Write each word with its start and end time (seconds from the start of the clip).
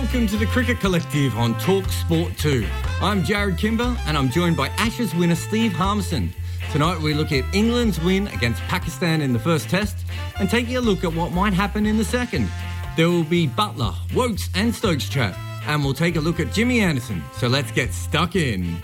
Welcome 0.00 0.28
to 0.28 0.36
the 0.36 0.46
Cricket 0.46 0.78
Collective 0.78 1.36
on 1.36 1.58
Talk 1.58 1.84
Sport 1.90 2.32
2. 2.38 2.64
I'm 3.02 3.24
Jared 3.24 3.58
Kimber 3.58 3.96
and 4.06 4.16
I'm 4.16 4.30
joined 4.30 4.56
by 4.56 4.68
Ashes 4.78 5.12
winner 5.12 5.34
Steve 5.34 5.72
Harmison. 5.72 6.32
Tonight 6.70 7.00
we 7.00 7.14
look 7.14 7.32
at 7.32 7.52
England's 7.52 8.00
win 8.00 8.28
against 8.28 8.62
Pakistan 8.68 9.20
in 9.20 9.32
the 9.32 9.40
first 9.40 9.68
test 9.68 9.96
and 10.38 10.48
taking 10.48 10.76
a 10.76 10.80
look 10.80 11.02
at 11.02 11.12
what 11.12 11.32
might 11.32 11.52
happen 11.52 11.84
in 11.84 11.98
the 11.98 12.04
second. 12.04 12.48
There 12.96 13.10
will 13.10 13.24
be 13.24 13.48
Buttler, 13.48 13.92
Woakes 14.14 14.48
and 14.54 14.72
Stokes 14.72 15.08
chat 15.08 15.36
and 15.66 15.82
we'll 15.82 15.94
take 15.94 16.14
a 16.14 16.20
look 16.20 16.38
at 16.38 16.52
Jimmy 16.52 16.78
Anderson. 16.78 17.20
So 17.32 17.48
let's 17.48 17.72
get 17.72 17.92
stuck 17.92 18.36
in. 18.36 18.80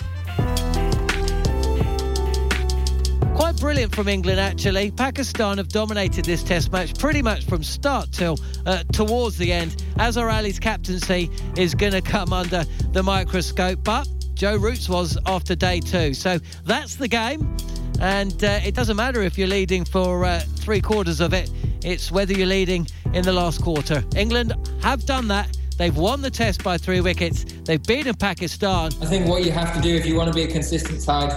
Brilliant 3.64 3.94
from 3.94 4.08
England, 4.08 4.38
actually. 4.38 4.90
Pakistan 4.90 5.56
have 5.56 5.68
dominated 5.68 6.22
this 6.22 6.42
Test 6.42 6.70
match 6.70 6.98
pretty 6.98 7.22
much 7.22 7.46
from 7.46 7.62
start 7.62 8.12
till 8.12 8.38
uh, 8.66 8.84
towards 8.92 9.38
the 9.38 9.50
end. 9.50 9.82
Azhar 9.96 10.28
Ali's 10.28 10.58
captaincy 10.58 11.30
is 11.56 11.74
going 11.74 11.92
to 11.92 12.02
come 12.02 12.30
under 12.34 12.64
the 12.92 13.02
microscope, 13.02 13.82
but 13.82 14.06
Joe 14.34 14.56
Root's 14.56 14.86
was 14.86 15.16
after 15.24 15.54
day 15.54 15.80
two. 15.80 16.12
So 16.12 16.38
that's 16.66 16.96
the 16.96 17.08
game. 17.08 17.56
And 18.02 18.44
uh, 18.44 18.60
it 18.62 18.74
doesn't 18.74 18.98
matter 18.98 19.22
if 19.22 19.38
you're 19.38 19.48
leading 19.48 19.86
for 19.86 20.26
uh, 20.26 20.40
three 20.56 20.82
quarters 20.82 21.22
of 21.22 21.32
it, 21.32 21.50
it's 21.82 22.12
whether 22.12 22.34
you're 22.34 22.46
leading 22.46 22.86
in 23.14 23.22
the 23.24 23.32
last 23.32 23.62
quarter. 23.62 24.04
England 24.14 24.52
have 24.82 25.06
done 25.06 25.26
that. 25.28 25.56
They've 25.78 25.96
won 25.96 26.20
the 26.20 26.30
test 26.30 26.62
by 26.62 26.76
three 26.76 27.00
wickets. 27.00 27.46
They've 27.64 27.82
beaten 27.82 28.14
Pakistan. 28.14 28.92
I 29.00 29.06
think 29.06 29.26
what 29.26 29.42
you 29.42 29.52
have 29.52 29.74
to 29.74 29.80
do 29.80 29.94
if 29.94 30.04
you 30.04 30.16
want 30.16 30.28
to 30.28 30.34
be 30.34 30.42
a 30.42 30.52
consistent 30.52 31.00
side 31.00 31.32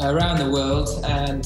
around 0.00 0.38
the 0.38 0.50
world 0.50 0.88
and 1.04 1.44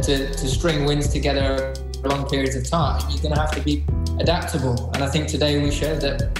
to, 0.00 0.32
to 0.32 0.48
string 0.48 0.84
wins 0.84 1.08
together 1.08 1.74
for 2.00 2.08
long 2.08 2.28
periods 2.28 2.56
of 2.56 2.68
time, 2.68 3.00
you're 3.10 3.22
going 3.22 3.34
to 3.34 3.40
have 3.40 3.54
to 3.54 3.60
be 3.60 3.84
adaptable. 4.18 4.90
And 4.94 5.02
I 5.02 5.08
think 5.08 5.28
today 5.28 5.62
we 5.62 5.70
showed 5.70 6.00
that 6.00 6.38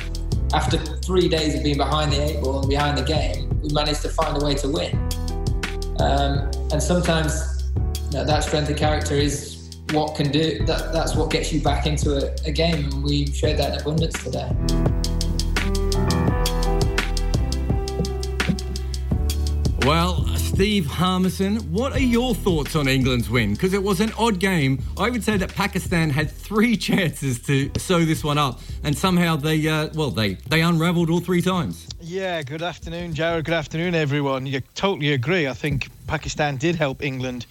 after 0.54 0.78
three 0.78 1.28
days 1.28 1.54
of 1.54 1.62
being 1.62 1.78
behind 1.78 2.12
the 2.12 2.22
eight 2.22 2.40
ball 2.42 2.60
and 2.60 2.68
behind 2.68 2.98
the 2.98 3.02
game, 3.02 3.48
we 3.60 3.68
managed 3.72 4.02
to 4.02 4.08
find 4.08 4.40
a 4.40 4.44
way 4.44 4.54
to 4.54 4.68
win. 4.68 4.96
Um, 6.00 6.50
and 6.72 6.82
sometimes 6.82 7.70
you 8.10 8.18
know, 8.18 8.24
that 8.24 8.44
strength 8.44 8.70
of 8.70 8.76
character 8.76 9.14
is 9.14 9.70
what 9.92 10.14
can 10.14 10.30
do 10.30 10.64
that. 10.64 10.92
That's 10.92 11.14
what 11.14 11.30
gets 11.30 11.52
you 11.52 11.60
back 11.62 11.86
into 11.86 12.16
a, 12.16 12.34
a 12.46 12.50
game, 12.50 12.86
and 12.86 13.04
we 13.04 13.26
showed 13.32 13.58
that 13.58 13.74
in 13.74 13.80
abundance 13.80 14.22
today. 14.22 14.50
Well, 19.84 20.21
Steve 20.62 20.86
Harmison, 20.86 21.56
what 21.72 21.90
are 21.90 21.98
your 21.98 22.36
thoughts 22.36 22.76
on 22.76 22.86
England's 22.86 23.28
win? 23.28 23.54
Because 23.54 23.74
it 23.74 23.82
was 23.82 23.98
an 23.98 24.12
odd 24.16 24.38
game. 24.38 24.80
I 24.96 25.10
would 25.10 25.24
say 25.24 25.36
that 25.38 25.52
Pakistan 25.52 26.08
had 26.08 26.30
three 26.30 26.76
chances 26.88 27.40
to 27.46 27.68
sew 27.78 28.04
this 28.04 28.22
one 28.22 28.38
up, 28.38 28.60
and 28.84 28.96
somehow 28.96 29.34
they, 29.34 29.66
uh, 29.66 29.88
well, 29.94 30.12
they 30.12 30.34
they 30.34 30.60
unravelled 30.60 31.10
all 31.10 31.18
three 31.18 31.42
times. 31.42 31.88
Yeah. 32.00 32.44
Good 32.44 32.62
afternoon, 32.62 33.12
Jared. 33.12 33.44
Good 33.46 33.54
afternoon, 33.54 33.96
everyone. 33.96 34.46
You 34.46 34.60
totally 34.76 35.14
agree. 35.14 35.48
I 35.48 35.52
think 35.52 35.90
Pakistan 36.06 36.58
did 36.58 36.76
help 36.76 37.02
England 37.02 37.46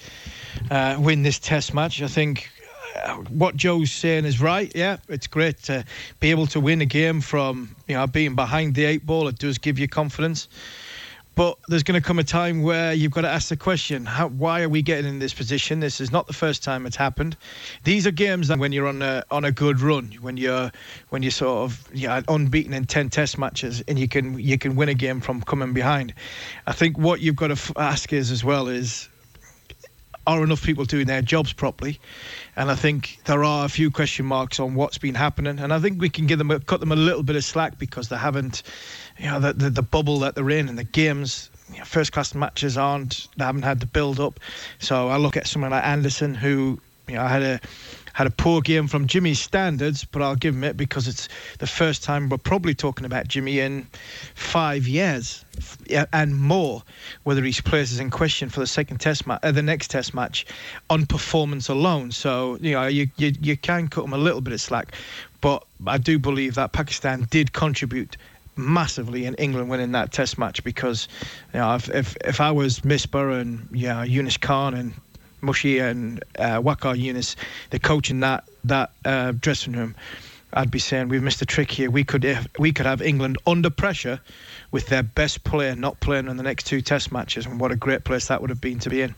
uh, 0.69 0.95
win 0.97 1.21
this 1.21 1.37
Test 1.37 1.73
match. 1.73 2.01
I 2.01 2.07
think 2.07 2.49
uh, 2.95 3.15
what 3.15 3.57
Joe's 3.57 3.91
saying 3.91 4.23
is 4.23 4.39
right. 4.39 4.71
Yeah, 4.73 4.99
it's 5.09 5.27
great 5.27 5.61
to 5.63 5.83
be 6.21 6.31
able 6.31 6.47
to 6.47 6.61
win 6.61 6.79
a 6.79 6.85
game 6.85 7.19
from 7.19 7.75
you 7.89 7.95
know 7.95 8.07
being 8.07 8.35
behind 8.35 8.73
the 8.73 8.85
eight 8.85 9.05
ball. 9.05 9.27
It 9.27 9.37
does 9.37 9.57
give 9.57 9.77
you 9.77 9.89
confidence. 9.89 10.47
But 11.35 11.57
there's 11.69 11.83
going 11.83 11.99
to 11.99 12.05
come 12.05 12.19
a 12.19 12.23
time 12.23 12.61
where 12.61 12.93
you've 12.93 13.13
got 13.13 13.21
to 13.21 13.29
ask 13.29 13.49
the 13.49 13.57
question: 13.57 14.05
how, 14.05 14.27
Why 14.27 14.61
are 14.63 14.69
we 14.69 14.81
getting 14.81 15.09
in 15.09 15.19
this 15.19 15.33
position? 15.33 15.79
This 15.79 16.01
is 16.01 16.11
not 16.11 16.27
the 16.27 16.33
first 16.33 16.61
time 16.61 16.85
it's 16.85 16.97
happened. 16.97 17.37
These 17.83 18.05
are 18.05 18.11
games 18.11 18.49
that 18.49 18.59
when 18.59 18.71
you're 18.71 18.87
on 18.87 19.01
a 19.01 19.23
on 19.31 19.45
a 19.45 19.51
good 19.51 19.79
run, 19.79 20.11
when 20.21 20.35
you're 20.37 20.71
when 21.09 21.23
you're 21.23 21.31
sort 21.31 21.71
of 21.71 21.89
yeah 21.93 22.21
unbeaten 22.27 22.73
in 22.73 22.85
ten 22.85 23.09
Test 23.09 23.37
matches, 23.37 23.81
and 23.87 23.97
you 23.97 24.07
can 24.07 24.37
you 24.37 24.57
can 24.57 24.75
win 24.75 24.89
a 24.89 24.93
game 24.93 25.21
from 25.21 25.41
coming 25.41 25.73
behind. 25.73 26.13
I 26.67 26.73
think 26.73 26.97
what 26.97 27.21
you've 27.21 27.37
got 27.37 27.47
to 27.47 27.53
f- 27.53 27.71
ask 27.77 28.11
is 28.11 28.29
as 28.29 28.43
well 28.43 28.67
is 28.67 29.07
are 30.27 30.43
enough 30.43 30.63
people 30.63 30.85
doing 30.85 31.07
their 31.07 31.21
jobs 31.21 31.53
properly? 31.53 31.99
And 32.55 32.69
I 32.69 32.75
think 32.75 33.19
there 33.25 33.43
are 33.43 33.65
a 33.65 33.69
few 33.69 33.89
question 33.89 34.25
marks 34.25 34.59
on 34.59 34.75
what's 34.75 34.97
been 34.97 35.15
happening. 35.15 35.59
And 35.59 35.73
I 35.73 35.79
think 35.79 35.99
we 35.99 36.09
can 36.09 36.27
give 36.27 36.37
them 36.37 36.51
a, 36.51 36.59
cut 36.59 36.79
them 36.79 36.91
a 36.91 36.95
little 36.95 37.23
bit 37.23 37.35
of 37.35 37.43
slack 37.43 37.79
because 37.79 38.09
they 38.09 38.17
haven't, 38.17 38.63
you 39.21 39.27
know, 39.27 39.39
the, 39.39 39.53
the, 39.53 39.69
the 39.69 39.83
bubble 39.83 40.19
that 40.19 40.35
they're 40.35 40.49
in 40.49 40.67
and 40.67 40.77
the 40.77 40.83
games. 40.83 41.49
You 41.71 41.77
know, 41.77 41.85
first 41.85 42.11
class 42.11 42.33
matches 42.33 42.77
aren't, 42.77 43.27
they 43.37 43.45
haven't 43.45 43.61
had 43.61 43.79
the 43.79 43.85
build 43.85 44.19
up. 44.19 44.39
So 44.79 45.09
I 45.09 45.17
look 45.17 45.37
at 45.37 45.47
someone 45.47 45.71
like 45.71 45.85
Anderson 45.85 46.33
who, 46.33 46.79
you 47.07 47.15
know, 47.15 47.27
had 47.27 47.43
a 47.43 47.61
had 48.13 48.27
a 48.27 48.31
poor 48.31 48.59
game 48.59 48.87
from 48.87 49.07
Jimmy's 49.07 49.39
standards, 49.39 50.03
but 50.03 50.21
I'll 50.21 50.35
give 50.35 50.53
him 50.53 50.65
it 50.65 50.75
because 50.75 51.07
it's 51.07 51.29
the 51.59 51.67
first 51.67 52.03
time 52.03 52.27
we're 52.27 52.37
probably 52.37 52.73
talking 52.73 53.05
about 53.05 53.27
Jimmy 53.29 53.59
in 53.59 53.87
five 54.35 54.85
years 54.85 55.45
and 56.11 56.35
more. 56.35 56.83
Whether 57.23 57.41
his 57.41 57.61
place 57.61 57.91
is 57.93 58.01
in 58.01 58.09
question 58.09 58.49
for 58.49 58.59
the 58.59 58.67
second 58.67 58.97
test 58.97 59.27
match, 59.27 59.39
uh, 59.43 59.51
the 59.51 59.61
next 59.61 59.91
test 59.91 60.13
match, 60.13 60.45
on 60.89 61.05
performance 61.05 61.69
alone. 61.69 62.11
So 62.11 62.57
you 62.59 62.73
know 62.73 62.87
you, 62.87 63.09
you 63.17 63.33
you 63.41 63.55
can 63.55 63.87
cut 63.87 64.03
him 64.03 64.13
a 64.13 64.17
little 64.17 64.41
bit 64.41 64.53
of 64.53 64.59
slack, 64.59 64.93
but 65.39 65.65
I 65.87 65.97
do 65.97 66.19
believe 66.19 66.55
that 66.55 66.73
Pakistan 66.73 67.27
did 67.29 67.53
contribute 67.53 68.17
massively 68.55 69.25
in 69.25 69.33
England 69.35 69.69
winning 69.69 69.93
that 69.93 70.11
test 70.11 70.37
match 70.37 70.63
because 70.63 71.07
you 71.53 71.59
know 71.59 71.75
if 71.75 71.89
if, 71.89 72.17
if 72.25 72.41
I 72.41 72.51
was 72.51 72.81
Misbah 72.81 73.39
and 73.39 73.67
yeah 73.71 74.05
Younis 74.05 74.39
Khan 74.39 74.73
and 74.73 74.93
Mushy 75.41 75.79
and 75.79 76.23
uh, 76.37 76.61
Waqar 76.61 76.95
Younis, 76.95 77.35
the 77.71 77.79
coach 77.79 78.09
in 78.09 78.19
that 78.21 78.43
that 78.63 78.91
uh, 79.05 79.31
dressing 79.31 79.73
room, 79.73 79.95
I'd 80.53 80.71
be 80.71 80.79
saying 80.79 81.09
we've 81.09 81.23
missed 81.23 81.41
a 81.41 81.45
trick 81.45 81.71
here. 81.71 81.89
We 81.89 82.03
could 82.03 82.25
we 82.59 82.71
could 82.71 82.85
have 82.85 83.01
England 83.01 83.37
under 83.47 83.69
pressure 83.69 84.19
with 84.71 84.87
their 84.87 85.03
best 85.03 85.43
player 85.43 85.75
not 85.75 85.99
playing 85.99 86.27
in 86.27 86.37
the 86.37 86.43
next 86.43 86.65
two 86.65 86.81
Test 86.81 87.11
matches, 87.11 87.45
and 87.45 87.59
what 87.59 87.71
a 87.71 87.75
great 87.75 88.03
place 88.03 88.27
that 88.27 88.41
would 88.41 88.49
have 88.49 88.61
been 88.61 88.79
to 88.79 88.89
be 88.89 89.01
in. 89.01 89.15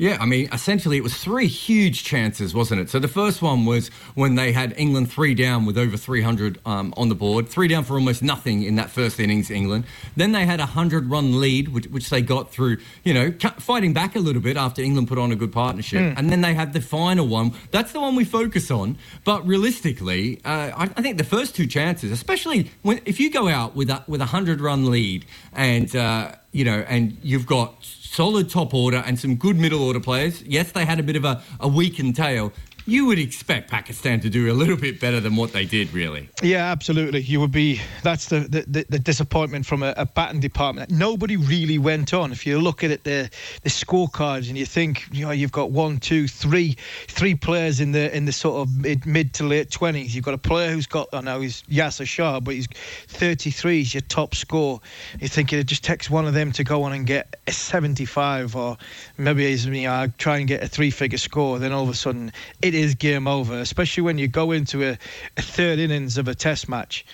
Yeah, 0.00 0.16
I 0.18 0.24
mean, 0.24 0.48
essentially 0.50 0.96
it 0.96 1.02
was 1.02 1.14
three 1.14 1.46
huge 1.46 2.04
chances, 2.04 2.54
wasn't 2.54 2.80
it? 2.80 2.88
So 2.88 2.98
the 2.98 3.06
first 3.06 3.42
one 3.42 3.66
was 3.66 3.88
when 4.14 4.34
they 4.34 4.50
had 4.50 4.72
England 4.78 5.12
three 5.12 5.34
down 5.34 5.66
with 5.66 5.76
over 5.76 5.98
300 5.98 6.58
um, 6.64 6.94
on 6.96 7.10
the 7.10 7.14
board, 7.14 7.50
three 7.50 7.68
down 7.68 7.84
for 7.84 7.96
almost 7.96 8.22
nothing 8.22 8.62
in 8.62 8.76
that 8.76 8.88
first 8.88 9.20
innings, 9.20 9.50
England. 9.50 9.84
Then 10.16 10.32
they 10.32 10.46
had 10.46 10.58
a 10.58 10.62
100 10.62 11.10
run 11.10 11.38
lead, 11.38 11.68
which, 11.68 11.86
which, 11.88 12.08
they 12.08 12.22
got 12.22 12.50
through, 12.50 12.78
you 13.04 13.12
know, 13.12 13.30
fighting 13.58 13.92
back 13.92 14.16
a 14.16 14.20
little 14.20 14.40
bit 14.40 14.56
after 14.56 14.80
England 14.80 15.06
put 15.06 15.18
on 15.18 15.32
a 15.32 15.36
good 15.36 15.52
partnership. 15.52 16.00
Mm. 16.00 16.14
And 16.16 16.30
then 16.30 16.40
they 16.40 16.54
had 16.54 16.72
the 16.72 16.80
final 16.80 17.28
one. 17.28 17.52
That's 17.70 17.92
the 17.92 18.00
one 18.00 18.16
we 18.16 18.24
focus 18.24 18.70
on. 18.70 18.96
But 19.24 19.46
realistically, 19.46 20.40
uh, 20.46 20.70
I, 20.78 20.84
I, 20.96 21.02
think 21.02 21.18
the 21.18 21.24
first 21.24 21.54
two 21.54 21.66
chances, 21.66 22.10
especially 22.10 22.70
when 22.80 23.02
if 23.04 23.20
you 23.20 23.30
go 23.30 23.48
out 23.48 23.76
with 23.76 23.90
a, 23.90 24.02
with 24.08 24.22
a 24.22 24.32
100 24.32 24.62
run 24.62 24.90
lead 24.90 25.26
and, 25.52 25.94
uh, 25.94 26.32
you 26.52 26.64
know, 26.64 26.86
and 26.88 27.18
you've 27.22 27.44
got 27.44 27.74
solid 28.10 28.50
top 28.50 28.74
order 28.74 29.02
and 29.06 29.20
some 29.20 29.36
good 29.36 29.56
middle 29.56 29.80
order 29.82 30.00
players. 30.00 30.42
Yes, 30.42 30.72
they 30.72 30.84
had 30.84 30.98
a 30.98 31.02
bit 31.02 31.14
of 31.14 31.24
a, 31.24 31.42
a 31.60 31.68
weakened 31.68 32.16
tail, 32.16 32.52
you 32.90 33.06
would 33.06 33.20
expect 33.20 33.70
Pakistan 33.70 34.18
to 34.20 34.28
do 34.28 34.50
a 34.50 34.54
little 34.54 34.76
bit 34.76 34.98
better 34.98 35.20
than 35.20 35.36
what 35.36 35.52
they 35.52 35.64
did, 35.64 35.92
really. 35.92 36.28
Yeah, 36.42 36.72
absolutely. 36.72 37.20
You 37.20 37.38
would 37.38 37.52
be. 37.52 37.80
That's 38.02 38.26
the 38.26 38.40
the, 38.40 38.84
the 38.88 38.98
disappointment 38.98 39.64
from 39.64 39.84
a, 39.84 39.94
a 39.96 40.06
batting 40.06 40.40
department. 40.40 40.90
Nobody 40.90 41.36
really 41.36 41.78
went 41.78 42.12
on. 42.12 42.32
If 42.32 42.44
you 42.44 42.58
look 42.58 42.82
at 42.82 43.04
the 43.04 43.30
the 43.62 43.70
scorecards, 43.70 44.48
and 44.48 44.58
you 44.58 44.66
think, 44.66 45.06
you 45.12 45.24
know, 45.24 45.30
you've 45.30 45.52
got 45.52 45.70
one, 45.70 45.98
two, 46.00 46.26
three, 46.26 46.76
three 47.06 47.36
players 47.36 47.78
in 47.78 47.92
the 47.92 48.14
in 48.14 48.24
the 48.24 48.32
sort 48.32 48.66
of 48.66 48.76
mid, 48.76 49.06
mid 49.06 49.34
to 49.34 49.44
late 49.44 49.70
twenties. 49.70 50.14
You've 50.14 50.24
got 50.24 50.34
a 50.34 50.38
player 50.38 50.72
who's 50.72 50.88
got, 50.88 51.08
I 51.12 51.20
know 51.20 51.40
he's 51.40 51.62
Yasir 51.70 52.06
Shah, 52.06 52.40
but 52.40 52.54
he's 52.54 52.66
33. 53.06 53.78
He's 53.78 53.94
your 53.94 54.00
top 54.02 54.34
score. 54.34 54.80
You 55.20 55.28
think 55.28 55.52
it 55.52 55.64
just 55.64 55.84
takes 55.84 56.10
one 56.10 56.26
of 56.26 56.34
them 56.34 56.50
to 56.52 56.64
go 56.64 56.82
on 56.82 56.92
and 56.92 57.06
get 57.06 57.36
a 57.46 57.52
75, 57.52 58.56
or 58.56 58.76
maybe 59.16 59.46
he's 59.46 59.64
you 59.66 59.82
know, 59.82 60.08
try 60.18 60.38
and 60.38 60.48
get 60.48 60.64
a 60.64 60.68
three-figure 60.68 61.18
score. 61.18 61.60
Then 61.60 61.72
all 61.72 61.84
of 61.84 61.88
a 61.88 61.94
sudden, 61.94 62.32
it 62.62 62.74
is 62.74 62.79
game 62.94 63.26
over, 63.26 63.58
especially 63.58 64.02
when 64.02 64.18
you 64.18 64.28
go 64.28 64.52
into 64.52 64.82
a, 64.86 64.98
a 65.36 65.42
third 65.42 65.78
innings 65.78 66.18
of 66.18 66.28
a 66.28 66.34
test 66.34 66.68
match 66.68 67.04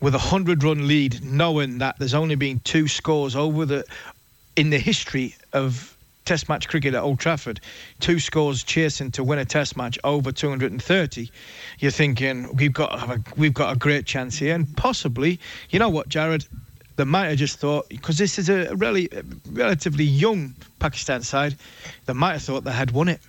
with 0.00 0.14
a 0.14 0.18
100 0.18 0.62
run 0.62 0.86
lead, 0.86 1.24
knowing 1.24 1.78
that 1.78 1.98
there's 1.98 2.14
only 2.14 2.34
been 2.34 2.60
two 2.60 2.88
scores 2.88 3.34
over 3.34 3.64
the 3.64 3.84
in 4.56 4.70
the 4.70 4.78
history 4.78 5.34
of 5.52 5.96
Test 6.24 6.48
match 6.48 6.66
cricket 6.66 6.92
at 6.92 7.02
Old 7.02 7.20
Trafford, 7.20 7.60
two 8.00 8.18
scores 8.18 8.64
chasing 8.64 9.12
to 9.12 9.22
win 9.22 9.38
a 9.38 9.44
Test 9.44 9.76
match 9.76 9.96
over 10.02 10.32
230. 10.32 11.30
You're 11.78 11.90
thinking 11.92 12.52
we've 12.56 12.72
got 12.72 12.92
a, 12.92 13.22
we've 13.36 13.54
got 13.54 13.72
a 13.72 13.78
great 13.78 14.06
chance 14.06 14.36
here, 14.36 14.52
and 14.54 14.76
possibly, 14.76 15.38
you 15.70 15.78
know 15.78 15.88
what, 15.88 16.08
Jared, 16.08 16.44
they 16.96 17.04
might 17.04 17.28
have 17.28 17.38
just 17.38 17.60
thought 17.60 17.88
because 17.88 18.18
this 18.18 18.40
is 18.40 18.48
a 18.48 18.74
really 18.74 19.08
relatively 19.52 20.04
young 20.04 20.54
Pakistan 20.80 21.22
side, 21.22 21.54
they 22.06 22.12
might 22.12 22.32
have 22.32 22.42
thought 22.42 22.64
they 22.64 22.72
had 22.72 22.90
won 22.90 23.08
it. 23.08 23.20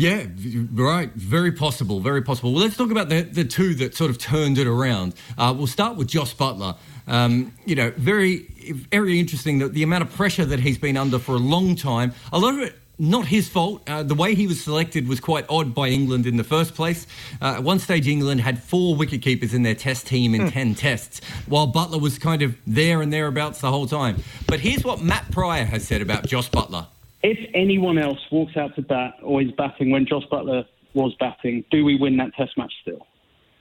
Yeah, 0.00 0.24
right. 0.72 1.12
Very 1.12 1.52
possible. 1.52 2.00
Very 2.00 2.22
possible. 2.22 2.54
Well, 2.54 2.62
let's 2.62 2.76
talk 2.76 2.90
about 2.90 3.10
the, 3.10 3.20
the 3.20 3.44
two 3.44 3.74
that 3.74 3.94
sort 3.94 4.10
of 4.10 4.16
turned 4.16 4.56
it 4.56 4.66
around. 4.66 5.14
Uh, 5.36 5.54
we'll 5.54 5.66
start 5.66 5.96
with 5.96 6.08
Jos 6.08 6.32
Buttler. 6.32 6.78
Um, 7.06 7.52
you 7.66 7.74
know, 7.74 7.90
very, 7.90 8.46
very 8.90 9.20
interesting 9.20 9.58
that 9.58 9.74
the 9.74 9.82
amount 9.82 10.04
of 10.04 10.12
pressure 10.14 10.46
that 10.46 10.60
he's 10.60 10.78
been 10.78 10.96
under 10.96 11.18
for 11.18 11.34
a 11.34 11.38
long 11.38 11.76
time. 11.76 12.14
A 12.32 12.38
lot 12.38 12.54
of 12.54 12.60
it 12.60 12.76
not 12.98 13.26
his 13.26 13.48
fault. 13.48 13.82
Uh, 13.88 14.02
the 14.02 14.14
way 14.14 14.34
he 14.34 14.46
was 14.46 14.62
selected 14.62 15.06
was 15.08 15.20
quite 15.20 15.44
odd 15.48 15.74
by 15.74 15.88
England 15.88 16.26
in 16.26 16.36
the 16.36 16.44
first 16.44 16.74
place. 16.74 17.06
Uh, 17.40 17.54
at 17.56 17.62
one 17.62 17.78
stage, 17.78 18.06
England 18.06 18.42
had 18.42 18.62
four 18.62 18.94
wicketkeepers 18.94 19.54
in 19.54 19.62
their 19.62 19.74
test 19.74 20.06
team 20.06 20.34
in 20.34 20.42
mm. 20.42 20.52
10 20.52 20.74
tests, 20.74 21.20
while 21.46 21.70
Buttler 21.70 22.00
was 22.00 22.18
kind 22.18 22.42
of 22.42 22.56
there 22.66 23.00
and 23.00 23.10
thereabouts 23.10 23.60
the 23.60 23.70
whole 23.70 23.86
time. 23.86 24.22
But 24.46 24.60
here's 24.60 24.84
what 24.84 25.02
Matt 25.02 25.30
Prior 25.30 25.64
has 25.64 25.86
said 25.86 26.02
about 26.02 26.26
Jos 26.26 26.48
Buttler 26.48 26.88
if 27.22 27.38
anyone 27.54 27.98
else 27.98 28.18
walks 28.30 28.56
out 28.56 28.74
to 28.76 28.82
bat 28.82 29.14
or 29.22 29.42
is 29.42 29.50
batting 29.52 29.90
when 29.90 30.06
Jos 30.06 30.24
Buttler 30.26 30.64
was 30.94 31.14
batting, 31.20 31.64
do 31.70 31.84
we 31.84 31.96
win 31.96 32.16
that 32.16 32.34
Test 32.34 32.56
match 32.56 32.72
still? 32.82 33.06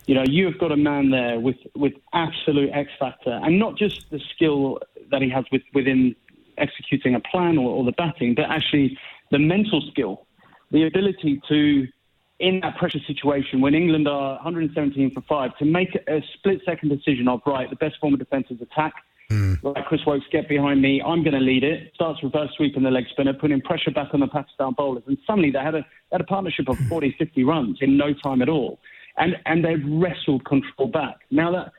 You 0.08 0.16
know, 0.16 0.24
you 0.26 0.46
have 0.46 0.58
got 0.58 0.72
a 0.72 0.78
man 0.78 1.12
there 1.12 1.40
with, 1.40 1.58
with 1.76 1.94
absolute 2.14 2.72
X 2.74 2.90
factor, 3.00 3.40
and 3.44 3.60
not 3.60 3.78
just 3.78 4.10
the 4.10 4.20
skill 4.34 4.80
that 5.12 5.22
he 5.22 5.30
has 5.30 5.46
with, 5.52 5.62
within 5.74 6.16
executing 6.58 7.16
a 7.16 7.20
plan 7.20 7.58
or, 7.58 7.70
or 7.70 7.84
the 7.84 7.92
batting, 7.92 8.34
but 8.34 8.46
actually 8.50 8.98
the 9.32 9.40
mental 9.40 9.82
skill, 9.92 10.26
the 10.72 10.88
ability 10.88 11.42
to, 11.50 11.88
in 12.40 12.60
that 12.62 12.78
pressure 12.78 13.00
situation 13.06 13.62
when 13.62 13.76
England 13.76 14.08
are 14.08 14.36
117 14.36 15.12
for 15.12 15.22
five, 15.22 15.56
to 15.58 15.66
make 15.66 15.96
a 16.08 16.24
split 16.34 16.62
second 16.66 16.90
decision 16.90 17.28
of 17.28 17.42
right, 17.46 17.70
the 17.70 17.76
best 17.76 17.98
form 18.00 18.14
of 18.14 18.20
defence 18.20 18.48
is 18.50 18.62
attack 18.62 18.94
Mm. 19.30 19.62
Like 19.62 19.86
Chris 19.86 20.02
Woakes, 20.06 20.26
get 20.32 20.50
behind 20.50 20.82
me. 20.82 21.02
I'm 21.06 21.24
going 21.24 21.36
to 21.36 21.40
lead 21.40 21.64
it. 21.64 21.92
Starts 21.94 22.24
reverse 22.24 22.50
sweeping 22.58 22.84
the 22.84 22.92
leg 22.92 23.06
spinner, 23.12 23.34
putting 23.34 23.62
pressure 23.62 23.92
back 23.92 24.10
on 24.14 24.22
the 24.22 24.28
Pakistan 24.28 24.74
bowlers. 24.76 25.04
And 25.08 25.18
suddenly 25.28 25.52
they 25.52 25.60
had 25.60 25.76
a, 25.76 25.86
had 26.12 26.22
a 26.22 26.24
partnership 26.26 26.68
of 26.68 26.78
40, 26.90 27.16
50 27.18 27.44
runs 27.44 27.78
in 27.82 27.96
no 27.98 28.14
time 28.14 28.42
at 28.42 28.50
all. 28.50 28.80
And, 29.18 29.36
and 29.46 29.64
they've 29.64 29.84
wrestled 29.86 30.46
control 30.46 30.88
back. 30.88 31.20
Now 31.30 31.52
that 31.52 31.72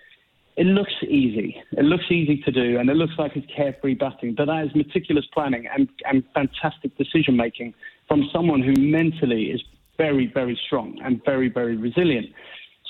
it 0.57 0.67
looks 0.67 0.93
easy. 1.03 1.57
It 1.73 1.85
looks 1.85 2.05
easy 2.11 2.37
to 2.43 2.53
do, 2.53 2.79
and 2.79 2.91
it 2.91 2.95
looks 2.95 3.15
like 3.17 3.35
it's 3.35 3.47
carefree 3.55 3.95
batting. 3.95 4.35
But 4.35 4.47
that 4.47 4.67
is 4.67 4.75
meticulous 4.75 5.25
planning 5.33 5.67
and, 5.67 5.89
and 6.05 6.23
fantastic 6.35 6.97
decision 6.99 7.37
making 7.37 7.73
from 8.09 8.29
someone 8.33 8.61
who 8.63 8.75
mentally 8.75 9.45
is 9.45 9.63
very, 9.97 10.27
very 10.27 10.61
strong 10.67 10.99
and 11.03 11.25
very, 11.25 11.49
very 11.49 11.77
resilient. 11.77 12.27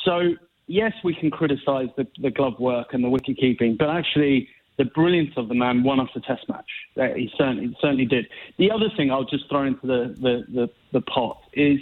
So 0.04 0.34
yes, 0.70 0.92
we 1.02 1.14
can 1.14 1.30
criticise 1.30 1.88
the, 1.96 2.06
the, 2.18 2.30
glove 2.30 2.58
work 2.60 2.94
and 2.94 3.02
the 3.02 3.08
wicket 3.08 3.36
keeping, 3.36 3.76
but 3.76 3.90
actually 3.90 4.48
the 4.78 4.84
brilliance 4.84 5.32
of 5.36 5.48
the 5.48 5.54
man 5.54 5.82
won 5.82 6.00
us 6.00 6.08
the 6.14 6.20
Test 6.20 6.48
match. 6.48 6.70
He 6.94 7.30
certainly 7.36 7.76
certainly 7.80 8.06
did. 8.06 8.26
The 8.56 8.70
other 8.70 8.88
thing 8.96 9.10
I'll 9.10 9.24
just 9.24 9.48
throw 9.50 9.64
into 9.64 9.86
the, 9.86 10.14
the, 10.18 10.44
the, 10.52 10.70
the 10.92 11.00
pot 11.02 11.42
is 11.52 11.80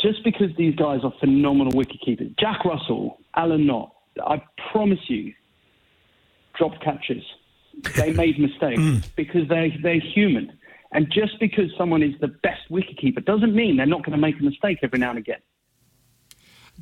just 0.00 0.22
because 0.22 0.54
these 0.56 0.74
guys 0.76 1.00
are 1.02 1.12
phenomenal 1.18 1.72
wicket 1.74 2.00
keepers, 2.04 2.30
Jack 2.38 2.64
Russell, 2.64 3.18
Alan 3.34 3.66
Knott, 3.66 3.94
I 4.24 4.42
promise 4.70 5.08
you, 5.08 5.32
dropped 6.54 6.82
catches. 6.84 7.24
They 7.96 8.12
made 8.24 8.38
mistakes 8.38 8.80
mm. 8.80 9.04
because 9.16 9.48
they 9.48 9.76
they're 9.82 10.00
human. 10.00 10.58
And 10.94 11.10
just 11.10 11.40
because 11.40 11.70
someone 11.78 12.02
is 12.02 12.12
the 12.20 12.28
best 12.28 12.70
wicketkeeper 12.70 13.24
doesn't 13.24 13.54
mean 13.54 13.78
they're 13.78 13.86
not 13.86 14.04
going 14.04 14.12
to 14.12 14.20
make 14.20 14.38
a 14.38 14.42
mistake 14.42 14.78
every 14.82 14.98
now 14.98 15.08
and 15.08 15.18
again. 15.18 15.40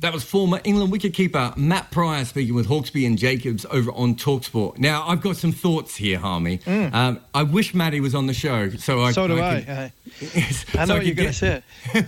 That 0.01 0.13
was 0.13 0.23
former 0.23 0.59
England 0.63 0.91
wicketkeeper 0.91 1.55
Matt 1.55 1.91
Prior 1.91 2.25
speaking 2.25 2.55
with 2.55 2.67
Hawksbee 2.67 3.05
and 3.05 3.19
Jacobs 3.19 3.67
over 3.69 3.91
on 3.91 4.15
Talksport. 4.15 4.79
Now, 4.79 5.07
I've 5.07 5.21
got 5.21 5.37
some 5.37 5.51
thoughts 5.51 5.95
here, 5.95 6.17
Harmy. 6.17 6.57
Mm. 6.57 6.91
Um, 6.91 7.19
I 7.35 7.43
wish 7.43 7.75
Matty 7.75 7.99
was 7.99 8.15
on 8.15 8.25
the 8.25 8.33
show. 8.33 8.71
So, 8.71 9.03
I, 9.03 9.11
so 9.11 9.27
do 9.27 9.39
I. 9.39 9.61
Could, 9.61 9.69
I, 10.79 10.81
I 10.81 10.85
know 10.85 10.95
what 10.95 11.05
you're 11.05 11.13
going 11.13 11.31
to 11.31 11.33
say. 11.33 11.63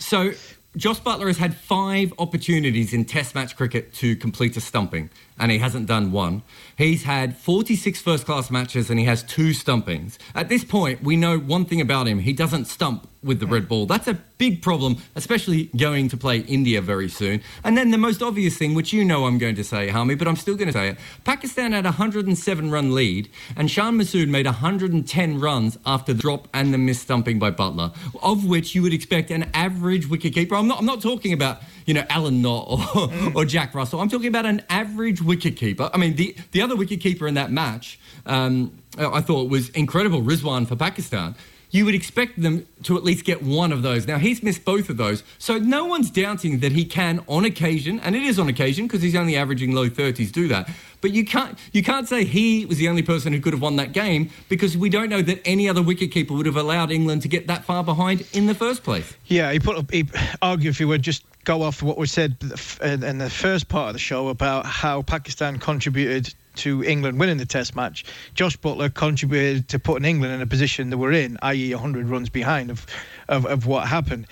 so, 0.00 0.32
Jos 0.76 0.98
Buttler 0.98 1.28
has 1.28 1.38
had 1.38 1.54
five 1.54 2.12
opportunities 2.18 2.92
in 2.92 3.04
Test 3.04 3.36
match 3.36 3.54
cricket 3.54 3.92
to 3.94 4.16
complete 4.16 4.56
a 4.56 4.60
stumping, 4.60 5.08
and 5.38 5.50
he 5.50 5.58
hasn't 5.58 5.86
done 5.86 6.12
one. 6.12 6.42
He's 6.76 7.02
had 7.04 7.36
46 7.36 8.00
first 8.00 8.24
class 8.24 8.50
matches 8.50 8.90
and 8.90 8.98
he 8.98 9.06
has 9.06 9.22
two 9.22 9.52
stumpings. 9.52 10.18
At 10.34 10.48
this 10.48 10.64
point, 10.64 11.02
we 11.02 11.16
know 11.16 11.38
one 11.38 11.64
thing 11.64 11.80
about 11.80 12.06
him 12.06 12.20
he 12.20 12.32
doesn't 12.32 12.66
stump 12.66 13.08
with 13.24 13.40
the 13.40 13.46
red 13.46 13.68
ball. 13.68 13.86
That's 13.86 14.06
a 14.06 14.14
big 14.38 14.62
problem, 14.62 14.98
especially 15.16 15.70
going 15.76 16.08
to 16.10 16.16
play 16.16 16.40
India 16.40 16.80
very 16.82 17.08
soon. 17.08 17.42
And 17.64 17.76
then 17.76 17.90
the 17.90 17.98
most 17.98 18.22
obvious 18.22 18.56
thing, 18.58 18.74
which 18.74 18.92
you 18.92 19.04
know 19.04 19.24
I'm 19.24 19.38
going 19.38 19.54
to 19.56 19.64
say, 19.64 19.88
Harmy, 19.88 20.14
but 20.14 20.28
I'm 20.28 20.36
still 20.36 20.56
going 20.56 20.68
to 20.68 20.72
say 20.72 20.88
it 20.90 20.98
Pakistan 21.24 21.72
had 21.72 21.86
a 21.86 21.88
107 21.88 22.70
run 22.70 22.94
lead, 22.94 23.30
and 23.56 23.70
Shan 23.70 23.98
Masood 23.98 24.28
made 24.28 24.46
110 24.46 25.40
runs 25.40 25.78
after 25.86 26.12
the 26.12 26.20
drop 26.20 26.48
and 26.52 26.74
the 26.74 26.78
missed 26.78 27.02
stumping 27.02 27.38
by 27.38 27.50
Buttler, 27.50 27.94
of 28.22 28.44
which 28.44 28.74
you 28.74 28.82
would 28.82 28.92
expect 28.92 29.30
an 29.30 29.50
average 29.54 30.06
wicketkeeper. 30.06 30.52
I'm 30.52 30.68
not, 30.68 30.78
I'm 30.78 30.86
not 30.86 31.00
talking 31.00 31.32
about 31.32 31.62
you 31.84 31.94
know, 31.94 32.04
Alan 32.08 32.42
Knott 32.42 32.66
or, 32.68 32.78
mm. 32.78 33.34
or 33.36 33.44
Jack 33.44 33.74
Russell. 33.74 34.00
I'm 34.00 34.08
talking 34.08 34.28
about 34.28 34.46
an 34.46 34.62
average 34.68 35.20
wicketkeeper. 35.20 35.90
I 35.92 35.98
mean, 35.98 36.16
the, 36.16 36.36
the 36.52 36.62
other 36.62 36.74
wicketkeeper 36.74 37.28
in 37.28 37.34
that 37.34 37.50
match, 37.50 37.98
um, 38.26 38.72
I 38.98 39.20
thought 39.20 39.50
was 39.50 39.68
incredible, 39.70 40.22
Rizwan 40.22 40.66
for 40.66 40.76
Pakistan 40.76 41.34
you 41.74 41.84
would 41.84 41.94
expect 41.96 42.40
them 42.40 42.64
to 42.84 42.96
at 42.96 43.02
least 43.02 43.24
get 43.24 43.42
one 43.42 43.72
of 43.72 43.82
those. 43.82 44.06
Now, 44.06 44.16
he's 44.18 44.44
missed 44.44 44.64
both 44.64 44.88
of 44.88 44.96
those. 44.96 45.24
So 45.38 45.58
no 45.58 45.86
one's 45.86 46.08
doubting 46.08 46.60
that 46.60 46.70
he 46.70 46.84
can, 46.84 47.24
on 47.26 47.44
occasion, 47.44 47.98
and 47.98 48.14
it 48.14 48.22
is 48.22 48.38
on 48.38 48.48
occasion 48.48 48.86
because 48.86 49.02
he's 49.02 49.16
only 49.16 49.34
averaging 49.34 49.72
low 49.72 49.88
30s, 49.88 50.30
do 50.30 50.46
that. 50.48 50.70
But 51.00 51.10
you 51.10 51.24
can't, 51.24 51.58
you 51.72 51.82
can't 51.82 52.06
say 52.08 52.24
he 52.24 52.64
was 52.64 52.78
the 52.78 52.88
only 52.88 53.02
person 53.02 53.32
who 53.32 53.40
could 53.40 53.54
have 53.54 53.60
won 53.60 53.74
that 53.76 53.90
game 53.90 54.30
because 54.48 54.76
we 54.76 54.88
don't 54.88 55.08
know 55.08 55.20
that 55.22 55.40
any 55.44 55.68
other 55.68 55.80
wicketkeeper 55.80 56.30
would 56.30 56.46
have 56.46 56.56
allowed 56.56 56.92
England 56.92 57.22
to 57.22 57.28
get 57.28 57.48
that 57.48 57.64
far 57.64 57.82
behind 57.82 58.24
in 58.32 58.46
the 58.46 58.54
first 58.54 58.84
place. 58.84 59.12
Yeah, 59.26 59.50
he 59.50 59.58
put, 59.58 59.76
up, 59.76 59.90
he 59.90 60.06
argue 60.40 60.70
if 60.70 60.78
you 60.78 60.86
would 60.86 61.02
just 61.02 61.24
go 61.44 61.62
off 61.62 61.82
what 61.82 61.98
we 61.98 62.06
said 62.06 62.36
in 62.82 63.18
the 63.18 63.30
first 63.30 63.68
part 63.68 63.88
of 63.88 63.92
the 63.92 63.98
show 63.98 64.28
about 64.28 64.66
how 64.66 65.02
Pakistan 65.02 65.58
contributed 65.58 66.34
to 66.56 66.84
England 66.84 67.18
winning 67.18 67.36
the 67.36 67.46
Test 67.46 67.76
match. 67.76 68.04
Josh 68.34 68.56
Buttler 68.56 68.92
contributed 68.92 69.68
to 69.68 69.78
putting 69.78 70.04
England 70.04 70.34
in 70.34 70.40
a 70.40 70.46
position 70.46 70.90
that 70.90 70.98
we're 70.98 71.12
in, 71.12 71.38
i.e., 71.42 71.74
100 71.74 72.08
runs 72.08 72.28
behind 72.28 72.70
of, 72.70 72.86
of, 73.28 73.46
of 73.46 73.66
what 73.66 73.86
happened. 73.86 74.26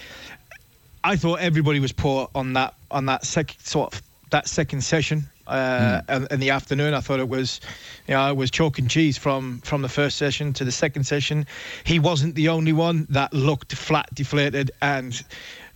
I 1.05 1.17
thought 1.17 1.41
everybody 1.41 1.81
was 1.81 1.93
poor 1.93 2.29
on 2.35 2.53
that 2.53 2.75
on 2.91 3.07
that 3.07 3.25
second 3.25 3.61
sort 3.61 3.95
of 3.95 4.03
that 4.31 4.47
second 4.49 4.83
session. 4.83 5.29
uh, 5.47 6.03
mm. 6.03 6.33
in 6.33 6.41
the 6.41 6.51
afternoon. 6.51 6.95
I 6.95 7.01
thought 7.01 7.21
it 7.21 7.29
was, 7.29 7.61
you 8.07 8.15
know, 8.15 8.31
it 8.31 8.37
was 8.37 8.51
chalk 8.51 8.79
and 8.79 8.89
cheese 8.89 9.19
from 9.19 9.61
from 9.61 9.83
the 9.83 9.89
first 9.89 10.17
session 10.17 10.53
to 10.55 10.65
the 10.65 10.73
second 10.73 11.05
session. 11.05 11.47
He 11.85 11.99
wasn't 11.99 12.35
the 12.35 12.49
only 12.49 12.73
one 12.73 13.07
that 13.11 13.33
looked 13.33 13.75
flat, 13.75 14.09
deflated, 14.15 14.71
and 14.81 15.23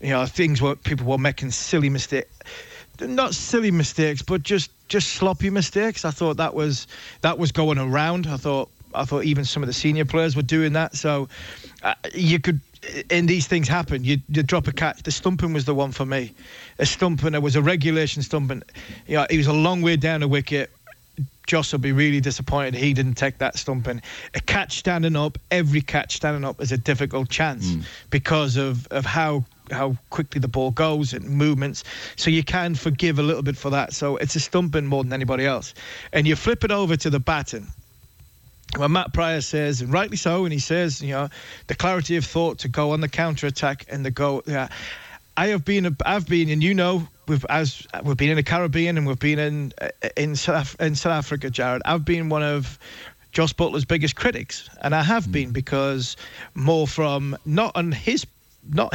you 0.00 0.10
know 0.10 0.26
things 0.26 0.60
were 0.60 0.76
people 0.76 1.06
were 1.06 1.18
making 1.18 1.50
silly 1.50 1.88
mistakes. 1.88 2.30
Not 3.00 3.34
silly 3.34 3.70
mistakes, 3.70 4.22
but 4.22 4.42
just 4.42 4.70
just 4.88 5.14
sloppy 5.14 5.50
mistakes. 5.50 6.04
I 6.04 6.10
thought 6.10 6.36
that 6.38 6.54
was 6.54 6.86
that 7.20 7.38
was 7.38 7.52
going 7.52 7.78
around. 7.78 8.26
I 8.26 8.36
thought 8.36 8.70
I 8.94 9.04
thought 9.04 9.24
even 9.24 9.44
some 9.44 9.62
of 9.62 9.66
the 9.66 9.72
senior 9.72 10.04
players 10.04 10.34
were 10.34 10.42
doing 10.42 10.72
that. 10.72 10.96
So 10.96 11.28
uh, 11.82 11.94
you 12.14 12.40
could, 12.40 12.60
and 13.10 13.28
these 13.28 13.46
things 13.46 13.68
happen. 13.68 14.04
You, 14.04 14.18
you 14.28 14.42
drop 14.42 14.66
a 14.66 14.72
catch. 14.72 15.02
The 15.02 15.10
stumping 15.10 15.52
was 15.52 15.64
the 15.64 15.74
one 15.74 15.92
for 15.92 16.06
me. 16.06 16.32
A 16.78 16.86
stumping. 16.86 17.34
It 17.34 17.42
was 17.42 17.56
a 17.56 17.62
regulation 17.62 18.22
stumping. 18.22 18.62
You 19.06 19.16
know, 19.16 19.26
he 19.30 19.36
was 19.36 19.46
a 19.46 19.52
long 19.52 19.82
way 19.82 19.96
down 19.96 20.20
the 20.20 20.28
wicket. 20.28 20.70
Jos 21.46 21.70
will 21.70 21.78
be 21.78 21.92
really 21.92 22.20
disappointed 22.20 22.74
he 22.74 22.92
didn't 22.92 23.14
take 23.14 23.38
that 23.38 23.56
stumping. 23.56 24.02
A 24.34 24.40
catch 24.40 24.78
standing 24.78 25.14
up, 25.14 25.38
every 25.50 25.80
catch 25.80 26.16
standing 26.16 26.44
up 26.44 26.60
is 26.60 26.72
a 26.72 26.76
difficult 26.76 27.28
chance 27.28 27.68
mm. 27.68 27.84
because 28.10 28.56
of, 28.56 28.86
of 28.88 29.04
how 29.04 29.44
how 29.70 29.96
quickly 30.10 30.40
the 30.40 30.48
ball 30.48 30.70
goes 30.70 31.12
and 31.12 31.28
movements. 31.28 31.84
So 32.16 32.30
you 32.30 32.42
can 32.42 32.74
forgive 32.74 33.18
a 33.18 33.22
little 33.22 33.42
bit 33.42 33.56
for 33.56 33.70
that. 33.70 33.92
So 33.92 34.16
it's 34.16 34.36
a 34.36 34.40
stumping 34.40 34.86
more 34.86 35.02
than 35.02 35.12
anybody 35.12 35.46
else. 35.46 35.74
And 36.12 36.26
you 36.26 36.36
flip 36.36 36.64
it 36.64 36.70
over 36.70 36.96
to 36.96 37.10
the 37.10 37.20
batting 37.20 37.66
well, 38.78 38.88
Matt 38.88 39.12
Prior 39.12 39.40
says, 39.40 39.80
and 39.80 39.92
rightly 39.92 40.16
so, 40.16 40.44
and 40.44 40.52
he 40.52 40.58
says, 40.58 41.00
you 41.00 41.12
know, 41.12 41.28
the 41.66 41.74
clarity 41.74 42.16
of 42.16 42.24
thought 42.24 42.58
to 42.58 42.68
go 42.68 42.90
on 42.90 43.00
the 43.00 43.08
counter 43.08 43.46
attack 43.46 43.86
and 43.88 44.04
the 44.04 44.10
go. 44.10 44.42
Yeah, 44.46 44.68
I 45.36 45.48
have 45.48 45.64
been, 45.64 45.96
I've 46.04 46.26
been, 46.26 46.50
and 46.50 46.62
you 46.62 46.74
know, 46.74 47.06
we've 47.28 47.44
as 47.48 47.86
we've 48.02 48.16
been 48.16 48.30
in 48.30 48.36
the 48.36 48.42
Caribbean 48.42 48.98
and 48.98 49.06
we've 49.06 49.18
been 49.18 49.38
in 49.38 49.72
in 50.16 50.36
South 50.36 50.78
in 50.80 50.94
South 50.94 51.12
Africa, 51.12 51.48
Jared. 51.48 51.82
I've 51.84 52.04
been 52.04 52.28
one 52.28 52.42
of 52.42 52.78
Jos 53.32 53.52
Buttler's 53.52 53.84
biggest 53.84 54.16
critics, 54.16 54.68
and 54.82 54.94
I 54.94 55.02
have 55.02 55.30
been 55.30 55.48
hmm. 55.48 55.52
because 55.52 56.16
more 56.54 56.86
from 56.86 57.36
not 57.46 57.72
on 57.76 57.92
his 57.92 58.26
not 58.68 58.94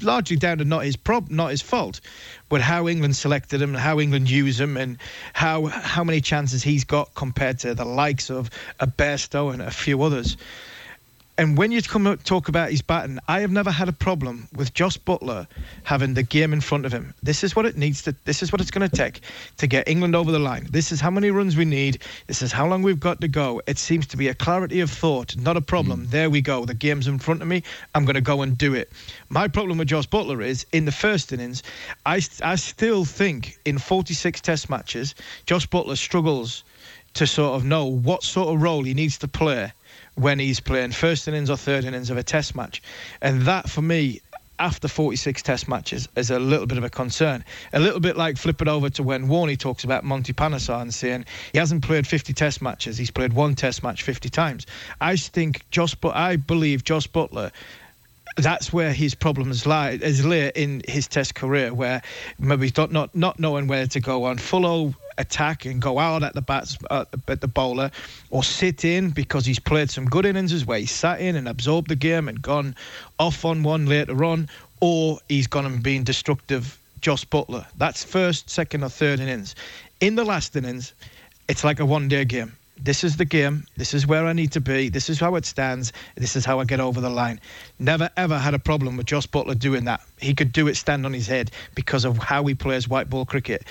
largely 0.00 0.36
down 0.36 0.58
to 0.58 0.64
not 0.64 0.84
his 0.84 0.96
prob, 0.96 1.30
not 1.30 1.50
his 1.50 1.62
fault, 1.62 2.00
but 2.48 2.60
how 2.60 2.88
England 2.88 3.16
selected 3.16 3.62
him, 3.62 3.74
how 3.74 4.00
England 4.00 4.28
use 4.30 4.58
him, 4.60 4.76
and 4.76 4.98
how 5.32 5.66
how 5.66 6.04
many 6.04 6.20
chances 6.20 6.62
he's 6.62 6.84
got 6.84 7.14
compared 7.14 7.58
to 7.60 7.74
the 7.74 7.84
likes 7.84 8.30
of 8.30 8.50
a 8.80 8.86
Bairstow 8.86 9.52
and 9.52 9.62
a 9.62 9.70
few 9.70 10.02
others. 10.02 10.36
And 11.38 11.58
when 11.58 11.70
you 11.70 11.82
come 11.82 12.16
talk 12.24 12.48
about 12.48 12.70
his 12.70 12.80
batting, 12.80 13.18
I 13.28 13.40
have 13.40 13.50
never 13.50 13.70
had 13.70 13.90
a 13.90 13.92
problem 13.92 14.48
with 14.54 14.72
Jos 14.72 14.96
Buttler 14.96 15.46
having 15.84 16.14
the 16.14 16.22
game 16.22 16.54
in 16.54 16.62
front 16.62 16.86
of 16.86 16.92
him. 16.92 17.12
This 17.22 17.44
is 17.44 17.54
what 17.54 17.66
it 17.66 17.76
needs 17.76 18.00
to. 18.04 18.14
This 18.24 18.42
is 18.42 18.52
what 18.52 18.62
it's 18.62 18.70
going 18.70 18.88
to 18.88 18.96
take 18.96 19.20
to 19.58 19.66
get 19.66 19.86
England 19.86 20.16
over 20.16 20.32
the 20.32 20.38
line. 20.38 20.66
This 20.70 20.92
is 20.92 21.00
how 21.00 21.10
many 21.10 21.30
runs 21.30 21.54
we 21.54 21.66
need. 21.66 21.98
This 22.26 22.40
is 22.40 22.52
how 22.52 22.66
long 22.66 22.82
we've 22.82 22.98
got 22.98 23.20
to 23.20 23.28
go. 23.28 23.60
It 23.66 23.76
seems 23.76 24.06
to 24.08 24.16
be 24.16 24.28
a 24.28 24.34
clarity 24.34 24.80
of 24.80 24.90
thought, 24.90 25.36
not 25.36 25.58
a 25.58 25.60
problem. 25.60 26.06
Mm. 26.06 26.10
There 26.10 26.30
we 26.30 26.40
go. 26.40 26.64
The 26.64 26.72
game's 26.72 27.06
in 27.06 27.18
front 27.18 27.42
of 27.42 27.48
me. 27.48 27.62
I'm 27.94 28.06
going 28.06 28.14
to 28.14 28.22
go 28.22 28.40
and 28.40 28.56
do 28.56 28.72
it. 28.72 28.90
My 29.28 29.46
problem 29.46 29.76
with 29.76 29.88
Jos 29.88 30.06
Buttler 30.06 30.42
is 30.42 30.64
in 30.72 30.86
the 30.86 30.92
first 30.92 31.34
innings, 31.34 31.62
I 32.06 32.22
I 32.42 32.56
still 32.56 33.04
think 33.04 33.58
in 33.66 33.76
46 33.76 34.40
Test 34.40 34.70
matches, 34.70 35.14
Jos 35.44 35.66
Buttler 35.66 35.98
struggles 35.98 36.64
to 37.12 37.26
sort 37.26 37.56
of 37.56 37.64
know 37.66 37.84
what 37.84 38.22
sort 38.22 38.54
of 38.54 38.62
role 38.62 38.84
he 38.84 38.94
needs 38.94 39.18
to 39.18 39.28
play 39.28 39.72
when 40.16 40.38
he's 40.38 40.60
playing 40.60 40.92
first 40.92 41.28
innings 41.28 41.48
or 41.48 41.56
third 41.56 41.84
innings 41.84 42.10
of 42.10 42.16
a 42.16 42.22
test 42.22 42.54
match. 42.54 42.82
And 43.22 43.42
that, 43.42 43.68
for 43.70 43.82
me, 43.82 44.20
after 44.58 44.88
46 44.88 45.42
test 45.42 45.68
matches 45.68 46.08
is 46.16 46.30
a 46.30 46.38
little 46.38 46.66
bit 46.66 46.78
of 46.78 46.84
a 46.84 46.90
concern. 46.90 47.44
A 47.72 47.80
little 47.80 48.00
bit 48.00 48.16
like 48.16 48.38
flip 48.38 48.62
it 48.62 48.68
over 48.68 48.88
to 48.90 49.02
when 49.02 49.28
Warney 49.28 49.58
talks 49.58 49.84
about 49.84 50.04
Monty 50.04 50.32
Panesar 50.32 50.80
and 50.80 50.92
saying 50.92 51.26
he 51.52 51.58
hasn't 51.58 51.84
played 51.84 52.06
50 52.06 52.32
test 52.32 52.62
matches, 52.62 52.96
he's 52.96 53.10
played 53.10 53.34
one 53.34 53.54
test 53.54 53.82
match 53.82 54.02
50 54.02 54.30
times. 54.30 54.66
I 55.00 55.16
think 55.16 55.68
Josh, 55.70 55.94
but 55.94 56.16
I 56.16 56.36
believe 56.36 56.84
Jos 56.84 57.06
Buttler 57.06 57.52
that's 58.38 58.70
where 58.70 58.92
his 58.92 59.14
problems 59.14 59.66
lie 59.66 59.92
is 59.92 60.26
late 60.26 60.54
in 60.56 60.82
his 60.86 61.08
test 61.08 61.34
career 61.34 61.72
where 61.72 62.02
maybe 62.38 62.70
not 62.76 62.92
not 62.92 63.14
not 63.14 63.40
knowing 63.40 63.66
where 63.66 63.86
to 63.86 63.98
go 63.98 64.24
on 64.24 64.36
full 64.36 64.94
attack 65.18 65.64
and 65.64 65.80
go 65.80 65.98
out 65.98 66.22
at 66.22 66.34
the 66.34 66.42
bats 66.42 66.78
uh, 66.90 67.04
at 67.28 67.40
the 67.40 67.48
bowler, 67.48 67.90
or 68.30 68.42
sit 68.44 68.84
in 68.84 69.10
because 69.10 69.46
he's 69.46 69.58
played 69.58 69.90
some 69.90 70.06
good 70.06 70.26
innings 70.26 70.64
where 70.64 70.78
he 70.78 70.86
sat 70.86 71.20
in 71.20 71.36
and 71.36 71.48
absorbed 71.48 71.88
the 71.88 71.96
game 71.96 72.28
and 72.28 72.40
gone 72.42 72.74
off 73.18 73.44
on 73.44 73.62
one 73.62 73.86
later 73.86 74.24
on, 74.24 74.48
or 74.80 75.18
he's 75.28 75.46
gone 75.46 75.66
and 75.66 75.82
been 75.82 76.04
destructive. 76.04 76.78
Jos 77.00 77.24
Buttler. 77.24 77.66
That's 77.76 78.02
first, 78.02 78.50
second, 78.50 78.82
or 78.82 78.88
third 78.88 79.20
innings. 79.20 79.54
In 80.00 80.16
the 80.16 80.24
last 80.24 80.56
innings, 80.56 80.94
it's 81.48 81.62
like 81.62 81.78
a 81.78 81.86
one-day 81.86 82.24
game. 82.24 82.56
This 82.78 83.04
is 83.04 83.16
the 83.16 83.24
game. 83.24 83.66
This 83.76 83.94
is 83.94 84.06
where 84.06 84.26
I 84.26 84.34
need 84.34 84.52
to 84.52 84.60
be. 84.60 84.90
This 84.90 85.08
is 85.08 85.18
how 85.18 85.34
it 85.36 85.46
stands. 85.46 85.92
This 86.16 86.36
is 86.36 86.44
how 86.44 86.60
I 86.60 86.64
get 86.64 86.78
over 86.78 87.00
the 87.00 87.08
line. 87.08 87.40
Never 87.78 88.10
ever 88.16 88.38
had 88.38 88.52
a 88.52 88.58
problem 88.58 88.96
with 88.96 89.06
Jos 89.06 89.26
Buttler 89.26 89.58
doing 89.58 89.84
that. 89.84 90.02
He 90.20 90.34
could 90.34 90.52
do 90.52 90.68
it 90.68 90.76
stand 90.76 91.06
on 91.06 91.14
his 91.14 91.26
head 91.26 91.50
because 91.74 92.04
of 92.04 92.18
how 92.18 92.44
he 92.44 92.54
plays 92.54 92.86
white 92.86 93.08
ball 93.08 93.24
cricket. 93.24 93.64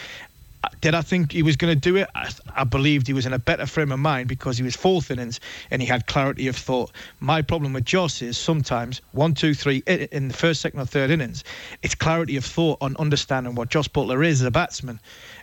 Did 0.82 0.96
I 0.96 1.02
think 1.02 1.32
he 1.32 1.44
was 1.44 1.56
going 1.56 1.74
to 1.74 1.80
do 1.80 1.96
it? 1.96 2.10
I, 2.16 2.30
I, 2.56 2.64
believed 2.64 3.08
he 3.08 3.14
was 3.14 3.26
in 3.26 3.34
a 3.34 3.40
better 3.40 3.66
frame 3.66 3.92
of 3.92 4.00
mind 4.00 4.28
because 4.28 4.58
he 4.58 4.64
was 4.64 4.76
fourth 4.76 5.12
innings 5.12 5.40
and 5.72 5.82
he 5.82 5.88
had 5.88 6.08
clarity 6.08 6.48
of 6.48 6.56
thought. 6.56 6.92
My 7.20 7.42
problem 7.42 7.74
with 7.74 7.86
Jos 7.86 8.22
is 8.22 8.38
sometimes 8.38 9.02
one, 9.12 9.34
two, 9.34 9.54
three 9.54 9.84
in 9.88 10.28
the 10.28 10.34
first, 10.34 10.62
second, 10.62 10.80
or 10.80 10.86
third 10.86 11.10
innings, 11.10 11.44
it's 11.82 11.96
clarity 11.96 12.38
of 12.38 12.46
thought 12.46 12.78
on 12.82 12.96
understanding 12.98 13.56
what 13.56 13.70
Jos 13.70 13.88
Buttler 13.88 14.26
is 14.26 14.42
as 14.42 14.48
a 14.48 14.52
batsman, 14.52 15.00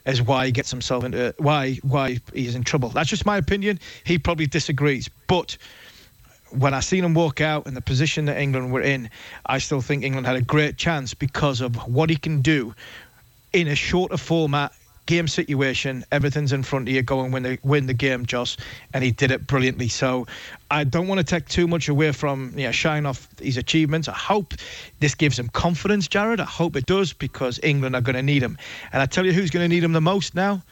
is 0.06 0.22
why 0.22 0.46
he 0.46 0.52
gets 0.52 0.70
himself 0.70 1.04
into 1.04 1.34
why 1.38 1.74
why 1.82 2.18
he's 2.32 2.54
in 2.54 2.64
trouble. 2.64 2.88
That's 2.88 3.10
just 3.10 3.26
my 3.26 3.36
opinion. 3.36 3.80
He 4.04 4.18
probably 4.18 4.46
disagrees, 4.46 5.08
but 5.26 5.56
when 6.50 6.74
I 6.74 6.80
seen 6.80 7.04
him 7.04 7.14
walk 7.14 7.40
out 7.40 7.66
in 7.66 7.74
the 7.74 7.80
position 7.80 8.26
that 8.26 8.38
England 8.38 8.72
were 8.72 8.82
in, 8.82 9.08
I 9.46 9.58
still 9.58 9.80
think 9.80 10.04
England 10.04 10.26
had 10.26 10.36
a 10.36 10.42
great 10.42 10.76
chance 10.76 11.14
because 11.14 11.60
of 11.60 11.76
what 11.88 12.10
he 12.10 12.16
can 12.16 12.42
do 12.42 12.74
in 13.52 13.68
a 13.68 13.74
shorter 13.74 14.16
format 14.16 14.72
game 15.12 15.28
situation, 15.28 16.06
everything's 16.10 16.54
in 16.54 16.62
front 16.62 16.88
of 16.88 16.94
you, 16.94 17.02
go 17.02 17.20
and 17.20 17.34
win 17.34 17.42
the 17.42 17.58
win 17.62 17.84
the 17.84 17.92
game, 17.92 18.24
Jos, 18.24 18.56
and 18.94 19.04
he 19.04 19.10
did 19.10 19.30
it 19.30 19.46
brilliantly. 19.46 19.88
So 19.88 20.26
I 20.70 20.84
don't 20.84 21.06
want 21.06 21.18
to 21.18 21.24
take 21.24 21.46
too 21.46 21.68
much 21.68 21.90
away 21.90 22.12
from 22.12 22.54
you 22.56 22.64
know, 22.64 22.72
shine 22.72 23.04
off 23.04 23.28
his 23.38 23.58
achievements. 23.58 24.08
I 24.08 24.14
hope 24.14 24.54
this 25.00 25.14
gives 25.14 25.38
him 25.38 25.50
confidence, 25.50 26.08
Jared. 26.08 26.40
I 26.40 26.44
hope 26.44 26.76
it 26.76 26.86
does 26.86 27.12
because 27.12 27.60
England 27.62 27.94
are 27.94 28.00
going 28.00 28.16
to 28.16 28.22
need 28.22 28.42
him. 28.42 28.56
And 28.90 29.02
I 29.02 29.06
tell 29.06 29.26
you 29.26 29.34
who's 29.34 29.50
going 29.50 29.68
to 29.68 29.68
need 29.68 29.84
him 29.84 29.92
the 29.92 30.00
most 30.00 30.34
now. 30.34 30.62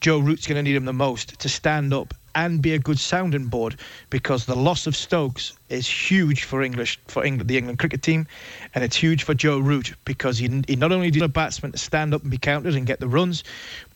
Joe 0.00 0.20
Root's 0.20 0.46
going 0.46 0.56
to 0.56 0.62
need 0.62 0.76
him 0.76 0.84
the 0.84 0.92
most 0.92 1.40
to 1.40 1.48
stand 1.48 1.92
up 1.92 2.14
and 2.34 2.62
be 2.62 2.74
a 2.74 2.78
good 2.78 2.98
sounding 2.98 3.46
board 3.46 3.76
because 4.10 4.46
the 4.46 4.56
loss 4.56 4.86
of 4.86 4.96
Stokes 4.96 5.52
is 5.68 5.86
huge 5.88 6.44
for 6.44 6.62
English 6.62 6.98
for 7.06 7.24
England, 7.24 7.48
the 7.48 7.58
England 7.58 7.78
cricket 7.78 8.02
team, 8.02 8.26
and 8.74 8.84
it's 8.84 8.96
huge 8.96 9.24
for 9.24 9.34
Joe 9.34 9.58
Root 9.58 9.94
because 10.04 10.38
he, 10.38 10.62
he 10.66 10.76
not 10.76 10.92
only 10.92 11.10
did 11.10 11.22
a 11.22 11.28
batsman 11.28 11.72
to 11.72 11.78
stand 11.78 12.14
up 12.14 12.22
and 12.22 12.30
be 12.30 12.38
counted 12.38 12.74
and 12.74 12.86
get 12.86 13.00
the 13.00 13.08
runs, 13.08 13.44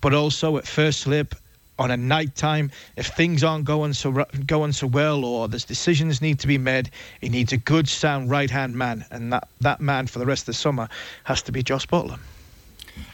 but 0.00 0.14
also 0.14 0.57
at 0.57 0.66
first 0.66 1.00
slip 1.00 1.35
on 1.78 1.90
a 1.90 1.97
night 1.97 2.35
time 2.35 2.71
if 2.97 3.09
things 3.09 3.45
aren't 3.45 3.64
going 3.64 3.93
so 3.93 4.25
going 4.47 4.73
so 4.73 4.87
well 4.87 5.25
or 5.25 5.47
there's 5.47 5.64
decisions 5.64 6.23
need 6.23 6.38
to 6.38 6.47
be 6.47 6.57
made 6.57 6.90
he 7.21 7.28
needs 7.28 7.52
a 7.52 7.57
good 7.57 7.87
sound 7.88 8.31
right 8.31 8.50
hand 8.50 8.75
man 8.75 9.05
and 9.11 9.33
that 9.33 9.47
that 9.61 9.81
man 9.81 10.07
for 10.07 10.19
the 10.19 10.26
rest 10.26 10.43
of 10.43 10.47
the 10.47 10.55
summer 10.55 10.88
has 11.25 11.43
to 11.43 11.52
be 11.52 11.62
Jos 11.62 11.85
Buttler 11.85 12.19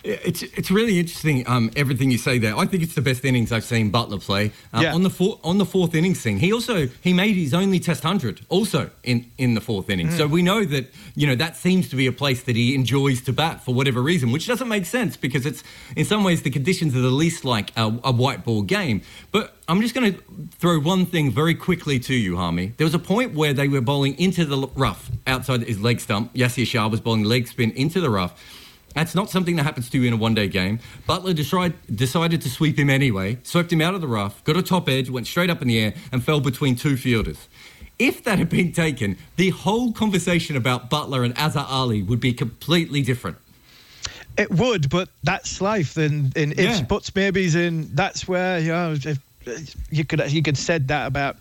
it's 0.05 0.43
it's 0.43 0.71
really 0.71 0.99
interesting. 0.99 1.47
Um, 1.47 1.71
everything 1.77 2.11
you 2.11 2.19
say 2.19 2.39
there. 2.39 2.57
I 2.57 2.67
think 2.67 2.83
it's 2.83 2.95
the 2.95 3.03
best 3.03 3.25
innings 3.25 3.53
I've 3.53 3.65
seen 3.65 3.93
Buttler 3.93 4.21
play. 4.21 4.53
Um, 4.73 4.83
yeah. 4.83 4.95
On 4.95 5.03
the 5.03 5.11
four, 5.11 5.39
on 5.45 5.59
the 5.59 5.65
fourth 5.65 5.95
innings 5.95 6.21
thing, 6.21 6.39
he 6.39 6.53
also 6.53 6.89
he 7.01 7.13
made 7.13 7.37
his 7.37 7.55
only 7.55 7.79
Test 7.79 8.03
hundred 8.03 8.41
also 8.49 8.91
in 9.03 9.31
in 9.39 9.55
the 9.55 9.61
fourth 9.61 9.89
inning. 9.91 10.09
Mm. 10.09 10.17
So 10.17 10.27
we 10.27 10.43
know 10.43 10.65
that 10.65 10.93
you 11.15 11.27
know 11.27 11.37
that 11.37 11.57
seems 11.57 11.89
to 11.91 11.97
be 11.97 12.07
a 12.07 12.13
place 12.13 12.43
that 12.45 12.57
he 12.57 12.75
enjoys 12.75 13.23
to 13.23 13.33
bat 13.33 13.65
for 13.65 13.75
whatever 13.75 14.03
reason, 14.03 14.33
which 14.33 14.47
doesn't 14.47 14.69
make 14.69 14.87
sense 14.87 15.17
because 15.17 15.47
it's 15.47 15.63
in 15.97 16.05
some 16.05 16.25
ways 16.25 16.43
the 16.43 16.51
conditions 16.51 16.97
are 16.97 17.01
the 17.01 17.09
least 17.09 17.45
like 17.45 17.71
a, 17.77 17.87
a 18.05 18.13
white 18.13 18.45
ball 18.45 18.63
game. 18.63 19.03
But 19.31 19.57
I'm 19.69 19.81
just 19.81 19.95
going 19.95 20.15
to 20.15 20.23
throw 20.59 20.81
one 20.81 21.07
thing 21.07 21.31
very 21.31 21.55
quickly 21.55 21.99
to 22.01 22.15
you, 22.15 22.37
Harmy. 22.37 22.75
There 22.77 22.85
was 22.85 22.95
a 22.95 22.99
point 22.99 23.35
where 23.35 23.53
they 23.53 23.69
were 23.69 23.81
bowling 23.81 24.19
into 24.19 24.45
the 24.45 24.67
rough 24.75 25.11
outside 25.27 25.63
his 25.63 25.81
leg 25.81 26.01
stump. 26.01 26.35
Yasir 26.35 26.67
Shah 26.67 26.89
was 26.89 27.01
bowling 27.01 27.25
leg 27.25 27.47
spin 27.47 27.71
into 27.71 28.01
the 28.01 28.11
rough 28.11 28.39
that's 28.95 29.15
not 29.15 29.31
something 29.31 29.57
that 29.57 29.65
happens 29.65 29.89
to 29.91 29.99
you 29.99 30.07
in 30.07 30.13
a 30.13 30.17
one 30.17 30.35
day 30.35 30.49
game. 30.49 30.81
Buttler 31.09 31.35
decided, 31.35 31.77
decided 31.95 32.43
to 32.43 32.51
sweep 32.51 32.79
him 32.79 32.91
anyway, 32.91 33.39
swept 33.43 33.73
him 33.73 33.81
out 33.81 33.95
of 33.95 34.01
the 34.01 34.07
rough, 34.07 34.43
got 34.45 34.57
a 34.57 34.63
top 34.63 34.89
edge, 34.89 35.11
went 35.11 35.27
straight 35.27 35.51
up 35.51 35.63
in 35.63 35.69
the 35.69 35.79
air, 35.79 35.95
and 36.11 36.25
fell 36.25 36.41
between 36.41 36.77
two 36.77 36.97
fielders. 36.97 37.49
If 37.99 38.25
that 38.25 38.39
had 38.39 38.49
been 38.49 38.73
taken, 38.73 39.17
the 39.37 39.51
whole 39.51 39.93
conversation 39.93 40.57
about 40.57 40.91
Buttler 40.91 41.25
and 41.25 41.35
Azhar 41.39 41.67
Ali 41.69 42.03
would 42.03 42.21
be 42.21 42.33
completely 42.33 43.03
different. 43.03 43.37
It 44.39 44.51
would, 44.51 44.89
but 44.89 45.09
that's 45.23 45.61
life. 45.61 45.97
And, 45.97 46.37
and 46.37 46.57
yeah. 46.57 46.71
ifs, 46.71 46.81
buts, 46.81 47.15
maybes, 47.15 47.55
and 47.55 47.85
that's 47.97 48.27
where, 48.27 48.59
you 48.59 48.73
know, 48.73 48.93
if 48.93 49.19
you 49.91 50.05
could 50.05 50.33
you 50.33 50.43
could 50.43 50.57
said 50.57 50.89
that 50.89 51.07
about 51.07 51.37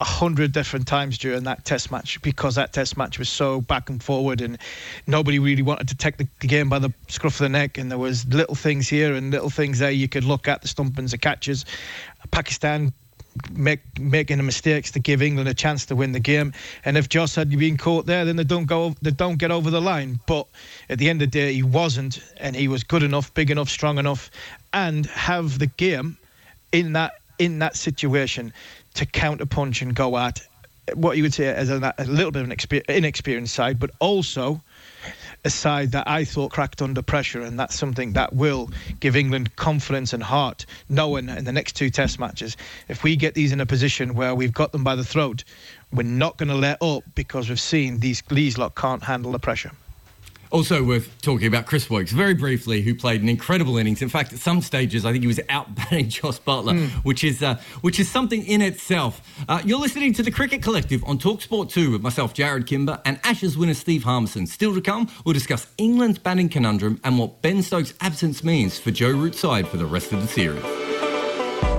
a 0.00 0.04
hundred 0.04 0.52
different 0.52 0.86
times 0.86 1.18
during 1.18 1.44
that 1.44 1.64
test 1.64 1.90
match 1.90 2.20
because 2.22 2.54
that 2.54 2.72
test 2.72 2.96
match 2.96 3.18
was 3.18 3.28
so 3.28 3.60
back 3.60 3.90
and 3.90 4.02
forward 4.02 4.40
and 4.40 4.58
nobody 5.06 5.38
really 5.38 5.62
wanted 5.62 5.88
to 5.88 5.96
take 5.96 6.16
the, 6.16 6.28
game 6.40 6.68
by 6.68 6.78
the 6.78 6.92
scruff 7.08 7.34
of 7.34 7.44
the 7.44 7.48
neck. 7.48 7.78
And 7.78 7.90
there 7.90 7.98
was 7.98 8.26
little 8.26 8.54
things 8.54 8.88
here 8.88 9.14
and 9.14 9.30
little 9.30 9.50
things 9.50 9.78
there. 9.78 9.90
You 9.90 10.08
could 10.08 10.24
look 10.24 10.48
at 10.48 10.62
the 10.62 10.68
stumpings 10.68 11.12
the 11.12 11.18
catches. 11.18 11.64
Pakistan 12.30 12.92
make, 13.52 13.80
making 13.98 14.38
the 14.38 14.42
mistakes 14.42 14.90
to 14.92 15.00
give 15.00 15.22
England 15.22 15.48
a 15.48 15.54
chance 15.54 15.86
to 15.86 15.96
win 15.96 16.12
the 16.12 16.20
game. 16.20 16.52
And 16.84 16.96
if 16.96 17.08
Jos 17.08 17.34
had 17.34 17.50
been 17.50 17.76
caught 17.76 18.06
there, 18.06 18.24
then 18.24 18.36
they 18.36 18.44
don't 18.44 18.66
go, 18.66 18.94
they 19.02 19.10
don't 19.10 19.38
get 19.38 19.50
over 19.50 19.70
the 19.70 19.80
line. 19.80 20.20
But 20.26 20.46
at 20.88 20.98
the 20.98 21.08
end 21.08 21.22
of 21.22 21.30
the 21.30 21.38
day, 21.38 21.54
he 21.54 21.62
wasn't, 21.62 22.20
and 22.38 22.54
he 22.56 22.68
was 22.68 22.84
good 22.84 23.02
enough, 23.02 23.32
big 23.34 23.50
enough, 23.50 23.68
strong 23.68 23.98
enough, 23.98 24.30
and 24.72 25.06
have 25.06 25.58
the 25.58 25.66
game 25.66 26.16
in 26.72 26.94
that 26.94 27.21
in 27.38 27.58
that 27.60 27.76
situation 27.76 28.52
to 28.94 29.06
counter 29.06 29.46
punch 29.46 29.82
and 29.82 29.94
go 29.94 30.16
at 30.18 30.40
what 30.94 31.16
you 31.16 31.22
would 31.22 31.34
say 31.34 31.46
as 31.46 31.70
a, 31.70 31.94
a 31.98 32.04
little 32.04 32.32
bit 32.32 32.42
of 32.42 32.50
an 32.50 32.82
inexperienced 32.88 33.54
side, 33.54 33.78
but 33.78 33.90
also 34.00 34.60
a 35.44 35.50
side 35.50 35.92
that 35.92 36.08
I 36.08 36.24
thought 36.24 36.52
cracked 36.52 36.82
under 36.82 37.02
pressure, 37.02 37.42
and 37.42 37.58
that's 37.58 37.74
something 37.74 38.12
that 38.12 38.32
will 38.32 38.70
give 39.00 39.16
England 39.16 39.56
confidence 39.56 40.12
and 40.12 40.22
heart, 40.22 40.66
knowing 40.88 41.28
in 41.28 41.44
the 41.44 41.52
next 41.52 41.74
two 41.74 41.90
Test 41.90 42.18
matches, 42.18 42.56
if 42.88 43.02
we 43.02 43.16
get 43.16 43.34
these 43.34 43.52
in 43.52 43.60
a 43.60 43.66
position 43.66 44.14
where 44.14 44.34
we've 44.34 44.52
got 44.52 44.72
them 44.72 44.84
by 44.84 44.94
the 44.94 45.04
throat, 45.04 45.44
we're 45.92 46.04
not 46.04 46.36
going 46.36 46.48
to 46.48 46.54
let 46.54 46.80
up 46.82 47.02
because 47.14 47.48
we've 47.48 47.60
seen 47.60 47.98
these 47.98 48.22
these 48.28 48.56
lot 48.56 48.74
can't 48.74 49.02
handle 49.02 49.32
the 49.32 49.38
pressure. 49.38 49.72
Also 50.52 50.84
worth 50.84 51.20
talking 51.22 51.46
about 51.46 51.64
Chris 51.64 51.88
Woakes 51.88 52.12
very 52.12 52.34
briefly, 52.34 52.82
who 52.82 52.94
played 52.94 53.22
an 53.22 53.28
incredible 53.30 53.78
innings. 53.78 54.02
In 54.02 54.10
fact, 54.10 54.34
at 54.34 54.38
some 54.38 54.60
stages, 54.60 55.06
I 55.06 55.10
think 55.10 55.24
he 55.24 55.26
was 55.26 55.38
outbatting 55.38 56.08
Jos 56.10 56.38
Buttler, 56.38 56.78
mm. 56.78 56.88
which 57.04 57.24
is 57.24 57.42
uh, 57.42 57.58
which 57.80 57.98
is 57.98 58.10
something 58.10 58.44
in 58.44 58.60
itself. 58.60 59.22
Uh, 59.48 59.62
you're 59.64 59.78
listening 59.78 60.12
to 60.12 60.22
the 60.22 60.30
Cricket 60.30 60.62
Collective 60.62 61.02
on 61.04 61.18
Talksport 61.18 61.70
2 61.70 61.92
with 61.92 62.02
myself, 62.02 62.34
Jared 62.34 62.66
Kimber, 62.66 63.00
and 63.06 63.18
Ashes 63.24 63.56
winner 63.56 63.72
Steve 63.72 64.04
Harmison. 64.04 64.46
Still 64.46 64.74
to 64.74 64.82
come, 64.82 65.08
we'll 65.24 65.32
discuss 65.32 65.66
England's 65.78 66.18
batting 66.18 66.50
conundrum 66.50 67.00
and 67.02 67.18
what 67.18 67.40
Ben 67.40 67.62
Stokes' 67.62 67.94
absence 68.02 68.44
means 68.44 68.78
for 68.78 68.90
Joe 68.90 69.10
Root's 69.10 69.40
side 69.40 69.66
for 69.66 69.78
the 69.78 69.86
rest 69.86 70.12
of 70.12 70.20
the 70.20 70.28
series. 70.28 70.91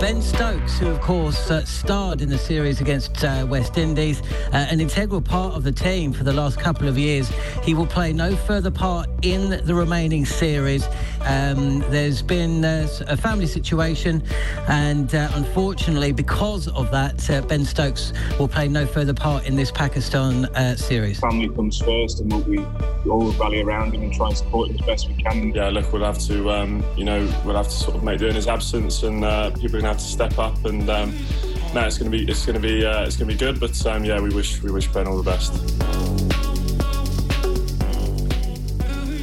Ben 0.03 0.21
Stokes, 0.21 0.77
who 0.79 0.87
of 0.87 0.99
course 0.99 1.49
uh, 1.49 1.63
starred 1.63 2.21
in 2.21 2.27
the 2.27 2.37
series 2.37 2.81
against 2.81 3.23
uh, 3.23 3.47
West 3.49 3.77
Indies, 3.77 4.21
uh, 4.51 4.67
an 4.69 4.81
integral 4.81 5.21
part 5.21 5.53
of 5.53 5.63
the 5.63 5.71
team 5.71 6.11
for 6.11 6.25
the 6.25 6.33
last 6.33 6.59
couple 6.59 6.89
of 6.89 6.97
years. 6.97 7.31
He 7.63 7.73
will 7.73 7.87
play 7.87 8.11
no 8.11 8.35
further 8.35 8.69
part 8.69 9.07
in 9.21 9.65
the 9.65 9.73
remaining 9.73 10.25
series. 10.25 10.85
Um, 11.21 11.79
there's 11.89 12.21
been 12.21 12.65
uh, 12.65 12.85
a 13.07 13.15
family 13.15 13.47
situation, 13.47 14.21
and 14.67 15.15
uh, 15.15 15.29
unfortunately, 15.35 16.11
because 16.11 16.67
of 16.67 16.91
that, 16.91 17.29
uh, 17.29 17.39
Ben 17.43 17.63
Stokes 17.63 18.11
will 18.37 18.49
play 18.49 18.67
no 18.67 18.85
further 18.85 19.13
part 19.13 19.45
in 19.45 19.55
this 19.55 19.71
Pakistan 19.71 20.49
series. 20.75 21.21
Family 21.21 21.47
comes 21.47 21.81
first, 21.81 22.19
and 22.19 22.29
we'll, 22.29 22.43
we 22.43 23.09
all 23.09 23.31
rally 23.39 23.61
around 23.61 23.95
him 23.95 24.01
and 24.01 24.13
try 24.13 24.27
and 24.27 24.37
support 24.37 24.69
him 24.69 24.75
as 24.81 24.85
best 24.85 25.07
we 25.07 25.15
can. 25.15 25.53
Yeah, 25.55 25.69
look, 25.69 25.93
we'll 25.93 26.03
have 26.03 26.19
to, 26.27 26.51
um, 26.51 26.83
you 26.97 27.05
know, 27.05 27.25
we'll 27.45 27.55
have 27.55 27.69
to 27.69 27.71
sort 27.71 27.95
of 27.95 28.03
make 28.03 28.19
do 28.19 28.27
in 28.27 28.35
his 28.35 28.47
absence, 28.47 29.03
and 29.03 29.21
people 29.53 29.77
are 29.77 29.81
going 29.81 29.83
to 29.83 29.87
have 29.87 29.92
to 29.93 30.03
step 30.03 30.37
up 30.39 30.65
and. 30.65 30.89
Um, 30.89 31.13
no, 31.73 31.87
it's 31.87 31.97
going 31.97 32.11
to 32.11 32.15
be 32.15 32.29
it's 32.29 32.45
going 32.45 32.53
to 32.53 32.61
be 32.61 32.85
uh, 32.85 33.03
it's 33.03 33.17
going 33.17 33.27
to 33.27 33.33
be 33.33 33.39
good. 33.39 33.59
But 33.59 33.83
um, 33.87 34.05
yeah, 34.05 34.21
we 34.21 34.29
wish 34.29 34.61
we 34.61 34.71
wish 34.71 34.87
Ben 34.87 35.07
all 35.07 35.17
the 35.17 35.23
best. 35.23 35.53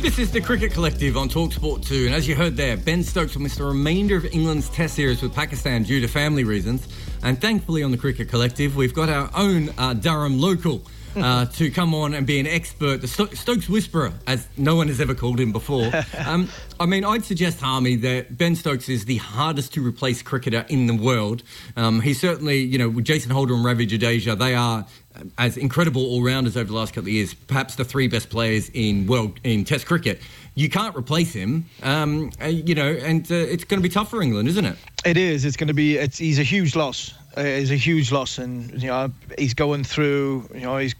This 0.03 0.19
is 0.19 0.33
the 0.33 0.41
Cricket 0.41 0.73
Collective 0.73 1.17
on 1.17 1.29
Talksport 1.29 1.87
2, 1.87 2.07
and 2.07 2.15
as 2.15 2.27
you 2.27 2.35
heard 2.35 2.57
there, 2.57 2.77
Ben 2.77 3.05
Stokes 3.05 3.35
will 3.35 3.43
miss 3.43 3.57
the 3.57 3.65
remainder 3.65 4.17
of 4.17 4.25
England's 4.25 4.69
Test 4.71 4.95
series 4.95 5.23
with 5.23 5.35
Pakistan 5.35 5.83
due 5.83 6.01
to 6.01 6.09
family 6.09 6.43
reasons. 6.43 6.89
And 7.23 7.41
thankfully, 7.41 7.83
on 7.83 7.91
the 7.91 7.99
Cricket 7.99 8.29
Collective, 8.29 8.75
we've 8.77 8.95
got 8.95 9.09
our 9.09 9.31
own 9.37 9.69
uh, 9.79 9.93
Durham 9.93 10.41
local 10.41 10.83
uh, 11.17 11.47
to 11.47 11.71
come 11.71 11.95
on 11.95 12.15
and 12.15 12.27
be 12.27 12.39
an 12.41 12.47
expert, 12.47 13.01
the 13.01 13.09
Stokes 13.09 13.69
Whisperer, 13.69 14.13
as 14.27 14.47
no 14.57 14.77
one 14.77 14.89
has 14.89 15.01
ever 15.01 15.15
called 15.15 15.41
him 15.41 15.53
before. 15.53 15.91
Um, 16.27 16.49
I 16.79 16.87
mean, 16.87 17.05
I'd 17.05 17.25
suggest, 17.25 17.61
Harmy, 17.61 17.97
that 17.97 18.37
Ben 18.37 18.55
Stokes 18.55 18.89
is 18.89 19.07
the 19.07 19.17
hardest 19.17 19.73
to 19.75 19.87
replace 19.87 20.23
cricketer 20.23 20.67
in 20.69 20.87
the 20.87 20.95
world. 20.95 21.43
Um, 21.77 22.01
he's 22.01 22.21
certainly, 22.21 22.59
you 22.59 22.79
know, 22.79 22.89
with 22.89 23.05
Jason 23.05 23.31
Holder 23.31 23.55
and 23.55 23.65
Ravi 23.65 23.87
Jadeja, 23.87 24.39
they 24.39 24.55
are 24.55 24.87
uh, 25.15 25.23
as 25.39 25.57
incredible 25.57 26.03
all 26.03 26.23
rounders 26.23 26.57
over 26.57 26.67
the 26.67 26.75
last 26.75 26.93
couple 26.93 27.09
of 27.09 27.15
years, 27.15 27.33
perhaps 27.35 27.75
the 27.75 27.85
three 27.85 28.07
best 28.07 28.29
players 28.29 28.71
in 28.75 29.07
world 29.07 29.41
in 29.45 29.65
Test 29.65 29.87
cricket. 29.87 30.21
You 30.55 30.69
can't 30.69 30.97
replace 30.97 31.33
him, 31.33 31.67
um, 31.83 32.31
uh, 32.41 32.47
you 32.47 32.75
know, 32.75 32.93
and 32.93 33.31
uh, 33.31 33.35
it's 33.35 33.65
going 33.65 33.81
to 33.81 33.89
be 33.89 33.93
tough 33.93 34.11
for 34.11 34.23
England, 34.23 34.49
isn't 34.49 34.65
it? 34.65 34.77
It 35.05 35.17
is. 35.17 35.45
It's 35.45 35.57
going 35.57 35.69
to 35.69 35.75
be. 35.75 35.97
It's, 35.97 36.19
he's 36.19 36.39
a 36.39 36.45
huge 36.45 36.77
loss 36.77 37.15
Uh, 37.37 37.43
is 37.43 37.71
a 37.71 37.77
huge 37.77 38.11
loss, 38.11 38.39
and 38.39 38.83
you 38.83 38.89
know 38.89 39.11
he's 39.39 39.55
going 39.55 39.85
through. 39.85 40.49
You 40.53 40.63
know 40.63 40.79
he's 40.79 40.95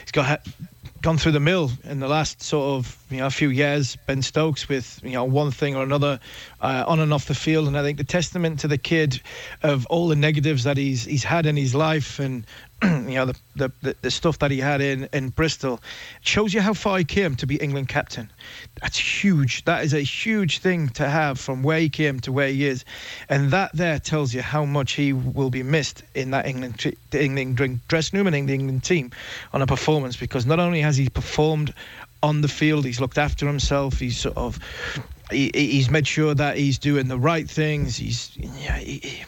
he's 0.00 0.12
got 0.12 0.40
gone 1.02 1.18
through 1.18 1.32
the 1.32 1.40
mill 1.40 1.70
in 1.84 2.00
the 2.00 2.08
last 2.08 2.42
sort 2.42 2.78
of 2.78 2.96
you 3.10 3.18
know 3.18 3.26
a 3.26 3.30
few 3.30 3.50
years. 3.50 3.96
Ben 4.06 4.22
Stokes 4.22 4.68
with 4.68 4.98
you 5.02 5.12
know 5.12 5.24
one 5.24 5.50
thing 5.50 5.76
or 5.76 5.82
another 5.82 6.18
uh, 6.60 6.84
on 6.86 7.00
and 7.00 7.12
off 7.12 7.26
the 7.26 7.34
field, 7.34 7.66
and 7.66 7.76
I 7.76 7.82
think 7.82 7.98
the 7.98 8.04
testament 8.04 8.60
to 8.60 8.68
the 8.68 8.78
kid 8.78 9.20
of 9.62 9.86
all 9.86 10.08
the 10.08 10.16
negatives 10.16 10.64
that 10.64 10.76
he's 10.76 11.04
he's 11.04 11.24
had 11.24 11.46
in 11.46 11.56
his 11.56 11.74
life 11.74 12.18
and 12.18 12.46
you 12.82 13.14
know 13.14 13.26
the, 13.26 13.72
the 13.80 13.96
the 14.02 14.10
stuff 14.10 14.38
that 14.38 14.50
he 14.50 14.58
had 14.58 14.80
in 14.80 15.08
in 15.12 15.30
Bristol 15.30 15.80
shows 16.20 16.52
you 16.52 16.60
how 16.60 16.74
far 16.74 16.98
he 16.98 17.04
came 17.04 17.34
to 17.36 17.46
be 17.46 17.56
England 17.56 17.88
captain. 17.88 18.30
That's 18.80 18.98
huge. 18.98 19.64
That 19.64 19.84
is 19.84 19.94
a 19.94 20.00
huge 20.00 20.58
thing 20.58 20.88
to 20.90 21.08
have 21.08 21.40
from 21.40 21.62
where 21.62 21.80
he 21.80 21.88
came 21.88 22.20
to 22.20 22.32
where 22.32 22.48
he 22.48 22.66
is, 22.66 22.84
and 23.28 23.50
that 23.50 23.72
there 23.74 23.98
tells 23.98 24.34
you 24.34 24.42
how 24.42 24.64
much 24.64 24.92
he 24.92 25.12
will 25.12 25.50
be 25.50 25.62
missed 25.62 26.02
in 26.14 26.30
that 26.32 26.46
England 26.46 26.94
the 27.10 27.24
England 27.24 27.80
dressing 27.88 28.18
room 28.18 28.26
and 28.26 28.48
the 28.48 28.54
England 28.54 28.84
team 28.84 29.10
on 29.52 29.62
a 29.62 29.66
performance 29.66 30.16
because 30.16 30.46
not 30.46 30.58
only 30.58 30.80
has 30.80 30.96
he 30.96 31.08
performed 31.08 31.72
on 32.22 32.40
the 32.40 32.48
field, 32.48 32.84
he's 32.84 33.00
looked 33.00 33.18
after 33.18 33.46
himself. 33.46 33.98
He's 33.98 34.18
sort 34.18 34.36
of 34.36 34.58
he, 35.30 35.50
he's 35.54 35.90
made 35.90 36.06
sure 36.06 36.34
that 36.34 36.56
he's 36.56 36.78
doing 36.78 37.08
the 37.08 37.18
right 37.18 37.48
things. 37.48 37.96
He's 37.96 38.36
yeah. 38.36 38.78
He, 38.78 39.24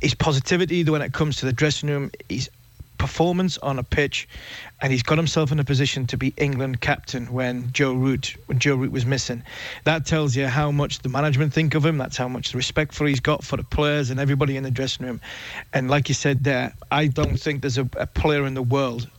his 0.00 0.14
positivity 0.14 0.84
when 0.84 1.00
it 1.02 1.12
comes 1.12 1.38
to 1.38 1.46
the 1.46 1.52
dressing 1.52 1.88
room, 1.88 2.10
his 2.28 2.50
performance 2.98 3.58
on 3.58 3.78
a 3.78 3.82
pitch, 3.82 4.28
and 4.80 4.92
he's 4.92 5.02
got 5.02 5.18
himself 5.18 5.50
in 5.50 5.58
a 5.58 5.64
position 5.64 6.06
to 6.06 6.16
be 6.16 6.32
England 6.36 6.80
captain 6.80 7.32
when 7.32 7.70
Joe 7.72 7.92
Root 7.92 8.36
when 8.46 8.58
Joe 8.58 8.76
Root 8.76 8.92
was 8.92 9.06
missing. 9.06 9.42
That 9.84 10.06
tells 10.06 10.36
you 10.36 10.46
how 10.46 10.70
much 10.70 11.00
the 11.00 11.08
management 11.08 11.52
think 11.52 11.74
of 11.74 11.84
him. 11.84 11.98
That's 11.98 12.16
how 12.16 12.28
much 12.28 12.54
respect 12.54 12.94
for 12.94 13.06
he's 13.06 13.20
got 13.20 13.44
for 13.44 13.56
the 13.56 13.64
players 13.64 14.10
and 14.10 14.20
everybody 14.20 14.56
in 14.56 14.62
the 14.62 14.70
dressing 14.70 15.06
room. 15.06 15.20
And 15.72 15.90
like 15.90 16.08
you 16.08 16.14
said 16.14 16.44
there, 16.44 16.74
I 16.90 17.06
don't 17.06 17.38
think 17.38 17.62
there's 17.62 17.78
a, 17.78 17.88
a 17.96 18.06
player 18.06 18.46
in 18.46 18.54
the 18.54 18.62
world 18.62 19.10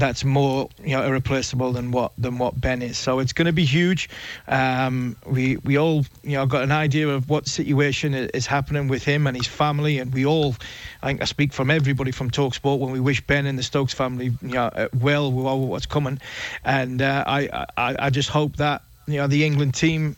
that's 0.00 0.24
more 0.24 0.68
you 0.82 0.96
know 0.96 1.04
irreplaceable 1.04 1.72
than 1.72 1.90
what 1.92 2.12
than 2.18 2.38
what 2.38 2.60
Ben 2.60 2.82
is. 2.82 2.98
So 2.98 3.18
it's 3.18 3.32
going 3.32 3.46
to 3.46 3.52
be 3.52 3.64
huge. 3.64 4.08
Um, 4.48 5.16
we 5.26 5.58
we 5.58 5.78
all 5.78 6.04
you 6.24 6.36
know 6.36 6.46
got 6.46 6.62
an 6.62 6.72
idea 6.72 7.08
of 7.08 7.28
what 7.28 7.46
situation 7.46 8.14
is 8.14 8.46
happening 8.46 8.88
with 8.88 9.04
him 9.04 9.26
and 9.26 9.36
his 9.36 9.46
family, 9.46 9.98
and 9.98 10.12
we 10.12 10.26
all, 10.26 10.56
I 11.02 11.06
think 11.06 11.22
I 11.22 11.26
speak 11.26 11.52
from 11.52 11.70
everybody 11.70 12.10
from 12.10 12.30
Talksport 12.30 12.78
when 12.78 12.90
we 12.90 13.00
wish 13.00 13.20
Ben 13.26 13.46
and 13.46 13.58
the 13.58 13.62
Stokes 13.62 13.94
family 13.94 14.32
you 14.42 14.54
know 14.54 14.66
uh, 14.66 14.88
well 14.98 15.30
with 15.30 15.46
all 15.46 15.66
what's 15.66 15.86
coming, 15.86 16.20
and 16.64 17.02
uh, 17.02 17.24
I, 17.26 17.66
I 17.76 17.96
I 18.06 18.10
just 18.10 18.30
hope 18.30 18.56
that 18.56 18.82
you 19.06 19.18
know 19.18 19.26
the 19.26 19.44
England 19.44 19.74
team 19.74 20.16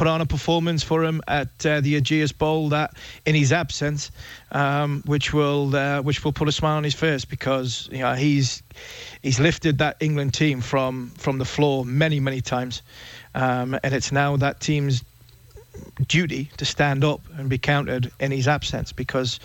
put 0.00 0.06
on 0.06 0.22
a 0.22 0.26
performance 0.26 0.82
for 0.82 1.04
him 1.04 1.20
at 1.28 1.66
uh, 1.66 1.78
the 1.82 2.00
Ageas 2.00 2.32
Bowl 2.32 2.70
that 2.70 2.96
in 3.26 3.34
his 3.34 3.52
absence, 3.52 4.10
um, 4.50 5.02
which 5.04 5.34
will 5.34 5.76
uh, 5.76 6.00
which 6.00 6.24
will 6.24 6.32
put 6.32 6.48
a 6.48 6.52
smile 6.52 6.78
on 6.78 6.84
his 6.84 6.94
face 6.94 7.26
because 7.26 7.86
you 7.92 7.98
know 7.98 8.14
he's 8.14 8.62
he's 9.20 9.38
lifted 9.38 9.76
that 9.76 9.98
England 10.00 10.32
team 10.32 10.62
from 10.62 11.10
from 11.18 11.36
the 11.36 11.44
floor 11.44 11.84
many 11.84 12.18
many 12.18 12.40
times, 12.40 12.80
um, 13.34 13.78
and 13.84 13.92
it's 13.92 14.10
now 14.10 14.38
that 14.38 14.58
team's 14.58 15.04
duty 16.08 16.50
to 16.56 16.64
stand 16.64 17.04
up 17.04 17.20
and 17.36 17.48
be 17.48 17.58
counted 17.58 18.10
in 18.20 18.30
his 18.30 18.48
absence 18.48 18.92
because 18.92 19.38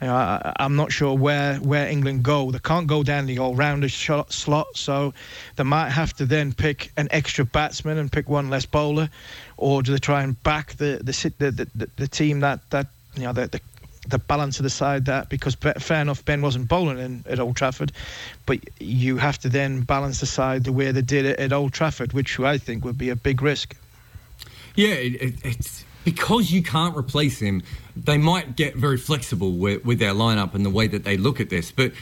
you 0.00 0.06
know, 0.06 0.14
I, 0.14 0.52
am 0.58 0.76
not 0.76 0.92
sure 0.92 1.16
where, 1.16 1.56
where 1.56 1.88
England 1.88 2.22
go. 2.22 2.50
They 2.50 2.58
can't 2.58 2.86
go 2.86 3.02
down 3.02 3.26
the 3.26 3.38
all-rounder 3.38 3.88
slot, 3.88 4.76
so 4.76 5.12
they 5.56 5.64
might 5.64 5.90
have 5.90 6.14
to 6.14 6.26
then 6.26 6.52
pick 6.52 6.92
an 6.96 7.08
extra 7.10 7.44
batsman 7.44 7.98
and 7.98 8.10
pick 8.10 8.28
one 8.28 8.50
less 8.50 8.66
bowler, 8.66 9.08
or 9.56 9.82
do 9.82 9.92
they 9.92 9.98
try 9.98 10.22
and 10.22 10.40
back 10.42 10.74
the 10.74 11.00
the 11.02 11.12
the, 11.38 11.68
the, 11.74 11.90
the 11.96 12.08
team 12.08 12.40
that 12.40 12.68
that 12.70 12.86
you 13.16 13.24
know 13.24 13.32
the, 13.32 13.46
the 13.48 13.60
the 14.08 14.18
balance 14.18 14.58
of 14.58 14.62
the 14.62 14.70
side 14.70 15.04
that 15.06 15.28
because 15.28 15.54
fair 15.54 16.00
enough 16.00 16.24
Ben 16.24 16.40
wasn't 16.40 16.68
bowling 16.68 16.98
in, 16.98 17.24
at 17.28 17.40
Old 17.40 17.56
Trafford, 17.56 17.92
but 18.46 18.60
you 18.78 19.16
have 19.16 19.38
to 19.38 19.48
then 19.48 19.80
balance 19.80 20.20
the 20.20 20.26
side 20.26 20.64
the 20.64 20.72
way 20.72 20.92
they 20.92 21.02
did 21.02 21.24
it 21.24 21.38
at 21.40 21.52
Old 21.52 21.72
Trafford, 21.72 22.12
which 22.12 22.38
I 22.38 22.58
think 22.58 22.84
would 22.84 22.98
be 22.98 23.10
a 23.10 23.16
big 23.16 23.42
risk. 23.42 23.74
Yeah, 24.76 24.94
it, 24.94 25.14
it, 25.14 25.34
it's 25.44 25.84
because 26.04 26.52
you 26.52 26.62
can't 26.62 26.96
replace 26.96 27.40
him. 27.40 27.62
They 27.96 28.18
might 28.18 28.56
get 28.56 28.76
very 28.76 28.98
flexible 28.98 29.52
with, 29.52 29.84
with 29.84 29.98
their 29.98 30.12
lineup 30.12 30.54
and 30.54 30.64
the 30.64 30.70
way 30.70 30.86
that 30.86 31.04
they 31.04 31.16
look 31.16 31.40
at 31.40 31.50
this, 31.50 31.72
but 31.72 31.92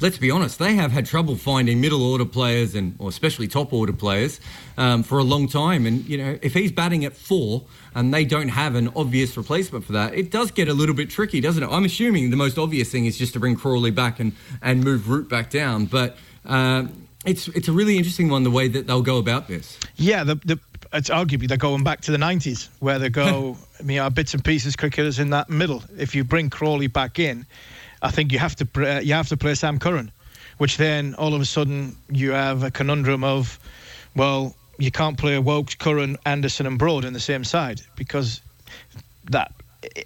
let's 0.00 0.18
be 0.18 0.30
honest, 0.30 0.58
they 0.58 0.74
have 0.74 0.92
had 0.92 1.06
trouble 1.06 1.36
finding 1.36 1.80
middle 1.80 2.02
order 2.02 2.24
players 2.24 2.74
and, 2.74 2.96
or 2.98 3.08
especially 3.08 3.46
top 3.46 3.72
order 3.72 3.92
players, 3.92 4.40
um, 4.76 5.02
for 5.02 5.18
a 5.18 5.22
long 5.22 5.48
time. 5.48 5.86
And 5.86 6.04
you 6.08 6.18
know, 6.18 6.38
if 6.42 6.54
he's 6.54 6.72
batting 6.72 7.04
at 7.04 7.14
four 7.14 7.62
and 7.94 8.12
they 8.12 8.24
don't 8.24 8.48
have 8.48 8.74
an 8.74 8.90
obvious 8.96 9.36
replacement 9.36 9.84
for 9.84 9.92
that, 9.92 10.14
it 10.14 10.30
does 10.30 10.50
get 10.50 10.68
a 10.68 10.74
little 10.74 10.94
bit 10.94 11.10
tricky, 11.10 11.40
doesn't 11.40 11.62
it? 11.62 11.68
I'm 11.70 11.84
assuming 11.84 12.30
the 12.30 12.36
most 12.36 12.58
obvious 12.58 12.90
thing 12.90 13.06
is 13.06 13.16
just 13.16 13.34
to 13.34 13.40
bring 13.40 13.56
Crawley 13.56 13.90
back 13.90 14.18
and 14.18 14.32
and 14.62 14.82
move 14.82 15.08
Root 15.08 15.28
back 15.28 15.50
down, 15.50 15.86
but. 15.86 16.16
Uh, 16.44 16.88
it's 17.24 17.48
it's 17.48 17.68
a 17.68 17.72
really 17.72 17.96
interesting 17.96 18.28
one 18.28 18.42
the 18.42 18.50
way 18.50 18.68
that 18.68 18.86
they'll 18.86 19.00
go 19.00 19.16
about 19.16 19.48
this. 19.48 19.78
Yeah, 19.96 20.24
the, 20.24 20.34
the 20.44 20.60
it's 20.94 21.10
arguably 21.10 21.48
they're 21.48 21.56
going 21.56 21.82
back 21.82 22.00
to 22.02 22.12
the 22.12 22.18
90s 22.18 22.68
where 22.78 22.98
they 22.98 23.10
go, 23.10 23.56
I 23.80 23.82
mean, 23.82 23.98
our 23.98 24.10
bits 24.10 24.32
and 24.32 24.44
pieces 24.44 24.76
cricketers 24.76 25.18
in 25.18 25.30
that 25.30 25.50
middle. 25.50 25.82
If 25.98 26.14
you 26.14 26.24
bring 26.24 26.48
Crawley 26.50 26.86
back 26.86 27.18
in, 27.18 27.44
I 28.00 28.10
think 28.10 28.32
you 28.32 28.38
have 28.38 28.54
to 28.56 28.68
uh, 28.76 29.00
you 29.00 29.14
have 29.14 29.28
to 29.28 29.36
play 29.36 29.54
Sam 29.54 29.78
Curran, 29.78 30.12
which 30.58 30.76
then 30.76 31.14
all 31.14 31.34
of 31.34 31.40
a 31.40 31.44
sudden 31.44 31.96
you 32.10 32.30
have 32.32 32.62
a 32.62 32.70
conundrum 32.70 33.24
of, 33.24 33.58
well, 34.14 34.54
you 34.78 34.90
can't 34.90 35.18
play 35.18 35.38
Woakes, 35.38 35.74
Curran, 35.74 36.16
Anderson, 36.26 36.66
and 36.66 36.78
Broad 36.78 37.04
in 37.04 37.12
the 37.12 37.20
same 37.20 37.44
side 37.44 37.80
because 37.96 38.40
that 39.30 39.52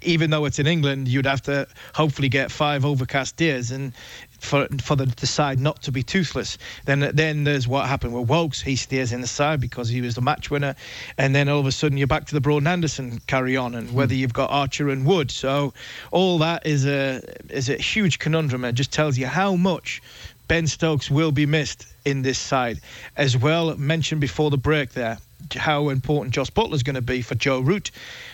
even 0.01 0.29
though 0.29 0.45
it's 0.45 0.59
in 0.59 0.67
England, 0.67 1.07
you'd 1.07 1.25
have 1.25 1.41
to 1.43 1.67
hopefully 1.93 2.29
get 2.29 2.51
five 2.51 2.85
overcast 2.85 3.37
days, 3.37 3.71
and 3.71 3.93
for 4.39 4.67
for 4.81 4.95
the, 4.95 5.05
the 5.05 5.27
side 5.27 5.59
not 5.59 5.81
to 5.83 5.91
be 5.91 6.03
toothless. 6.03 6.57
Then 6.85 7.11
then 7.13 7.43
there's 7.43 7.67
what 7.67 7.87
happened 7.87 8.13
with 8.13 8.27
Woakes. 8.27 8.61
He 8.61 8.75
stays 8.75 9.11
in 9.11 9.21
the 9.21 9.27
side 9.27 9.59
because 9.59 9.89
he 9.89 10.01
was 10.01 10.15
the 10.15 10.21
match 10.21 10.49
winner, 10.49 10.75
and 11.17 11.35
then 11.35 11.49
all 11.49 11.59
of 11.59 11.65
a 11.65 11.71
sudden 11.71 11.97
you're 11.97 12.07
back 12.07 12.25
to 12.27 12.33
the 12.33 12.41
Broad 12.41 12.59
and 12.59 12.67
Anderson 12.67 13.21
carry 13.27 13.55
on, 13.57 13.75
and 13.75 13.89
hmm. 13.89 13.95
whether 13.95 14.13
you've 14.13 14.33
got 14.33 14.49
Archer 14.49 14.89
and 14.89 15.05
Wood. 15.05 15.31
So 15.31 15.73
all 16.11 16.37
that 16.39 16.65
is 16.65 16.85
a 16.85 17.21
is 17.49 17.69
a 17.69 17.77
huge 17.77 18.19
conundrum. 18.19 18.65
It 18.65 18.73
just 18.73 18.91
tells 18.91 19.17
you 19.17 19.27
how 19.27 19.55
much 19.55 20.01
Ben 20.47 20.65
Stokes 20.65 21.11
will 21.11 21.31
be 21.31 21.45
missed 21.45 21.85
in 22.05 22.23
this 22.23 22.39
side. 22.39 22.81
As 23.15 23.37
well, 23.37 23.75
mentioned 23.77 24.19
before 24.19 24.49
the 24.49 24.57
break 24.57 24.93
there, 24.93 25.19
how 25.53 25.89
important 25.89 26.33
Jos 26.33 26.49
is 26.73 26.83
going 26.83 26.95
to 26.95 27.01
be 27.01 27.21
for 27.21 27.35
Joe 27.35 27.59
Root 27.59 27.91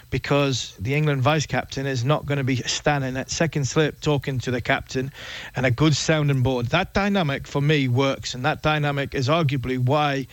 because 0.10 0.76
the 0.80 0.96
England 0.96 1.22
vice 1.22 1.46
captain 1.46 1.86
is 1.86 2.04
not 2.04 2.26
going 2.26 2.38
to 2.38 2.44
be 2.44 2.58
standing 2.58 3.18
at 3.18 3.30
second 3.30 3.66
slip 3.66 4.00
talking 4.02 4.40
to 4.40 4.52
the 4.52 4.62
captain 4.62 5.12
and 5.56 5.66
a 5.66 5.72
good 5.72 5.96
sounding 5.96 6.42
board. 6.42 6.68
That 6.68 6.94
dynamic 6.94 7.48
for 7.48 7.62
me 7.62 7.88
works, 7.88 8.34
and 8.34 8.46
that 8.46 8.62
dynamic 8.62 9.16
is 9.16 9.28
arguably 9.28 9.78
why 9.78 10.28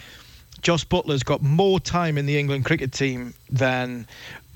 Jos 0.63 0.85
Buttler's 0.85 1.25
got 1.25 1.43
more 1.43 1.81
time 1.81 2.17
in 2.17 2.27
the 2.27 2.39
England 2.39 2.65
cricket 2.65 2.93
team 2.93 3.35
than 3.51 4.07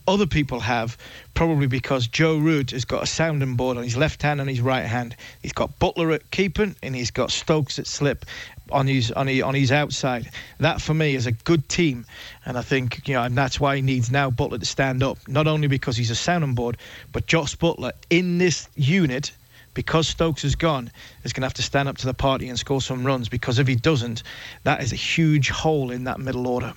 other 0.08 0.26
people 0.26 0.60
have, 0.60 0.96
probably 1.34 1.66
because 1.66 2.06
Joe 2.06 2.38
Root 2.38 2.70
has 2.70 2.84
got 2.84 3.02
a 3.02 3.06
sounding 3.06 3.56
board 3.56 3.76
on 3.76 3.82
his 3.82 3.96
left 3.96 4.22
hand 4.22 4.40
and 4.40 4.48
his 4.48 4.60
right 4.60 4.84
hand. 4.84 5.16
He's 5.42 5.52
got 5.52 5.78
Buttler 5.78 6.14
at 6.14 6.30
keeping 6.30 6.76
and 6.82 6.94
he's 6.94 7.10
got 7.10 7.30
Stokes 7.30 7.78
at 7.78 7.86
slip 7.86 8.24
on 8.70 8.86
his 8.86 9.12
on 9.12 9.26
his, 9.26 9.42
on 9.42 9.54
his 9.54 9.72
outside. 9.72 10.30
That 10.58 10.80
for 10.80 10.94
me 10.94 11.14
is 11.14 11.26
a 11.26 11.32
good 11.32 11.68
team, 11.68 12.06
and 12.44 12.58
I 12.58 12.62
think 12.62 13.06
you 13.08 13.14
know, 13.14 13.22
and 13.22 13.36
that's 13.36 13.60
why 13.60 13.76
he 13.76 13.82
needs 13.82 14.10
now 14.10 14.30
Buttler 14.30 14.60
to 14.60 14.66
stand 14.66 15.02
up. 15.02 15.18
Not 15.28 15.46
only 15.46 15.68
because 15.68 15.96
he's 15.96 16.10
a 16.10 16.16
sounding 16.16 16.54
board, 16.54 16.76
but 17.12 17.26
Jos 17.26 17.54
Buttler 17.54 17.92
in 18.10 18.38
this 18.38 18.68
unit. 18.74 19.32
Because 19.74 20.08
Stokes 20.08 20.42
is 20.42 20.54
gone, 20.54 20.90
is 21.22 21.34
going 21.34 21.42
to 21.42 21.46
have 21.48 21.52
to 21.52 21.62
stand 21.62 21.86
up 21.86 21.98
to 21.98 22.06
the 22.06 22.14
party 22.14 22.48
and 22.48 22.58
score 22.58 22.80
some 22.80 23.06
runs. 23.06 23.28
Because 23.28 23.58
if 23.58 23.68
he 23.68 23.74
doesn't, 23.74 24.22
that 24.64 24.82
is 24.82 24.90
a 24.90 24.96
huge 24.96 25.50
hole 25.50 25.90
in 25.90 26.04
that 26.04 26.18
middle 26.18 26.46
order. 26.46 26.72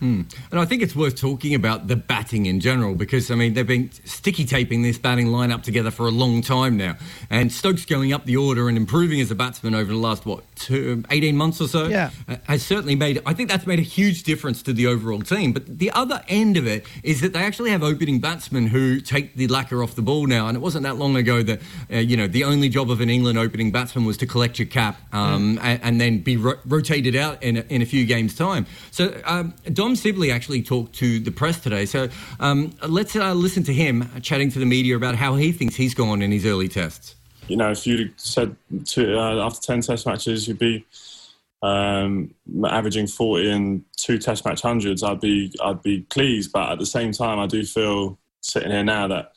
Hmm. 0.00 0.22
And 0.50 0.58
I 0.58 0.64
think 0.64 0.82
it's 0.82 0.96
worth 0.96 1.14
talking 1.14 1.54
about 1.54 1.86
the 1.86 1.96
batting 1.96 2.46
in 2.46 2.58
general 2.58 2.94
because, 2.94 3.30
I 3.30 3.34
mean, 3.34 3.54
they've 3.54 3.66
been 3.66 3.90
sticky 4.04 4.46
taping 4.46 4.82
this 4.82 4.98
batting 4.98 5.28
lineup 5.28 5.62
together 5.62 5.90
for 5.90 6.06
a 6.06 6.10
long 6.10 6.42
time 6.42 6.76
now. 6.76 6.96
And 7.28 7.52
Stokes 7.52 7.84
going 7.84 8.12
up 8.12 8.24
the 8.24 8.36
order 8.36 8.68
and 8.68 8.76
improving 8.76 9.20
as 9.20 9.30
a 9.30 9.34
batsman 9.34 9.74
over 9.74 9.92
the 9.92 9.98
last, 9.98 10.24
what, 10.24 10.42
two, 10.56 11.04
18 11.10 11.36
months 11.36 11.60
or 11.60 11.68
so? 11.68 11.86
Yeah. 11.86 12.10
Uh, 12.26 12.36
has 12.44 12.64
certainly 12.64 12.96
made, 12.96 13.20
I 13.26 13.34
think 13.34 13.50
that's 13.50 13.66
made 13.66 13.78
a 13.78 13.82
huge 13.82 14.22
difference 14.22 14.62
to 14.62 14.72
the 14.72 14.86
overall 14.86 15.20
team. 15.20 15.52
But 15.52 15.78
the 15.78 15.90
other 15.90 16.22
end 16.28 16.56
of 16.56 16.66
it 16.66 16.86
is 17.02 17.20
that 17.20 17.34
they 17.34 17.40
actually 17.40 17.70
have 17.70 17.82
opening 17.82 18.20
batsmen 18.20 18.68
who 18.68 19.00
take 19.00 19.36
the 19.36 19.48
lacquer 19.48 19.82
off 19.82 19.94
the 19.94 20.02
ball 20.02 20.26
now. 20.26 20.48
And 20.48 20.56
it 20.56 20.60
wasn't 20.60 20.84
that 20.84 20.96
long 20.96 21.14
ago 21.16 21.42
that, 21.42 21.60
uh, 21.92 21.96
you 21.96 22.16
know, 22.16 22.26
the 22.26 22.44
only 22.44 22.70
job 22.70 22.90
of 22.90 23.00
an 23.00 23.10
England 23.10 23.38
opening 23.38 23.70
batsman 23.70 24.06
was 24.06 24.16
to 24.18 24.26
collect 24.26 24.58
your 24.58 24.66
cap 24.66 24.98
um, 25.12 25.58
mm. 25.58 25.60
and, 25.62 25.82
and, 25.82 26.00
then 26.00 26.18
be 26.20 26.38
ro- 26.38 26.58
rotated 26.64 27.14
out 27.14 27.42
in 27.42 27.58
a, 27.58 27.60
in 27.68 27.82
a 27.82 27.86
few 27.86 28.06
games' 28.06 28.34
time. 28.34 28.64
So, 28.90 29.20
um, 29.26 29.52
Dom 29.72 29.89
Tom 29.90 29.96
Sibley 29.96 30.30
actually 30.30 30.62
talked 30.62 30.94
to 30.94 31.18
the 31.18 31.32
press 31.32 31.58
today. 31.58 31.84
So 31.84 32.08
um, 32.38 32.72
let's 32.86 33.16
uh, 33.16 33.34
listen 33.34 33.64
to 33.64 33.74
him 33.74 34.08
chatting 34.22 34.48
to 34.52 34.60
the 34.60 34.64
media 34.64 34.94
about 34.94 35.16
how 35.16 35.34
he 35.34 35.50
thinks 35.50 35.74
he's 35.74 35.94
gone 35.94 36.22
in 36.22 36.30
his 36.30 36.46
early 36.46 36.68
tests. 36.68 37.16
You 37.48 37.56
know, 37.56 37.72
if 37.72 37.84
you'd 37.88 38.12
said 38.16 38.54
to, 38.90 39.18
uh, 39.18 39.44
after 39.44 39.60
10 39.60 39.80
test 39.80 40.06
matches 40.06 40.46
you'd 40.46 40.60
be 40.60 40.86
um, 41.60 42.32
averaging 42.64 43.08
40 43.08 43.50
and 43.50 43.84
two 43.96 44.18
test 44.18 44.44
match 44.44 44.62
hundreds, 44.62 45.02
I'd 45.02 45.20
be, 45.20 45.52
I'd 45.60 45.82
be 45.82 46.02
pleased. 46.02 46.52
But 46.52 46.70
at 46.70 46.78
the 46.78 46.86
same 46.86 47.10
time, 47.10 47.40
I 47.40 47.48
do 47.48 47.64
feel 47.64 48.16
sitting 48.42 48.70
here 48.70 48.84
now 48.84 49.08
that 49.08 49.32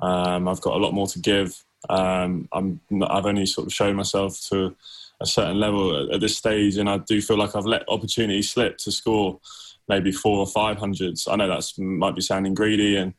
um, 0.00 0.46
I've 0.46 0.60
got 0.60 0.76
a 0.76 0.78
lot 0.78 0.94
more 0.94 1.08
to 1.08 1.18
give. 1.18 1.64
Um, 1.88 2.48
I'm, 2.52 2.80
I've 3.08 3.26
only 3.26 3.44
sort 3.44 3.66
of 3.66 3.72
shown 3.72 3.96
myself 3.96 4.40
to 4.50 4.76
a 5.20 5.26
certain 5.26 5.58
level 5.58 5.96
at, 5.96 6.14
at, 6.14 6.20
this 6.20 6.36
stage, 6.36 6.76
and 6.76 6.88
I 6.88 6.98
do 6.98 7.20
feel 7.20 7.38
like 7.38 7.56
I've 7.56 7.66
let 7.66 7.82
opportunities 7.88 8.50
slip 8.50 8.78
to 8.78 8.92
score 8.92 9.40
maybe 9.90 10.12
four 10.12 10.38
or 10.38 10.46
five 10.46 10.78
hundreds. 10.78 11.28
I 11.28 11.36
know 11.36 11.48
that 11.48 11.64
might 11.78 12.14
be 12.14 12.22
sounding 12.22 12.54
greedy 12.54 12.96
and 12.96 13.12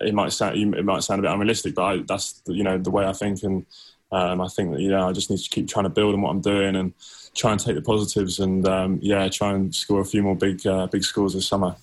it 0.00 0.14
might 0.14 0.32
sound 0.32 0.56
it 0.56 0.84
might 0.84 1.04
sound 1.04 1.20
a 1.20 1.22
bit 1.22 1.30
unrealistic, 1.30 1.74
but 1.74 1.82
I, 1.82 2.02
that's 2.08 2.42
you 2.46 2.64
know 2.64 2.78
the 2.78 2.90
way 2.90 3.04
I 3.04 3.12
think, 3.12 3.42
and 3.42 3.66
um, 4.10 4.40
I 4.40 4.48
think 4.48 4.72
that 4.72 4.80
you 4.80 4.90
know 4.90 5.08
I 5.08 5.12
just 5.12 5.30
need 5.30 5.38
to 5.38 5.50
keep 5.50 5.68
trying 5.68 5.84
to 5.84 5.90
build 5.90 6.14
on 6.14 6.22
what 6.22 6.30
I'm 6.30 6.40
doing 6.40 6.74
and 6.76 6.94
try 7.34 7.52
and 7.52 7.60
take 7.60 7.76
the 7.76 7.82
positives 7.82 8.40
and 8.40 8.66
um, 8.66 8.98
yeah, 9.02 9.28
try 9.28 9.52
and 9.52 9.74
score 9.74 10.00
a 10.00 10.04
few 10.04 10.22
more 10.22 10.36
big 10.36 10.66
uh, 10.66 10.86
big 10.86 11.04
scores 11.04 11.34
this 11.34 11.46
summer. 11.46 11.76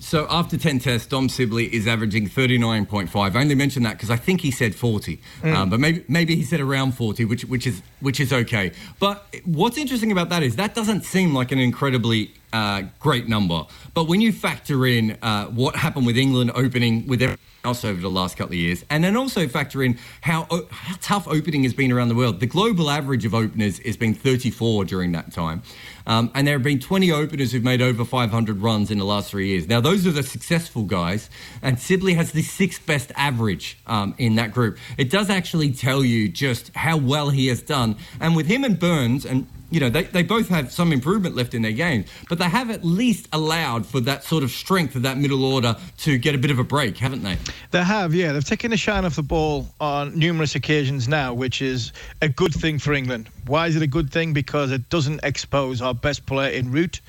So 0.00 0.26
after 0.28 0.58
10 0.58 0.80
tests, 0.80 1.06
Dom 1.06 1.28
Sibley 1.28 1.72
is 1.72 1.86
averaging 1.86 2.28
39.5. 2.28 3.36
I 3.36 3.40
only 3.40 3.54
mentioned 3.54 3.86
that 3.86 3.92
because 3.92 4.10
I 4.10 4.16
think 4.16 4.40
he 4.40 4.50
said 4.50 4.74
40, 4.74 5.20
mm. 5.40 5.54
um, 5.54 5.70
but 5.70 5.78
maybe 5.78 6.04
maybe 6.08 6.34
he 6.34 6.42
said 6.42 6.60
around 6.60 6.92
40, 6.92 7.24
which 7.24 7.44
which 7.44 7.66
is 7.66 7.80
which 8.00 8.20
is 8.20 8.32
okay. 8.32 8.72
But 8.98 9.24
what's 9.44 9.78
interesting 9.78 10.12
about 10.12 10.28
that 10.30 10.42
is 10.42 10.56
that 10.56 10.74
doesn't 10.74 11.04
seem 11.04 11.32
like 11.32 11.52
an 11.52 11.58
incredibly 11.58 12.32
uh, 12.54 12.82
great 13.00 13.28
number. 13.28 13.66
But 13.94 14.04
when 14.04 14.20
you 14.20 14.32
factor 14.32 14.86
in 14.86 15.18
uh, 15.22 15.46
what 15.46 15.74
happened 15.74 16.06
with 16.06 16.16
England 16.16 16.52
opening 16.54 17.04
with 17.08 17.20
everything 17.20 17.44
else 17.64 17.84
over 17.84 18.00
the 18.00 18.10
last 18.10 18.36
couple 18.36 18.52
of 18.52 18.58
years, 18.58 18.84
and 18.90 19.02
then 19.02 19.16
also 19.16 19.48
factor 19.48 19.82
in 19.82 19.98
how, 20.20 20.46
how 20.70 20.94
tough 21.00 21.26
opening 21.26 21.64
has 21.64 21.74
been 21.74 21.90
around 21.90 22.10
the 22.10 22.14
world, 22.14 22.38
the 22.38 22.46
global 22.46 22.90
average 22.90 23.24
of 23.24 23.34
openers 23.34 23.78
has 23.80 23.96
been 23.96 24.14
34 24.14 24.84
during 24.84 25.10
that 25.12 25.32
time. 25.32 25.62
Um, 26.06 26.30
and 26.34 26.46
there 26.46 26.54
have 26.54 26.62
been 26.62 26.78
20 26.78 27.10
openers 27.10 27.50
who've 27.50 27.64
made 27.64 27.82
over 27.82 28.04
500 28.04 28.60
runs 28.60 28.90
in 28.92 28.98
the 28.98 29.04
last 29.04 29.30
three 29.30 29.48
years. 29.48 29.66
Now, 29.66 29.80
those 29.80 30.06
are 30.06 30.12
the 30.12 30.22
successful 30.22 30.84
guys, 30.84 31.28
and 31.60 31.80
Sibley 31.80 32.14
has 32.14 32.30
the 32.30 32.42
sixth 32.42 32.86
best 32.86 33.10
average 33.16 33.78
um, 33.88 34.14
in 34.16 34.36
that 34.36 34.52
group. 34.52 34.78
It 34.96 35.10
does 35.10 35.28
actually 35.28 35.72
tell 35.72 36.04
you 36.04 36.28
just 36.28 36.72
how 36.76 36.98
well 36.98 37.30
he 37.30 37.48
has 37.48 37.62
done. 37.62 37.96
And 38.20 38.36
with 38.36 38.46
him 38.46 38.62
and 38.62 38.78
Burns, 38.78 39.24
and 39.26 39.48
you 39.74 39.80
know, 39.80 39.90
they, 39.90 40.04
they 40.04 40.22
both 40.22 40.48
have 40.48 40.70
some 40.70 40.92
improvement 40.92 41.34
left 41.34 41.52
in 41.52 41.62
their 41.62 41.72
games, 41.72 42.08
but 42.28 42.38
they 42.38 42.44
have 42.44 42.70
at 42.70 42.84
least 42.84 43.28
allowed 43.32 43.84
for 43.84 43.98
that 43.98 44.22
sort 44.22 44.44
of 44.44 44.52
strength 44.52 44.94
of 44.94 45.02
that 45.02 45.18
middle 45.18 45.44
order 45.44 45.76
to 45.98 46.16
get 46.16 46.32
a 46.32 46.38
bit 46.38 46.52
of 46.52 46.60
a 46.60 46.64
break, 46.64 46.96
haven't 46.96 47.24
they? 47.24 47.36
They 47.72 47.82
have, 47.82 48.14
yeah. 48.14 48.32
They've 48.32 48.44
taken 48.44 48.72
a 48.72 48.76
shine 48.76 49.04
off 49.04 49.16
the 49.16 49.22
ball 49.24 49.68
on 49.80 50.16
numerous 50.16 50.54
occasions 50.54 51.08
now, 51.08 51.34
which 51.34 51.60
is 51.60 51.92
a 52.22 52.28
good 52.28 52.54
thing 52.54 52.78
for 52.78 52.92
England. 52.92 53.28
Why 53.46 53.66
is 53.66 53.74
it 53.74 53.82
a 53.82 53.88
good 53.88 54.12
thing? 54.12 54.32
Because 54.32 54.70
it 54.70 54.88
doesn't 54.90 55.24
expose 55.24 55.82
our 55.82 55.92
best 55.92 56.24
player 56.24 56.52
in 56.52 56.70
Root 56.70 57.00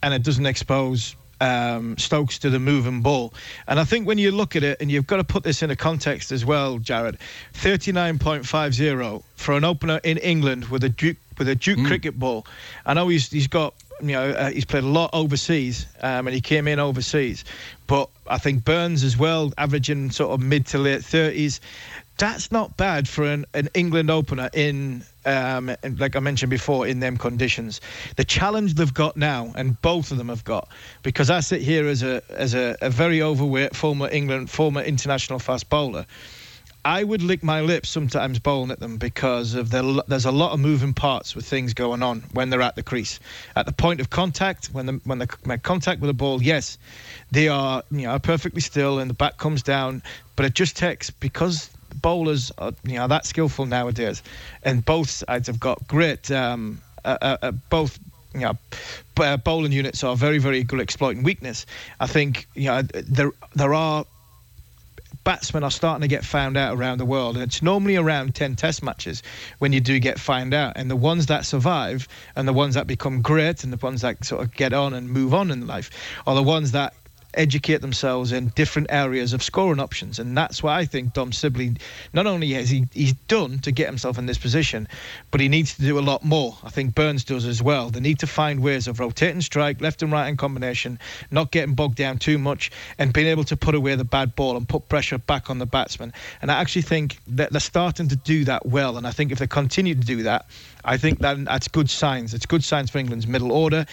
and 0.00 0.14
it 0.14 0.22
doesn't 0.22 0.46
expose 0.46 1.16
um, 1.40 1.98
Stokes 1.98 2.38
to 2.38 2.50
the 2.50 2.60
moving 2.60 3.02
ball. 3.02 3.34
And 3.66 3.80
I 3.80 3.84
think 3.84 4.06
when 4.06 4.18
you 4.18 4.30
look 4.30 4.54
at 4.54 4.62
it, 4.62 4.80
and 4.80 4.90
you've 4.90 5.06
got 5.08 5.16
to 5.16 5.24
put 5.24 5.42
this 5.42 5.62
in 5.62 5.70
a 5.70 5.76
context 5.76 6.30
as 6.30 6.44
well, 6.44 6.78
Jared, 6.78 7.18
39.50 7.54 9.22
for 9.34 9.56
an 9.56 9.64
opener 9.64 10.00
in 10.04 10.18
England 10.18 10.66
with 10.66 10.84
a 10.84 10.88
Duke 10.88 11.16
with 11.38 11.48
a 11.48 11.54
Duke 11.54 11.78
mm. 11.78 11.86
cricket 11.86 12.18
ball. 12.18 12.46
I 12.84 12.94
know 12.94 13.08
he's 13.08 13.30
he's 13.30 13.48
got 13.48 13.74
you 14.00 14.08
know 14.08 14.30
uh, 14.30 14.50
he's 14.50 14.64
played 14.64 14.84
a 14.84 14.88
lot 14.88 15.10
overseas, 15.12 15.86
um, 16.02 16.26
and 16.26 16.34
he 16.34 16.40
came 16.40 16.68
in 16.68 16.78
overseas. 16.78 17.44
But 17.86 18.08
I 18.26 18.38
think 18.38 18.64
Burns 18.64 19.04
as 19.04 19.16
well, 19.16 19.52
averaging 19.58 20.10
sort 20.10 20.32
of 20.32 20.44
mid 20.44 20.66
to 20.66 20.78
late 20.78 21.04
thirties. 21.04 21.60
That's 22.18 22.50
not 22.50 22.78
bad 22.78 23.06
for 23.06 23.24
an, 23.24 23.44
an 23.52 23.68
England 23.74 24.10
opener 24.10 24.48
in, 24.54 25.04
um, 25.26 25.76
like 25.98 26.16
I 26.16 26.20
mentioned 26.20 26.48
before, 26.48 26.86
in 26.86 27.00
them 27.00 27.18
conditions. 27.18 27.82
The 28.16 28.24
challenge 28.24 28.72
they've 28.72 28.94
got 28.94 29.18
now, 29.18 29.52
and 29.54 29.78
both 29.82 30.10
of 30.10 30.16
them 30.16 30.30
have 30.30 30.42
got, 30.42 30.66
because 31.02 31.28
I 31.28 31.40
sit 31.40 31.60
here 31.60 31.86
as 31.86 32.02
a 32.02 32.22
as 32.30 32.54
a, 32.54 32.74
a 32.80 32.88
very 32.88 33.20
overweight 33.20 33.76
former 33.76 34.08
England, 34.10 34.48
former 34.48 34.80
international 34.80 35.38
fast 35.38 35.68
bowler 35.68 36.06
I 36.86 37.02
would 37.02 37.20
lick 37.20 37.42
my 37.42 37.62
lips 37.62 37.88
sometimes 37.88 38.38
bowling 38.38 38.70
at 38.70 38.78
them 38.78 38.96
because 38.96 39.54
of 39.54 39.70
the, 39.70 40.04
there's 40.06 40.24
a 40.24 40.30
lot 40.30 40.52
of 40.52 40.60
moving 40.60 40.94
parts 40.94 41.34
with 41.34 41.44
things 41.44 41.74
going 41.74 42.00
on 42.00 42.20
when 42.32 42.48
they're 42.48 42.62
at 42.62 42.76
the 42.76 42.82
crease. 42.84 43.18
At 43.56 43.66
the 43.66 43.72
point 43.72 44.00
of 44.00 44.08
contact, 44.08 44.66
when 44.66 44.86
the, 44.86 44.92
when 45.02 45.18
they 45.18 45.26
make 45.44 45.64
contact 45.64 46.00
with 46.00 46.06
the 46.06 46.14
ball, 46.14 46.40
yes, 46.40 46.78
they 47.32 47.48
are 47.48 47.82
you 47.90 48.02
know 48.02 48.16
perfectly 48.20 48.60
still 48.60 49.00
and 49.00 49.10
the 49.10 49.14
bat 49.14 49.36
comes 49.36 49.64
down, 49.64 50.00
but 50.36 50.46
it 50.46 50.54
just 50.54 50.76
takes 50.76 51.10
because 51.10 51.70
bowlers 52.02 52.52
are 52.58 52.72
you 52.84 52.94
know 52.94 53.08
that 53.08 53.26
skillful 53.26 53.66
nowadays, 53.66 54.22
and 54.62 54.84
both 54.84 55.10
sides 55.10 55.48
have 55.48 55.58
got 55.58 55.88
great. 55.88 56.30
Um, 56.30 56.80
uh, 57.04 57.18
uh, 57.20 57.36
uh 57.42 57.50
both 57.68 57.98
you 58.32 58.42
know, 58.42 58.56
uh, 59.16 59.36
bowling 59.38 59.72
units 59.72 60.04
are 60.04 60.14
very, 60.14 60.38
very 60.38 60.62
good 60.62 60.78
at 60.78 60.84
exploiting 60.84 61.24
weakness. 61.24 61.66
I 61.98 62.06
think 62.06 62.46
you 62.54 62.66
know 62.66 62.82
there 62.82 63.32
there 63.56 63.74
are 63.74 64.04
batsmen 65.26 65.64
are 65.64 65.72
starting 65.72 66.02
to 66.02 66.08
get 66.08 66.24
found 66.24 66.56
out 66.56 66.78
around 66.78 66.98
the 66.98 67.04
world, 67.04 67.34
and 67.34 67.42
it's 67.42 67.60
normally 67.60 67.96
around 67.96 68.36
10 68.36 68.54
test 68.54 68.80
matches 68.80 69.24
when 69.58 69.72
you 69.72 69.80
do 69.80 69.98
get 69.98 70.20
found 70.20 70.54
out. 70.54 70.74
And 70.76 70.88
the 70.88 70.94
ones 70.94 71.26
that 71.26 71.44
survive 71.44 72.06
and 72.36 72.46
the 72.46 72.52
ones 72.52 72.76
that 72.76 72.86
become 72.86 73.22
great 73.22 73.64
and 73.64 73.72
the 73.72 73.76
ones 73.84 74.02
that 74.02 74.24
sort 74.24 74.44
of 74.44 74.54
get 74.54 74.72
on 74.72 74.94
and 74.94 75.10
move 75.10 75.34
on 75.34 75.50
in 75.50 75.66
life 75.66 75.90
are 76.28 76.36
the 76.36 76.44
ones 76.44 76.70
that 76.70 76.94
educate 77.36 77.80
themselves 77.80 78.32
in 78.32 78.48
different 78.48 78.88
areas 78.90 79.32
of 79.32 79.42
scoring 79.42 79.80
options. 79.80 80.18
And 80.18 80.36
that's 80.36 80.62
what 80.62 80.72
I 80.72 80.84
think 80.84 81.12
Dom 81.12 81.32
Sibley 81.32 81.76
not 82.12 82.26
only 82.26 82.52
has 82.54 82.70
he 82.70 82.86
he's 82.92 83.12
done 83.28 83.58
to 83.60 83.70
get 83.70 83.86
himself 83.86 84.18
in 84.18 84.26
this 84.26 84.38
position, 84.38 84.88
but 85.30 85.40
he 85.40 85.48
needs 85.48 85.76
to 85.76 85.82
do 85.82 85.98
a 85.98 86.00
lot 86.00 86.24
more. 86.24 86.56
I 86.64 86.70
think 86.70 86.94
Burns 86.94 87.24
does 87.24 87.44
as 87.44 87.62
well. 87.62 87.90
They 87.90 88.00
need 88.00 88.18
to 88.20 88.26
find 88.26 88.62
ways 88.62 88.88
of 88.88 89.00
rotating 89.00 89.40
strike, 89.40 89.80
left 89.80 90.02
and 90.02 90.10
right 90.10 90.28
in 90.28 90.36
combination, 90.36 90.98
not 91.30 91.50
getting 91.50 91.74
bogged 91.74 91.96
down 91.96 92.18
too 92.18 92.38
much, 92.38 92.70
and 92.98 93.12
being 93.12 93.26
able 93.26 93.44
to 93.44 93.56
put 93.56 93.74
away 93.74 93.94
the 93.94 94.04
bad 94.04 94.34
ball 94.34 94.56
and 94.56 94.68
put 94.68 94.88
pressure 94.88 95.18
back 95.18 95.50
on 95.50 95.58
the 95.58 95.66
batsman. 95.66 96.12
And 96.42 96.50
I 96.50 96.60
actually 96.60 96.82
think 96.82 97.18
that 97.28 97.52
they're 97.52 97.60
starting 97.60 98.08
to 98.08 98.16
do 98.16 98.44
that 98.44 98.66
well. 98.66 98.96
And 98.96 99.06
I 99.06 99.10
think 99.10 99.32
if 99.32 99.38
they 99.38 99.46
continue 99.46 99.94
to 99.94 100.00
do 100.00 100.22
that, 100.24 100.46
I 100.84 100.96
think 100.96 101.18
that 101.18 101.44
that's 101.44 101.68
good 101.68 101.90
signs. 101.90 102.32
It's 102.32 102.46
good 102.46 102.62
signs 102.62 102.90
for 102.90 102.98
England's 102.98 103.26
middle 103.26 103.52
order. 103.52 103.86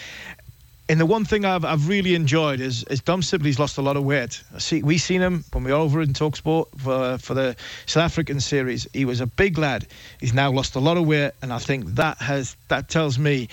And 0.86 1.00
the 1.00 1.06
one 1.06 1.24
thing 1.24 1.46
I've, 1.46 1.64
I've 1.64 1.88
really 1.88 2.14
enjoyed 2.14 2.60
is, 2.60 2.84
is 2.84 3.00
Dom 3.00 3.22
Sibley's 3.22 3.58
lost 3.58 3.78
a 3.78 3.82
lot 3.82 3.96
of 3.96 4.04
weight. 4.04 4.42
See, 4.58 4.82
we 4.82 4.98
seen 4.98 5.22
him 5.22 5.42
when 5.52 5.64
we 5.64 5.72
were 5.72 5.78
over 5.78 6.02
in 6.02 6.12
Talksport 6.12 6.66
for, 6.78 7.16
for 7.16 7.32
the 7.32 7.56
South 7.86 8.04
African 8.04 8.38
series. 8.38 8.86
He 8.92 9.06
was 9.06 9.20
a 9.22 9.26
big 9.26 9.56
lad. 9.56 9.86
He's 10.20 10.34
now 10.34 10.50
lost 10.50 10.76
a 10.76 10.80
lot 10.80 10.98
of 10.98 11.06
weight, 11.06 11.32
and 11.40 11.54
I 11.54 11.58
think 11.58 11.86
that 11.94 12.18
has 12.18 12.56
that 12.68 12.90
tells 12.90 13.18
me 13.18 13.48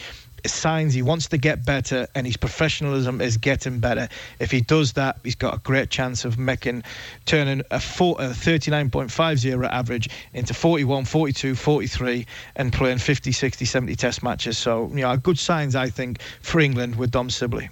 signs 0.50 0.94
he 0.94 1.02
wants 1.02 1.28
to 1.28 1.38
get 1.38 1.66
better 1.66 2.08
and 2.16 2.26
his 2.26 2.38
professionalism 2.38 3.22
is 3.22 3.38
getting 3.38 3.80
better. 3.80 4.10
If 4.40 4.52
he 4.52 4.62
does 4.62 4.94
that, 4.94 5.20
he's 5.24 5.36
got 5.36 5.56
a 5.56 5.60
great 5.60 5.90
chance 5.90 6.26
of 6.26 6.38
making 6.38 6.84
turning 7.26 7.62
a, 7.72 7.76
a 7.76 7.80
39.50 7.80 9.70
average 9.70 10.10
into 10.34 10.54
41, 10.54 11.06
42, 11.06 11.56
43 11.56 12.26
and 12.56 12.74
playing 12.74 12.98
50, 12.98 13.32
60, 13.32 13.66
70 13.66 13.96
test 13.96 14.24
matches. 14.24 14.58
So, 14.58 14.88
you 14.90 15.02
know, 15.02 15.18
good 15.18 15.40
signs, 15.40 15.76
I 15.76 15.90
think, 15.90 16.22
for 16.42 16.60
England 16.60 16.96
with 16.96 17.12
Dom 17.12 17.30
Sibley. 17.30 17.70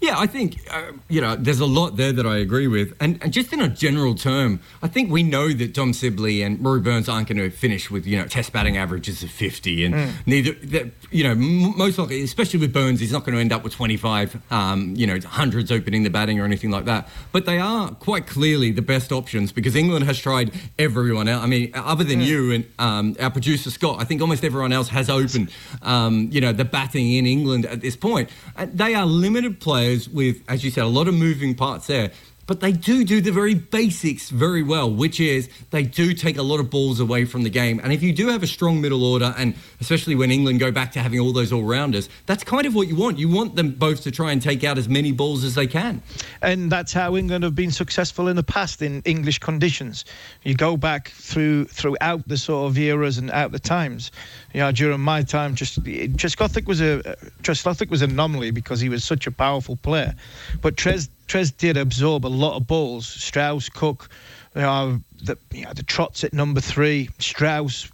Yeah, 0.00 0.18
I 0.18 0.26
think, 0.26 0.60
uh, 0.70 0.92
you 1.08 1.20
know, 1.20 1.36
there's 1.36 1.60
a 1.60 1.66
lot 1.66 1.96
there 1.96 2.12
that 2.12 2.26
I 2.26 2.36
agree 2.38 2.66
with. 2.66 2.94
And, 3.00 3.22
and, 3.22 3.32
just 3.32 3.52
in 3.52 3.60
a 3.60 3.68
general 3.68 4.14
term, 4.14 4.60
I 4.82 4.88
think 4.88 5.10
we 5.10 5.22
know 5.22 5.52
that 5.52 5.72
Dom 5.72 5.92
Sibley 5.92 6.42
and 6.42 6.62
Rory 6.64 6.80
Burns 6.80 7.08
aren't 7.08 7.28
going 7.28 7.38
to 7.38 7.50
finish 7.50 7.90
with, 7.90 8.06
you 8.06 8.18
know, 8.18 8.26
test 8.26 8.52
batting 8.52 8.76
averages 8.76 9.22
of 9.22 9.30
50. 9.30 9.84
And 9.84 9.94
mm. 9.94 10.12
neither, 10.26 10.90
you 11.10 11.24
know, 11.24 11.30
m- 11.30 11.76
most 11.76 11.98
likely, 11.98 12.22
especially 12.22 12.60
with 12.60 12.72
Burns, 12.72 13.00
he's 13.00 13.12
not 13.12 13.24
going 13.24 13.34
to 13.34 13.40
end 13.40 13.52
up 13.52 13.64
with 13.64 13.72
25, 13.72 14.40
um, 14.52 14.94
you 14.96 15.06
know, 15.06 15.18
hundreds 15.26 15.72
opening 15.72 16.02
the 16.02 16.10
batting 16.10 16.38
or 16.38 16.44
anything 16.44 16.70
like 16.70 16.84
that. 16.84 17.08
But 17.32 17.46
they 17.46 17.58
are 17.58 17.90
quite 17.90 18.26
clearly 18.26 18.72
the 18.72 18.82
best 18.82 19.12
options 19.12 19.52
because 19.52 19.74
England 19.74 20.04
has 20.04 20.18
tried 20.18 20.52
everyone 20.78 21.28
else. 21.28 21.42
I 21.42 21.46
mean, 21.46 21.70
other 21.74 22.04
than 22.04 22.20
mm. 22.20 22.26
you 22.26 22.52
and 22.52 22.66
um, 22.78 23.16
our 23.20 23.30
producer 23.30 23.70
Scott, 23.70 24.00
I 24.00 24.04
think 24.04 24.20
almost 24.20 24.44
everyone 24.44 24.72
else 24.72 24.88
has 24.88 25.08
opened, 25.08 25.50
um, 25.82 26.28
you 26.30 26.40
know, 26.40 26.52
the 26.52 26.64
batting 26.64 27.12
in 27.12 27.26
England 27.26 27.66
at 27.66 27.80
this 27.80 27.96
point. 27.96 28.28
Uh, 28.56 28.66
they 28.72 28.94
are 28.94 29.06
limited 29.06 29.60
players 29.60 29.83
players 29.84 30.08
with, 30.08 30.42
as 30.48 30.64
you 30.64 30.70
said, 30.70 30.84
a 30.84 30.86
lot 30.86 31.08
of 31.08 31.14
moving 31.14 31.54
parts 31.54 31.86
there. 31.86 32.10
But 32.46 32.60
they 32.60 32.72
do 32.72 33.04
do 33.04 33.20
the 33.20 33.32
very 33.32 33.54
basics 33.54 34.30
very 34.30 34.62
well, 34.62 34.90
which 34.90 35.20
is 35.20 35.48
they 35.70 35.82
do 35.82 36.12
take 36.12 36.36
a 36.36 36.42
lot 36.42 36.60
of 36.60 36.70
balls 36.70 37.00
away 37.00 37.24
from 37.24 37.42
the 37.42 37.50
game. 37.50 37.80
And 37.82 37.92
if 37.92 38.02
you 38.02 38.12
do 38.12 38.28
have 38.28 38.42
a 38.42 38.46
strong 38.46 38.80
middle 38.80 39.04
order, 39.04 39.34
and 39.36 39.54
especially 39.80 40.14
when 40.14 40.30
England 40.30 40.60
go 40.60 40.70
back 40.70 40.92
to 40.92 41.00
having 41.00 41.20
all 41.20 41.32
those 41.32 41.52
all 41.52 41.62
rounders, 41.62 42.08
that's 42.26 42.44
kind 42.44 42.66
of 42.66 42.74
what 42.74 42.88
you 42.88 42.96
want. 42.96 43.18
You 43.18 43.28
want 43.28 43.56
them 43.56 43.72
both 43.72 44.02
to 44.02 44.10
try 44.10 44.32
and 44.32 44.42
take 44.42 44.62
out 44.64 44.76
as 44.76 44.88
many 44.88 45.12
balls 45.12 45.44
as 45.44 45.54
they 45.54 45.66
can. 45.66 46.02
And 46.42 46.70
that's 46.70 46.92
how 46.92 47.16
England 47.16 47.44
have 47.44 47.54
been 47.54 47.70
successful 47.70 48.28
in 48.28 48.36
the 48.36 48.42
past 48.42 48.82
in 48.82 49.00
English 49.02 49.38
conditions. 49.38 50.04
You 50.42 50.54
go 50.54 50.76
back 50.76 51.08
through 51.08 51.66
throughout 51.66 52.28
the 52.28 52.36
sort 52.36 52.70
of 52.70 52.78
eras 52.78 53.18
and 53.18 53.30
out 53.30 53.52
the 53.52 53.58
times. 53.58 54.10
You 54.52 54.60
know, 54.60 54.72
during 54.72 55.00
my 55.00 55.22
time, 55.22 55.54
just 55.54 55.82
Trescothick 55.82 56.66
was 56.66 56.80
a 56.80 57.16
Trescothick 57.42 57.90
was 57.90 58.02
an 58.02 58.10
anomaly 58.10 58.50
because 58.50 58.80
he 58.80 58.88
was 58.88 59.02
such 59.04 59.26
a 59.26 59.30
powerful 59.30 59.76
player. 59.76 60.14
But 60.60 60.76
Tres 60.76 61.08
Tres 61.26 61.50
did 61.50 61.76
absorb 61.76 62.26
a 62.26 62.28
lot 62.28 62.56
of 62.56 62.66
balls. 62.66 63.06
Strauss, 63.06 63.68
Cook, 63.68 64.08
you 64.54 64.62
know, 64.62 65.00
the, 65.22 65.36
you 65.52 65.64
know, 65.64 65.72
the 65.72 65.82
Trotts 65.82 66.24
at 66.24 66.32
number 66.32 66.60
three. 66.60 67.08
Strauss, 67.18 67.90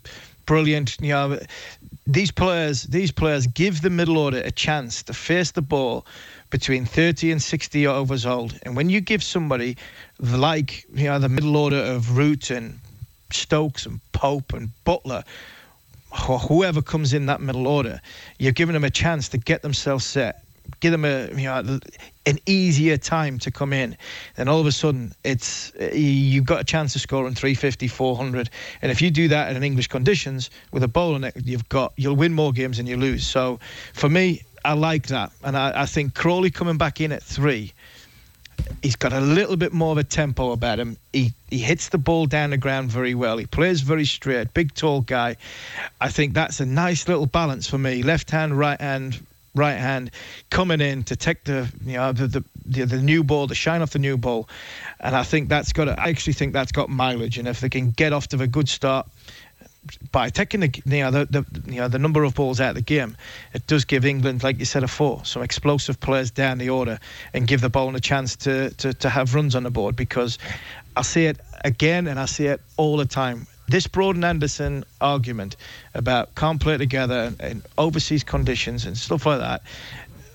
brilliant. 0.47 0.97
You 1.01 1.11
know, 1.11 1.40
these 2.07 2.31
players, 2.31 2.85
these 2.85 3.12
players 3.12 3.47
give 3.47 3.83
the 3.83 3.90
middle 3.90 4.19
order 4.19 4.38
a 4.38 4.51
chance 4.51 5.03
to 5.05 5.12
face 5.12 5.53
the 5.53 5.62
ball 5.62 6.05
between 6.51 6.85
30 6.85 7.31
and 7.31 7.40
60 7.40 7.87
overs 7.87 8.27
old. 8.27 8.59
And 8.64 8.77
when 8.77 8.90
you 8.90 9.01
give 9.01 9.23
somebody 9.23 9.77
like 10.21 10.85
you 10.93 11.05
know 11.05 11.19
the 11.19 11.29
middle 11.29 11.57
order 11.57 11.77
of 11.77 12.16
Root 12.16 12.51
and 12.51 12.79
Stokes 13.33 13.87
and 13.87 14.01
Pope 14.12 14.53
and 14.53 14.71
Buttler 14.85 15.25
or 16.29 16.38
whoever 16.40 16.83
comes 16.83 17.14
in 17.14 17.27
that 17.27 17.40
middle 17.40 17.69
order, 17.69 18.01
you're 18.38 18.53
giving 18.53 18.73
them 18.73 18.85
a 18.85 18.90
chance 18.90 19.29
to 19.29 19.38
get 19.38 19.62
themselves 19.62 20.05
set 20.05 20.43
give 20.81 20.92
them 20.92 21.05
a 21.05 21.29
you 21.29 21.44
know 21.44 21.79
an 22.27 22.38
easier 22.46 22.96
time 22.96 23.38
to 23.38 23.51
come 23.51 23.73
in 23.73 23.96
then 24.37 24.49
all 24.49 24.61
of 24.61 24.66
a 24.66 24.73
sudden 24.73 25.12
it's 25.25 25.73
eh, 25.79 25.94
you've 25.94 26.44
got 26.44 26.61
a 26.61 26.64
chance 26.64 26.94
of 26.94 27.01
scoring 27.01 27.35
350 27.35 27.88
400 27.88 28.51
and 28.83 28.92
if 28.92 29.03
you 29.03 29.11
do 29.11 29.29
that 29.29 29.55
in 29.55 29.62
english 29.62 29.88
conditions 29.88 30.51
with 30.73 30.83
a 30.83 30.88
bowler 30.88 31.31
you've 31.44 31.68
got 31.68 31.92
you'll 31.96 32.16
win 32.16 32.33
more 32.33 32.53
games 32.53 32.77
than 32.77 32.87
you 32.87 32.96
lose 32.96 33.27
so 33.27 33.59
for 33.92 34.09
me 34.09 34.42
i 34.64 34.73
like 34.73 35.07
that 35.07 35.33
and 35.44 35.57
i, 35.57 35.83
I 35.83 35.87
think 35.87 36.14
crawley 36.14 36.51
coming 36.51 36.79
back 36.79 37.01
in 37.01 37.12
at 37.12 37.23
three 37.23 37.73
he's 38.83 38.96
got 38.96 39.12
a 39.12 39.20
little 39.20 39.57
bit 39.57 39.73
more 39.73 39.92
of 39.92 39.99
a 39.99 40.05
tempo 40.05 40.53
about 40.53 40.79
him. 40.79 40.96
He 41.12 41.33
he 41.51 41.59
hits 41.59 41.88
the 41.88 41.99
ball 41.99 42.27
down 42.27 42.51
the 42.51 42.57
ground 42.57 42.90
very 42.90 43.14
well. 43.14 43.38
He 43.38 43.46
plays 43.46 43.81
very 43.81 44.05
straight, 44.05 44.53
big 44.55 44.75
tall 44.75 45.01
guy. 45.01 45.37
I 46.01 46.09
think 46.09 46.35
that's 46.35 46.61
a 46.61 46.66
nice 46.66 47.09
little 47.09 47.27
balance 47.27 47.66
for 47.66 47.79
me. 47.79 48.03
Left 48.03 48.31
hand, 48.31 48.57
right 48.59 48.81
hand, 48.81 49.20
right 49.55 49.77
hand 49.77 50.11
coming 50.51 50.81
in 50.81 51.03
to 51.05 51.17
take 51.17 51.45
the 51.45 51.71
you 51.85 51.95
know 51.95 52.13
the, 52.13 52.27
the 52.27 52.45
the, 52.67 52.85
the, 52.85 53.03
new 53.03 53.25
ball, 53.25 53.49
the 53.49 53.55
shine 53.55 53.83
off 53.83 53.91
the 53.91 53.99
new 53.99 54.17
ball, 54.17 54.49
and 55.01 55.17
I 55.17 55.25
think 55.25 55.49
that's 55.49 55.73
got. 55.73 55.89
I 55.89 56.09
actually 56.09 56.35
think 56.35 56.53
that's 56.53 56.73
got 56.73 56.89
mileage, 56.89 57.39
and 57.39 57.49
if 57.49 57.61
they 57.61 57.69
can 57.69 57.91
get 57.91 58.13
off 58.13 58.29
to 58.29 58.41
a 58.41 58.47
good 58.47 58.69
start 58.69 59.09
by 60.13 60.29
taking 60.29 60.61
the 60.61 60.71
you 60.85 61.03
know 61.03 61.11
the, 61.11 61.25
the 61.25 61.73
you 61.73 61.81
know 61.81 61.89
the 61.89 61.99
number 61.99 62.23
of 62.23 62.35
balls 62.35 62.61
out 62.61 62.71
of 62.71 62.75
the 62.77 62.83
game, 62.83 63.17
it 63.55 63.67
does 63.67 63.85
give 63.85 64.05
England, 64.05 64.43
like 64.43 64.59
you 64.59 64.65
said, 64.65 64.83
a 64.83 64.89
four, 64.89 65.25
some 65.25 65.43
explosive 65.43 65.99
players 66.01 66.31
down 66.31 66.59
the 66.59 66.71
order, 66.71 66.99
and 67.35 67.47
give 67.47 67.61
the 67.61 67.71
bowling 67.71 67.97
a 67.97 68.01
chance 68.01 68.37
to 68.37 68.71
to, 68.71 68.93
to 68.95 69.09
have 69.09 69.35
runs 69.35 69.55
on 69.55 69.63
the 69.63 69.71
board. 69.71 69.97
Because 69.97 70.39
I 70.97 71.03
see 71.03 71.27
it 71.27 71.39
again 71.65 72.07
and 72.07 72.19
I 72.19 72.27
see 72.27 72.47
it 72.47 72.61
all 72.77 72.97
the 72.97 73.05
time 73.05 73.47
this 73.71 73.87
Broad 73.87 74.17
and 74.17 74.25
Anderson 74.25 74.85
argument 75.01 75.57
about 75.95 76.35
can't 76.35 76.61
play 76.61 76.77
together 76.77 77.33
in 77.41 77.63
overseas 77.79 78.25
conditions 78.25 78.85
and 78.85 78.97
stuff 78.97 79.27
like 79.27 79.39
that, 79.39 79.63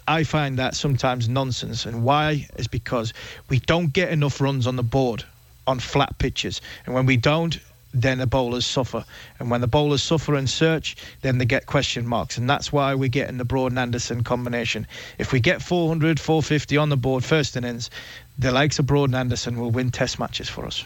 I 0.08 0.24
find 0.24 0.58
that 0.60 0.76
sometimes 0.76 1.28
nonsense. 1.28 1.86
And 1.86 2.04
why 2.04 2.48
is 2.58 2.68
because 2.68 3.14
we 3.50 3.60
don't 3.60 3.92
get 3.92 4.10
enough 4.10 4.40
runs 4.40 4.68
on 4.68 4.76
the 4.76 4.84
board 4.84 5.24
on 5.68 5.80
flat 5.80 6.18
pitches, 6.20 6.62
and 6.86 6.94
when 6.94 7.06
we 7.06 7.18
don't, 7.18 7.60
then 7.96 8.18
the 8.20 8.28
bowlers 8.28 8.66
suffer. 8.66 9.04
And 9.40 9.50
when 9.50 9.62
the 9.62 9.68
bowlers 9.68 10.04
suffer 10.04 10.36
and 10.36 10.50
search, 10.50 10.96
then 11.22 11.38
they 11.38 11.46
get 11.46 11.66
question 11.66 12.06
marks. 12.06 12.38
And 12.38 12.50
that's 12.50 12.72
why 12.72 12.94
we 12.94 13.10
get 13.10 13.30
in 13.30 13.38
the 13.38 13.46
Broad 13.46 13.72
and 13.72 13.80
Anderson 13.80 14.24
combination. 14.24 14.86
If 15.18 15.32
we 15.32 15.40
get 15.40 15.62
400, 15.62 16.20
450 16.20 16.78
on 16.78 16.90
the 16.90 16.98
board 16.98 17.24
first 17.24 17.56
innings, 17.56 17.90
the 18.38 18.52
likes 18.52 18.80
of 18.80 18.86
Broad 18.86 19.10
and 19.10 19.16
Anderson 19.16 19.60
will 19.60 19.72
win 19.72 19.92
test 19.92 20.20
matches 20.20 20.50
for 20.50 20.66
us. 20.66 20.86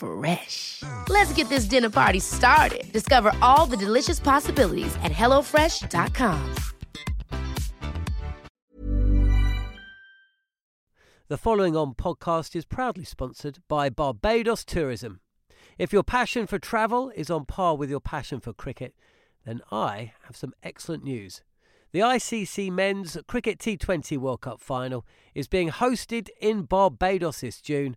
Fresh. 0.00 0.82
Let's 1.08 1.32
get 1.34 1.48
this 1.50 1.66
dinner 1.66 1.90
party 1.90 2.20
started. 2.20 2.90
Discover 2.90 3.32
all 3.42 3.66
the 3.66 3.76
delicious 3.76 4.18
possibilities 4.18 4.96
at 5.04 5.12
hellofresh.com. 5.12 6.54
The 11.28 11.38
following 11.38 11.76
on 11.76 11.94
podcast 11.94 12.56
is 12.56 12.64
proudly 12.64 13.04
sponsored 13.04 13.58
by 13.68 13.88
Barbados 13.88 14.64
Tourism. 14.64 15.20
If 15.78 15.92
your 15.92 16.02
passion 16.02 16.48
for 16.48 16.58
travel 16.58 17.12
is 17.14 17.30
on 17.30 17.44
par 17.44 17.76
with 17.76 17.88
your 17.88 18.00
passion 18.00 18.40
for 18.40 18.52
cricket, 18.52 18.96
then 19.46 19.60
I 19.70 20.12
have 20.24 20.36
some 20.36 20.54
excellent 20.64 21.04
news. 21.04 21.42
The 21.92 22.00
ICC 22.00 22.70
Men's 22.70 23.16
Cricket 23.26 23.58
T20 23.58 24.18
World 24.18 24.40
Cup 24.40 24.60
final 24.60 25.04
is 25.34 25.48
being 25.48 25.70
hosted 25.70 26.28
in 26.40 26.62
Barbados 26.62 27.40
this 27.40 27.60
June, 27.60 27.96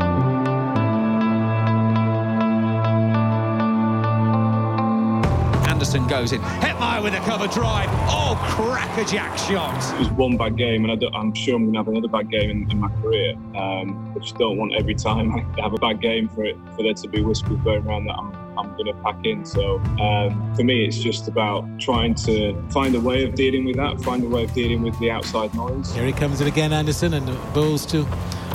Anderson 5.81 6.07
goes 6.07 6.31
in. 6.31 6.39
Hetmyer 6.41 7.01
with 7.01 7.15
a 7.15 7.19
cover 7.21 7.47
drive. 7.47 7.89
Oh, 8.07 8.37
crackerjack 8.51 9.35
shot. 9.35 9.75
It 9.95 9.97
was 9.97 10.11
one 10.11 10.37
bad 10.37 10.55
game, 10.55 10.85
and 10.85 10.91
I 10.91 11.19
am 11.19 11.33
sure 11.33 11.55
I'm 11.55 11.63
going 11.63 11.73
to 11.73 11.79
have 11.79 11.87
another 11.87 12.07
bad 12.07 12.29
game 12.29 12.51
in, 12.51 12.69
in 12.69 12.79
my 12.79 12.87
career. 13.01 13.33
Um, 13.55 14.13
I 14.15 14.19
just 14.19 14.37
don't 14.37 14.57
want 14.57 14.75
every 14.75 14.93
time 14.93 15.33
I 15.33 15.61
have 15.63 15.73
a 15.73 15.77
bad 15.77 15.99
game 15.99 16.29
for 16.29 16.45
it 16.45 16.55
for 16.75 16.83
there 16.83 16.93
to 16.93 17.07
be 17.07 17.23
whispers 17.23 17.57
going 17.63 17.83
around 17.87 18.05
that 18.05 18.13
I'm 18.13 18.31
I'm 18.59 18.71
going 18.73 18.85
to 18.85 18.93
pack 19.01 19.25
in. 19.25 19.43
So 19.43 19.79
um, 19.99 20.53
for 20.55 20.63
me, 20.63 20.85
it's 20.85 20.99
just 20.99 21.27
about 21.27 21.65
trying 21.79 22.13
to 22.15 22.53
find 22.69 22.93
a 22.93 23.01
way 23.01 23.23
of 23.23 23.33
dealing 23.33 23.65
with 23.65 23.77
that, 23.77 23.99
find 24.01 24.23
a 24.23 24.27
way 24.27 24.43
of 24.43 24.53
dealing 24.53 24.83
with 24.83 24.99
the 24.99 25.09
outside 25.09 25.51
noise. 25.55 25.91
Here 25.95 26.05
he 26.05 26.13
comes 26.13 26.41
in 26.41 26.47
again, 26.47 26.73
Anderson, 26.73 27.15
and 27.15 27.25
bowls 27.55 27.87
to 27.87 28.05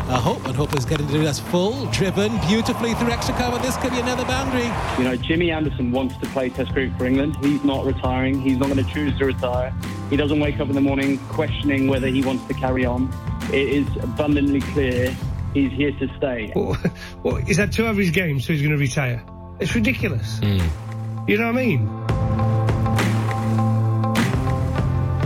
uh, 0.09 0.21
Hope, 0.21 0.45
and 0.47 0.55
Hope 0.55 0.77
is 0.77 0.85
getting 0.85 1.07
to 1.07 1.13
do 1.13 1.23
this 1.23 1.41
full, 1.41 1.87
driven 1.87 2.39
beautifully 2.47 2.95
through 2.95 3.11
extra 3.11 3.35
cover. 3.35 3.59
This 3.59 3.77
could 3.79 3.91
be 3.91 3.99
another 3.99 4.25
boundary. 4.25 4.67
You 4.99 5.05
know, 5.05 5.17
Jimmy 5.17 5.51
Anderson 5.51 5.91
wants 5.91 6.17
to 6.19 6.27
play 6.27 6.49
Test 6.49 6.73
cricket 6.73 6.97
for 6.97 7.07
England. 7.07 7.37
He's 7.45 7.63
not 7.65 7.85
retiring. 7.85 8.41
He's 8.41 8.57
not 8.59 8.69
going 8.69 8.85
to 8.85 8.93
choose 8.93 9.17
to 9.19 9.27
retire. 9.27 9.75
He 10.11 10.17
doesn't 10.17 10.39
wake 10.39 10.61
up 10.61 10.69
in 10.69 10.75
the 10.75 10.81
morning 10.81 11.19
questioning 11.29 11.89
whether 11.89 12.07
he 12.07 12.23
wants 12.23 12.47
to 12.47 12.55
carry 12.55 12.85
on. 12.85 13.13
It 13.53 13.69
is 13.69 13.87
abundantly 13.97 14.61
clear 14.61 15.17
he's 15.55 15.73
here 15.73 15.93
to 15.93 16.17
stay. 16.17 16.53
Well, 16.55 16.77
well, 17.23 17.37
is 17.37 17.57
that 17.57 17.73
two 17.73 17.87
of 17.87 17.97
his 17.97 18.11
games, 18.11 18.47
so 18.47 18.53
he's 18.53 18.63
going 18.63 18.75
to 18.75 18.79
retire? 18.79 19.25
It's 19.59 19.75
ridiculous. 19.75 20.39
Mm. 20.41 21.29
You 21.29 21.39
know 21.39 21.47
what 21.47 21.59
I 21.59 21.65
mean? 21.67 22.56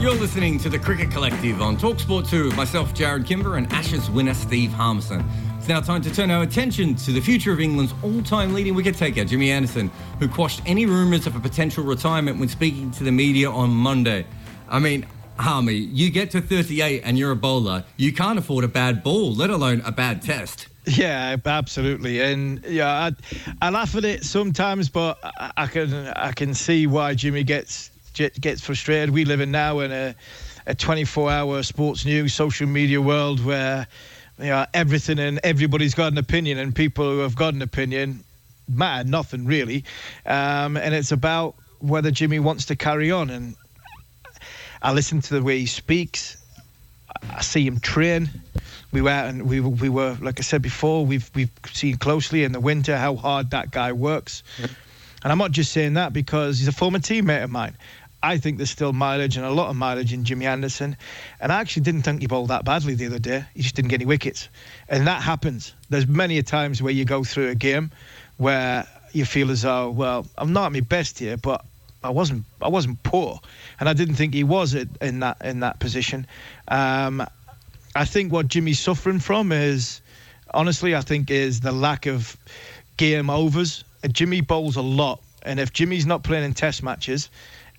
You're 0.01 0.15
listening 0.15 0.57
to 0.61 0.71
the 0.71 0.79
Cricket 0.79 1.11
Collective 1.11 1.61
on 1.61 1.77
Talksport 1.77 2.27
2 2.27 2.47
with 2.47 2.57
myself, 2.57 2.95
Jared 2.95 3.27
Kimber, 3.27 3.57
and 3.57 3.71
Ashes 3.71 4.09
winner 4.09 4.33
Steve 4.33 4.73
Harmison. 4.73 5.23
It's 5.59 5.69
now 5.69 5.83
time 5.83 6.01
to 6.01 6.11
turn 6.11 6.31
our 6.31 6.43
attention 6.43 6.95
to 6.95 7.13
the 7.13 7.21
future 7.21 7.53
of 7.53 7.61
England's 7.61 7.93
all-time 8.03 8.55
leading 8.55 8.75
wicket 8.75 8.95
taker, 8.95 9.27
Jimmy 9.27 9.51
Anderson, 9.51 9.91
who 10.19 10.27
quashed 10.27 10.63
any 10.65 10.87
rumours 10.87 11.27
of 11.27 11.37
a 11.37 11.39
potential 11.39 11.85
retirement 11.85 12.39
when 12.39 12.49
speaking 12.49 12.91
to 12.93 13.05
the 13.05 13.13
media 13.13 13.51
on 13.51 13.69
Monday. 13.69 14.25
I 14.71 14.79
mean, 14.79 15.07
Harmy, 15.39 15.75
you 15.75 16.09
get 16.11 16.31
to 16.31 16.41
38 16.41 17.03
and 17.05 17.19
you're 17.19 17.33
a 17.33 17.37
bowler, 17.37 17.85
you 17.99 18.15
can't 18.15 18.39
afford 18.39 18.65
a 18.65 18.69
bad 18.69 19.03
ball, 19.03 19.35
let 19.35 19.51
alone 19.51 19.83
a 19.85 19.93
bad 19.93 20.23
test. 20.23 20.69
Yeah, 20.87 21.37
absolutely, 21.45 22.21
and 22.21 22.65
yeah, 22.65 22.89
I, 22.89 23.67
I 23.67 23.69
laugh 23.69 23.95
at 23.95 24.07
it 24.07 24.25
sometimes, 24.25 24.89
but 24.89 25.19
I, 25.23 25.53
I, 25.59 25.67
can 25.67 25.93
I 25.93 26.33
can 26.33 26.55
see 26.55 26.87
why 26.87 27.15
Jimmy 27.15 27.45
gets 27.45 27.89
gets 28.14 28.61
frustrated. 28.61 29.11
We 29.11 29.25
live 29.25 29.40
in 29.40 29.51
now 29.51 29.81
in 29.81 29.92
a 29.92 30.14
a 30.66 30.75
24-hour 30.75 31.62
sports 31.62 32.05
news, 32.05 32.35
social 32.35 32.66
media 32.66 33.01
world 33.01 33.44
where 33.44 33.87
you 34.38 34.44
know, 34.46 34.66
everything 34.75 35.18
and 35.18 35.40
everybody's 35.42 35.94
got 35.94 36.12
an 36.12 36.18
opinion, 36.18 36.59
and 36.59 36.75
people 36.75 37.05
who 37.05 37.20
have 37.20 37.35
got 37.35 37.55
an 37.55 37.62
opinion 37.62 38.23
matter 38.68 39.09
nothing 39.09 39.46
really, 39.46 39.85
um, 40.27 40.77
and 40.77 40.94
it's 40.94 41.12
about 41.12 41.55
whether 41.81 42.11
Jimmy 42.11 42.38
wants 42.38 42.66
to 42.66 42.77
carry 42.77 43.11
on. 43.11 43.31
And 43.31 43.57
I 44.83 44.92
listen 44.92 45.20
to 45.23 45.35
the 45.35 45.42
way 45.42 45.59
he 45.59 45.66
speaks. 45.66 46.37
I 47.35 47.40
see 47.40 47.66
him 47.66 47.81
train 47.81 48.31
we 48.92 49.03
were 49.03 49.11
out 49.11 49.27
and 49.27 49.49
we 49.49 49.61
we 49.61 49.88
were 49.88 50.16
like 50.20 50.40
I 50.40 50.42
said 50.42 50.62
before 50.62 51.07
we've 51.07 51.31
we've 51.35 51.51
seen 51.73 51.96
closely 51.96 52.44
in 52.44 52.53
the 52.53 52.61
winter 52.61 52.96
how 52.96 53.16
hard 53.16 53.51
that 53.51 53.70
guy 53.70 53.92
works, 53.92 54.42
and 55.22 55.33
I'm 55.33 55.38
not 55.38 55.50
just 55.52 55.72
saying 55.72 55.94
that 55.94 56.12
because 56.12 56.59
he's 56.59 56.68
a 56.68 56.72
former 56.72 56.98
teammate 56.98 57.44
of 57.44 57.50
mine. 57.50 57.76
I 58.22 58.37
think 58.37 58.59
there's 58.59 58.70
still 58.70 58.92
mileage 58.92 59.37
and 59.38 59.46
a 59.46 59.50
lot 59.50 59.70
of 59.70 59.76
mileage 59.76 60.12
in 60.12 60.24
Jimmy 60.24 60.46
Anderson, 60.46 60.96
and 61.40 61.50
I 61.50 61.61
actually 61.61 61.83
didn't 61.83 62.02
think 62.02 62.20
he 62.20 62.26
bowled 62.26 62.48
that 62.48 62.64
badly 62.64 62.94
the 62.94 63.06
other 63.06 63.18
day. 63.18 63.44
He 63.54 63.62
just 63.62 63.74
didn't 63.74 63.88
get 63.88 63.96
any 63.96 64.06
wickets, 64.06 64.48
and 64.88 65.06
that 65.06 65.22
happens. 65.22 65.74
There's 65.88 66.06
many 66.06 66.37
a 66.38 66.42
times 66.42 66.83
where 66.83 66.92
you 66.92 67.04
go 67.04 67.24
through 67.24 67.48
a 67.48 67.54
game 67.54 67.90
where 68.37 68.87
you 69.12 69.24
feel 69.24 69.50
as 69.50 69.62
though, 69.62 69.90
well, 69.90 70.26
I'm 70.37 70.52
not 70.52 70.66
at 70.66 70.72
my 70.72 70.80
best 70.80 71.18
here, 71.18 71.37
but 71.37 71.64
I 72.02 72.11
wasn't 72.11 72.44
I 72.61 72.68
wasn't 72.68 73.02
poor, 73.02 73.40
and 73.78 73.88
I 73.88 73.92
didn't 73.92 74.14
think 74.14 74.35
he 74.35 74.44
was 74.44 74.74
in 74.74 75.20
that 75.20 75.38
in 75.42 75.61
that 75.61 75.80
position. 75.80 76.26
Um, 76.68 77.26
I 77.94 78.04
think 78.04 78.33
what 78.33 78.48
Jimmy's 78.48 78.78
suffering 78.78 79.18
from 79.18 79.52
is, 79.52 80.00
honestly, 80.54 80.94
I 80.94 81.00
think 81.00 81.30
is 81.30 81.61
the 81.61 81.72
lack 81.72 82.06
of 82.06 82.37
game 82.96 83.28
overs. 83.28 83.85
Jimmy 84.09 84.41
bowls 84.41 84.77
a 84.77 84.83
lot, 84.83 85.21
and 85.43 85.61
if 85.61 85.73
Jimmy's 85.73 86.07
not 86.07 86.23
playing 86.23 86.45
in 86.45 86.55
Test 86.55 86.83
matches, 86.83 87.31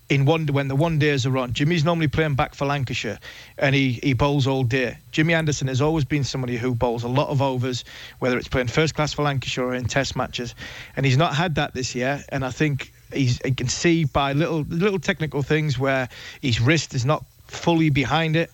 in 0.09 0.25
one 0.25 0.45
when 0.47 0.67
the 0.67 0.75
one 0.75 0.99
days 0.99 1.25
are 1.25 1.37
on, 1.37 1.53
Jimmy's 1.53 1.85
normally 1.85 2.07
playing 2.07 2.35
back 2.35 2.53
for 2.53 2.65
Lancashire, 2.65 3.17
and 3.57 3.73
he 3.73 3.93
he 4.03 4.13
bowls 4.13 4.45
all 4.45 4.63
day. 4.63 4.97
Jimmy 5.11 5.33
Anderson 5.33 5.67
has 5.67 5.81
always 5.81 6.03
been 6.03 6.23
somebody 6.23 6.57
who 6.57 6.75
bowls 6.75 7.03
a 7.03 7.07
lot 7.07 7.29
of 7.29 7.41
overs, 7.41 7.85
whether 8.19 8.37
it's 8.37 8.47
playing 8.47 8.67
first 8.67 8.93
class 8.93 9.13
for 9.13 9.23
Lancashire 9.23 9.65
or 9.65 9.73
in 9.73 9.85
Test 9.85 10.15
matches, 10.15 10.53
and 10.95 11.05
he's 11.05 11.17
not 11.17 11.33
had 11.35 11.55
that 11.55 11.73
this 11.73 11.95
year. 11.95 12.23
And 12.29 12.43
I 12.43 12.51
think 12.51 12.91
he's 13.13 13.39
he 13.45 13.51
can 13.51 13.69
see 13.69 14.03
by 14.03 14.33
little 14.33 14.61
little 14.67 14.99
technical 14.99 15.43
things 15.43 15.79
where 15.79 16.09
his 16.41 16.59
wrist 16.59 16.93
is 16.93 17.05
not 17.05 17.25
fully 17.47 17.89
behind 17.89 18.35
it 18.35 18.51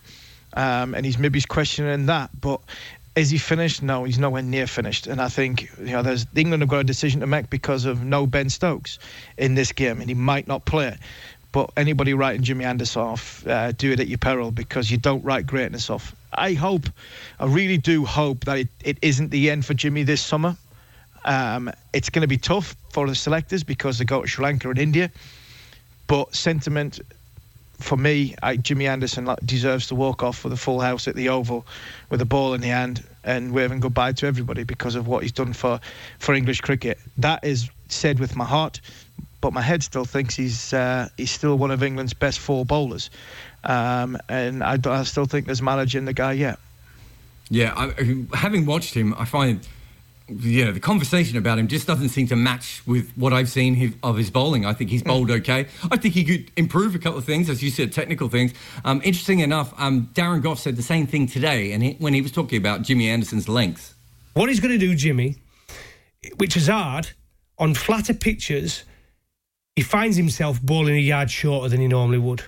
um, 0.57 0.95
and 0.95 1.05
he's 1.05 1.17
maybe 1.17 1.39
questioning 1.41 2.07
that. 2.07 2.29
But 2.39 2.61
is 3.17 3.31
he 3.31 3.37
finished? 3.39 3.81
No, 3.81 4.03
he's 4.03 4.19
nowhere 4.19 4.43
near 4.43 4.67
finished. 4.67 5.07
And 5.07 5.19
I 5.19 5.27
think 5.27 5.71
you 5.79 5.91
know, 5.91 6.03
there's 6.03 6.27
England 6.35 6.61
have 6.61 6.69
got 6.69 6.79
a 6.79 6.83
decision 6.83 7.19
to 7.21 7.27
make 7.27 7.49
because 7.49 7.85
of 7.85 8.03
no 8.03 8.27
Ben 8.27 8.49
Stokes 8.49 8.99
in 9.37 9.55
this 9.55 9.71
game, 9.71 9.99
and 9.99 10.09
he 10.09 10.13
might 10.13 10.47
not 10.47 10.65
play. 10.65 10.89
It. 10.89 10.99
But 11.51 11.71
anybody 11.75 12.13
writing 12.13 12.43
Jimmy 12.43 12.65
Anderson 12.65 13.01
off, 13.01 13.45
uh, 13.47 13.71
do 13.71 13.91
it 13.91 13.99
at 13.99 14.07
your 14.07 14.19
peril 14.19 14.51
because 14.51 14.91
you 14.91 14.97
don't 14.97 15.23
write 15.23 15.47
greatness 15.47 15.89
off. 15.89 16.15
I 16.33 16.53
hope, 16.53 16.87
I 17.39 17.45
really 17.45 17.77
do 17.77 18.05
hope 18.05 18.45
that 18.45 18.59
it, 18.59 18.67
it 18.83 18.97
isn't 19.01 19.31
the 19.31 19.49
end 19.49 19.65
for 19.65 19.73
Jimmy 19.73 20.03
this 20.03 20.21
summer. 20.21 20.55
Um, 21.25 21.71
it's 21.93 22.09
going 22.09 22.21
to 22.21 22.27
be 22.27 22.37
tough 22.37 22.75
for 22.91 23.07
the 23.07 23.15
selectors 23.15 23.63
because 23.63 23.97
they 23.97 24.05
go 24.05 24.21
to 24.21 24.27
Sri 24.27 24.43
Lanka 24.43 24.69
and 24.69 24.77
India. 24.77 25.09
But 26.05 26.35
sentiment 26.35 26.99
for 27.77 27.95
me, 27.95 28.35
I, 28.41 28.57
Jimmy 28.57 28.87
Anderson 28.87 29.29
deserves 29.45 29.87
to 29.87 29.95
walk 29.95 30.23
off 30.23 30.43
with 30.43 30.53
a 30.53 30.57
full 30.57 30.81
house 30.81 31.07
at 31.07 31.15
the 31.15 31.29
Oval 31.29 31.65
with 32.09 32.21
a 32.21 32.25
ball 32.25 32.53
in 32.53 32.61
the 32.61 32.67
hand 32.67 33.03
and 33.23 33.53
waving 33.53 33.79
goodbye 33.79 34.13
to 34.13 34.25
everybody 34.25 34.63
because 34.63 34.95
of 34.95 35.07
what 35.07 35.21
he's 35.21 35.31
done 35.31 35.53
for, 35.53 35.79
for 36.19 36.33
English 36.33 36.61
cricket. 36.61 36.97
That 37.17 37.43
is 37.43 37.69
said 37.87 38.19
with 38.19 38.35
my 38.35 38.45
heart, 38.45 38.81
but 39.41 39.53
my 39.53 39.61
head 39.61 39.83
still 39.83 40.05
thinks 40.05 40.35
he's 40.35 40.73
uh, 40.73 41.09
he's 41.17 41.31
still 41.31 41.57
one 41.57 41.71
of 41.71 41.83
England's 41.83 42.13
best 42.13 42.39
four 42.39 42.65
bowlers, 42.65 43.09
um, 43.63 44.17
and 44.27 44.63
I, 44.63 44.77
I, 44.83 45.03
still 45.03 45.25
think 45.25 45.45
there's 45.45 45.61
mileage 45.61 45.95
in 45.95 46.05
the 46.05 46.13
guy 46.13 46.33
yet. 46.33 46.59
Yeah, 47.49 47.73
I, 47.75 48.25
having 48.35 48.65
watched 48.65 48.93
him, 48.93 49.13
I 49.17 49.25
find 49.25 49.65
you 50.29 50.65
know 50.65 50.71
the 50.71 50.79
conversation 50.79 51.37
about 51.37 51.57
him 51.57 51.67
just 51.67 51.87
doesn't 51.87 52.09
seem 52.09 52.27
to 52.27 52.35
match 52.35 52.81
with 52.85 53.11
what 53.15 53.31
I've 53.33 53.49
seen 53.49 53.75
his, 53.75 53.93
of 54.03 54.17
his 54.17 54.29
bowling. 54.29 54.65
I 54.65 54.73
think 54.73 54.89
he's 54.89 55.01
Hmm. 55.01 55.07
bowled 55.09 55.31
okay. 55.31 55.67
I 55.91 55.97
think 55.97 56.13
he 56.13 56.23
could 56.23 56.51
improve 56.57 56.95
a 56.95 56.99
couple 56.99 57.17
of 57.17 57.25
things, 57.25 57.49
as 57.49 57.63
you 57.63 57.69
said, 57.69 57.91
technical 57.93 58.27
things. 58.29 58.53
Um, 58.83 59.01
interesting 59.03 59.39
enough, 59.39 59.73
um, 59.77 60.09
Darren 60.13 60.41
Gough 60.41 60.59
said 60.59 60.75
the 60.75 60.83
same 60.83 61.07
thing 61.07 61.27
today, 61.27 61.71
and 61.71 61.81
he, 61.83 61.93
when 61.99 62.13
he 62.13 62.21
was 62.21 62.31
talking 62.31 62.57
about 62.57 62.81
Jimmy 62.81 63.09
Anderson's 63.09 63.47
length. 63.47 63.95
What 64.33 64.49
he's 64.49 64.59
going 64.59 64.77
to 64.77 64.85
do, 64.85 64.95
Jimmy, 64.95 65.37
which 66.37 66.57
is 66.57 66.67
hard, 66.67 67.11
on 67.57 67.73
flatter 67.73 68.13
pitches, 68.13 68.83
he 69.75 69.81
finds 69.81 70.17
himself 70.17 70.61
bowling 70.61 70.95
a 70.95 70.99
yard 70.99 71.31
shorter 71.31 71.69
than 71.69 71.81
he 71.81 71.87
normally 71.87 72.17
would. 72.17 72.43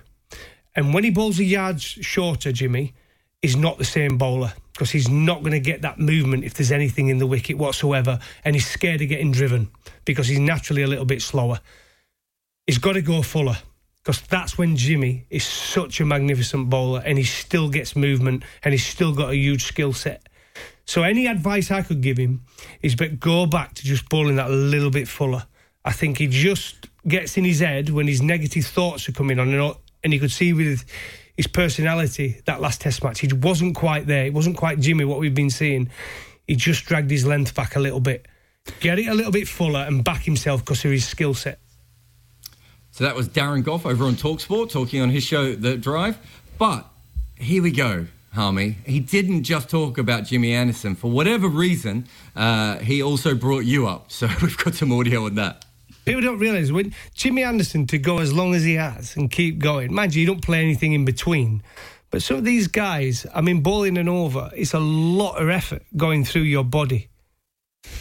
And 0.75 0.93
when 0.93 1.03
he 1.03 1.09
bowls 1.09 1.39
a 1.39 1.43
yard 1.43 1.81
shorter, 1.81 2.51
Jimmy, 2.51 2.93
is 3.41 3.55
not 3.55 3.77
the 3.77 3.85
same 3.85 4.17
bowler 4.17 4.53
because 4.79 4.91
he's 4.91 5.09
not 5.09 5.41
going 5.41 5.51
to 5.51 5.59
get 5.59 5.81
that 5.81 5.99
movement 5.99 6.45
if 6.45 6.53
there's 6.53 6.71
anything 6.71 7.09
in 7.09 7.17
the 7.17 7.27
wicket 7.27 7.57
whatsoever. 7.57 8.17
And 8.45 8.55
he's 8.55 8.65
scared 8.65 9.01
of 9.01 9.09
getting 9.09 9.33
driven 9.33 9.69
because 10.05 10.29
he's 10.29 10.39
naturally 10.39 10.83
a 10.83 10.87
little 10.87 11.03
bit 11.03 11.21
slower. 11.21 11.59
He's 12.65 12.77
got 12.77 12.93
to 12.93 13.01
go 13.01 13.21
fuller 13.21 13.57
because 14.01 14.21
that's 14.21 14.57
when 14.57 14.77
Jimmy 14.77 15.25
is 15.29 15.43
such 15.43 15.99
a 15.99 16.05
magnificent 16.05 16.69
bowler 16.69 17.03
and 17.05 17.17
he 17.17 17.25
still 17.25 17.67
gets 17.67 17.93
movement 17.97 18.43
and 18.63 18.71
he's 18.71 18.85
still 18.85 19.13
got 19.13 19.31
a 19.31 19.35
huge 19.35 19.65
skill 19.65 19.91
set. 19.91 20.29
So 20.85 21.03
any 21.03 21.27
advice 21.27 21.71
I 21.71 21.81
could 21.81 21.99
give 21.99 22.17
him 22.17 22.45
is 22.81 22.95
but 22.95 23.19
go 23.19 23.45
back 23.45 23.73
to 23.73 23.83
just 23.83 24.07
bowling 24.07 24.37
that 24.37 24.49
a 24.49 24.53
little 24.53 24.91
bit 24.91 25.09
fuller. 25.09 25.45
I 25.83 25.91
think 25.91 26.19
he 26.19 26.27
just 26.27 26.87
gets 27.05 27.37
in 27.37 27.43
his 27.43 27.59
head 27.59 27.89
when 27.89 28.07
his 28.07 28.21
negative 28.21 28.65
thoughts 28.65 29.09
are 29.09 29.11
coming 29.11 29.39
on, 29.39 29.75
and, 30.05 30.13
you 30.13 30.21
could 30.21 30.31
see 30.31 30.53
with 30.53 30.85
his 31.39 31.47
personality 31.47 32.41
that 32.43 32.59
last 32.59 32.81
Test 32.81 33.01
match, 33.01 33.21
he 33.21 33.33
wasn't 33.33 33.73
quite 33.73 34.05
there. 34.07 34.25
It 34.25 34.33
wasn't 34.33 34.57
quite 34.57 34.81
Jimmy 34.81 35.05
what 35.05 35.21
we've 35.21 35.33
been 35.33 35.49
seeing. 35.49 35.89
He 36.45 36.57
just 36.57 36.83
dragged 36.83 37.09
his 37.09 37.25
length 37.25 37.55
back 37.55 37.77
a 37.77 37.79
little 37.79 38.01
bit, 38.01 38.25
get 38.81 38.99
it 38.99 39.07
a 39.07 39.13
little 39.13 39.31
bit 39.31 39.47
fuller, 39.47 39.79
and 39.79 40.03
back 40.03 40.23
himself 40.23 40.65
because 40.65 40.83
of 40.83 40.91
his 40.91 41.07
skill 41.07 41.33
set. 41.33 41.59
So 42.91 43.05
that 43.05 43.15
was 43.15 43.29
Darren 43.29 43.63
Gough 43.63 43.85
over 43.85 44.03
on 44.03 44.15
Talksport 44.15 44.69
talking 44.69 45.01
on 45.01 45.11
his 45.11 45.23
show, 45.23 45.55
The 45.55 45.77
Drive. 45.77 46.17
But 46.57 46.85
here 47.37 47.63
we 47.63 47.71
go, 47.71 48.07
Harmy. 48.33 48.75
He 48.85 48.99
didn't 48.99 49.43
just 49.43 49.69
talk 49.69 49.97
about 49.97 50.25
Jimmy 50.25 50.51
Anderson. 50.51 50.95
For 50.95 51.09
whatever 51.09 51.47
reason, 51.47 52.05
uh, 52.35 52.79
he 52.79 53.01
also 53.01 53.33
brought 53.33 53.63
you 53.63 53.87
up. 53.87 54.11
So 54.11 54.27
we've 54.41 54.57
got 54.57 54.75
some 54.75 54.91
audio 54.91 55.23
on 55.23 55.35
that. 55.35 55.63
People 56.09 56.21
don't 56.23 56.39
realise 56.39 56.71
when 56.71 56.93
Jimmy 57.13 57.43
Anderson 57.43 57.85
to 57.87 57.97
go 57.97 58.19
as 58.19 58.33
long 58.33 58.53
as 58.55 58.63
he 58.63 58.73
has 58.75 59.15
and 59.15 59.29
keep 59.29 59.59
going. 59.59 59.93
Mind 59.93 60.15
you, 60.15 60.21
you 60.21 60.27
don't 60.27 60.43
play 60.43 60.61
anything 60.61 60.93
in 60.93 61.05
between. 61.05 61.61
But 62.11 62.23
some 62.23 62.37
of 62.37 62.43
these 62.43 62.67
guys, 62.67 63.25
I 63.35 63.41
mean, 63.41 63.61
bowling 63.61 63.97
and 63.97 64.09
over, 64.09 64.49
it's 64.55 64.73
a 64.73 64.79
lot 64.79 65.35
of 65.41 65.47
effort 65.49 65.83
going 65.95 66.25
through 66.25 66.41
your 66.43 66.63
body. 66.63 67.07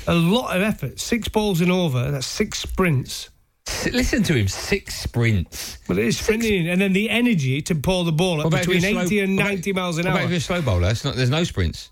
A 0.06 0.14
lot 0.14 0.56
of 0.56 0.62
effort. 0.62 0.98
Six 0.98 1.28
balls 1.28 1.60
and 1.60 1.70
over, 1.70 2.10
that's 2.10 2.26
six 2.26 2.58
sprints. 2.60 3.28
Listen 3.92 4.22
to 4.22 4.34
him, 4.34 4.48
six 4.48 4.94
sprints. 4.98 5.76
Well, 5.86 5.98
it 5.98 6.06
is 6.06 6.18
sprinting, 6.18 6.68
and 6.70 6.80
then 6.80 6.94
the 6.94 7.10
energy 7.10 7.60
to 7.62 7.74
pull 7.74 8.04
the 8.04 8.12
ball 8.12 8.38
What 8.38 8.46
up 8.46 8.52
about 8.52 8.60
if 8.62 8.66
between 8.68 8.92
slow- 8.94 9.02
80 9.02 9.20
and 9.20 9.36
what 9.36 9.42
about- 9.42 9.50
90 9.50 9.72
miles 9.74 9.98
an 9.98 10.06
hour. 10.06 10.12
about 10.14 10.24
if 10.24 10.30
you're 10.30 10.38
a 10.38 10.40
slow 10.40 10.62
bowler? 10.62 10.94
Not, 11.04 11.16
there's 11.16 11.28
no 11.28 11.44
sprints. 11.44 11.90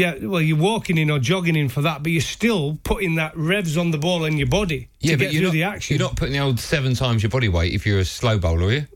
Yeah, 0.00 0.14
well, 0.26 0.40
you're 0.40 0.56
walking 0.56 0.96
in 0.96 1.10
or 1.10 1.18
jogging 1.18 1.56
in 1.56 1.68
for 1.68 1.82
that, 1.82 2.02
but 2.02 2.10
you're 2.10 2.22
still 2.22 2.78
putting 2.84 3.16
that 3.16 3.36
revs 3.36 3.76
on 3.76 3.90
the 3.90 3.98
ball 3.98 4.24
in 4.24 4.38
your 4.38 4.46
body 4.48 4.88
Yeah, 5.00 5.12
to 5.12 5.16
but 5.18 5.24
get 5.24 5.32
you're 5.34 5.40
through 5.40 5.46
not, 5.48 5.52
the 5.52 5.62
action. 5.64 5.96
You're 5.98 6.06
not 6.08 6.16
putting 6.16 6.32
the 6.32 6.38
old 6.40 6.58
seven 6.58 6.94
times 6.94 7.22
your 7.22 7.28
body 7.30 7.48
weight 7.48 7.74
if 7.74 7.84
you're 7.84 7.98
a 7.98 8.04
slow 8.04 8.38
bowler, 8.38 8.66
are 8.68 8.72
you? 8.72 8.86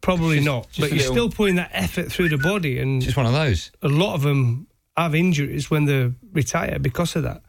Probably 0.00 0.36
Just- 0.38 0.46
not, 0.46 0.66
just 0.68 0.80
but 0.80 0.88
you're 0.90 0.98
little- 0.98 1.14
still 1.14 1.30
putting 1.30 1.56
that 1.56 1.70
effort 1.72 2.10
through 2.10 2.30
the 2.30 2.38
body, 2.38 2.78
and 2.80 3.00
Just 3.02 3.16
one 3.16 3.26
of 3.26 3.32
those. 3.32 3.70
a 3.82 3.88
lot 3.88 4.14
of 4.14 4.22
them 4.22 4.66
have 4.96 5.14
injuries 5.14 5.70
when 5.70 5.84
they 5.84 6.10
retire 6.32 6.78
because 6.80 7.14
of 7.16 7.22
that. 7.24 7.42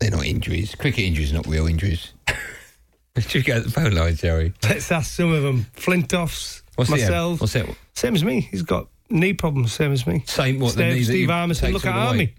They're 0.00 0.10
not 0.10 0.24
injuries. 0.26 0.74
Cricket 0.74 1.04
injuries 1.04 1.30
are 1.30 1.36
not 1.36 1.46
real 1.46 1.66
injuries. 1.68 2.12
Should 3.18 3.44
go 3.44 3.54
to 3.56 3.60
the 3.60 3.70
phone 3.70 3.92
line, 3.92 4.16
Jerry? 4.16 4.54
Let's 4.64 4.90
ask 4.90 5.12
some 5.14 5.32
of 5.32 5.42
them. 5.42 5.66
Flintoffs, 5.76 6.62
What's 6.76 6.90
myself. 6.90 7.40
What's 7.40 7.52
that? 7.52 7.66
Same 7.94 8.14
as 8.14 8.24
me. 8.24 8.40
He's 8.50 8.62
got 8.62 8.88
knee 9.12 9.32
problems, 9.32 9.72
same 9.72 9.92
as 9.92 10.06
me. 10.06 10.22
Same 10.26 10.58
what 10.58 10.74
the 10.74 10.82
Steve, 10.82 10.92
knee 10.92 10.98
that 10.98 11.04
Steve 11.04 11.30
Harmison. 11.30 11.72
Look 11.72 11.86
at 11.86 11.92
the 11.92 11.98
Army. 11.98 12.34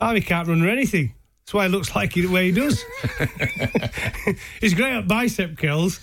Army 0.00 0.20
can't 0.20 0.48
run 0.48 0.62
or 0.62 0.68
anything. 0.68 1.14
That's 1.40 1.54
why 1.54 1.66
he 1.66 1.70
looks 1.70 1.94
like 1.94 2.16
it 2.16 2.22
the 2.22 2.28
way 2.28 2.46
he 2.46 2.52
does. 2.52 2.84
He's 4.60 4.74
great 4.74 4.92
at 4.92 5.08
bicep 5.08 5.58
kills 5.58 6.00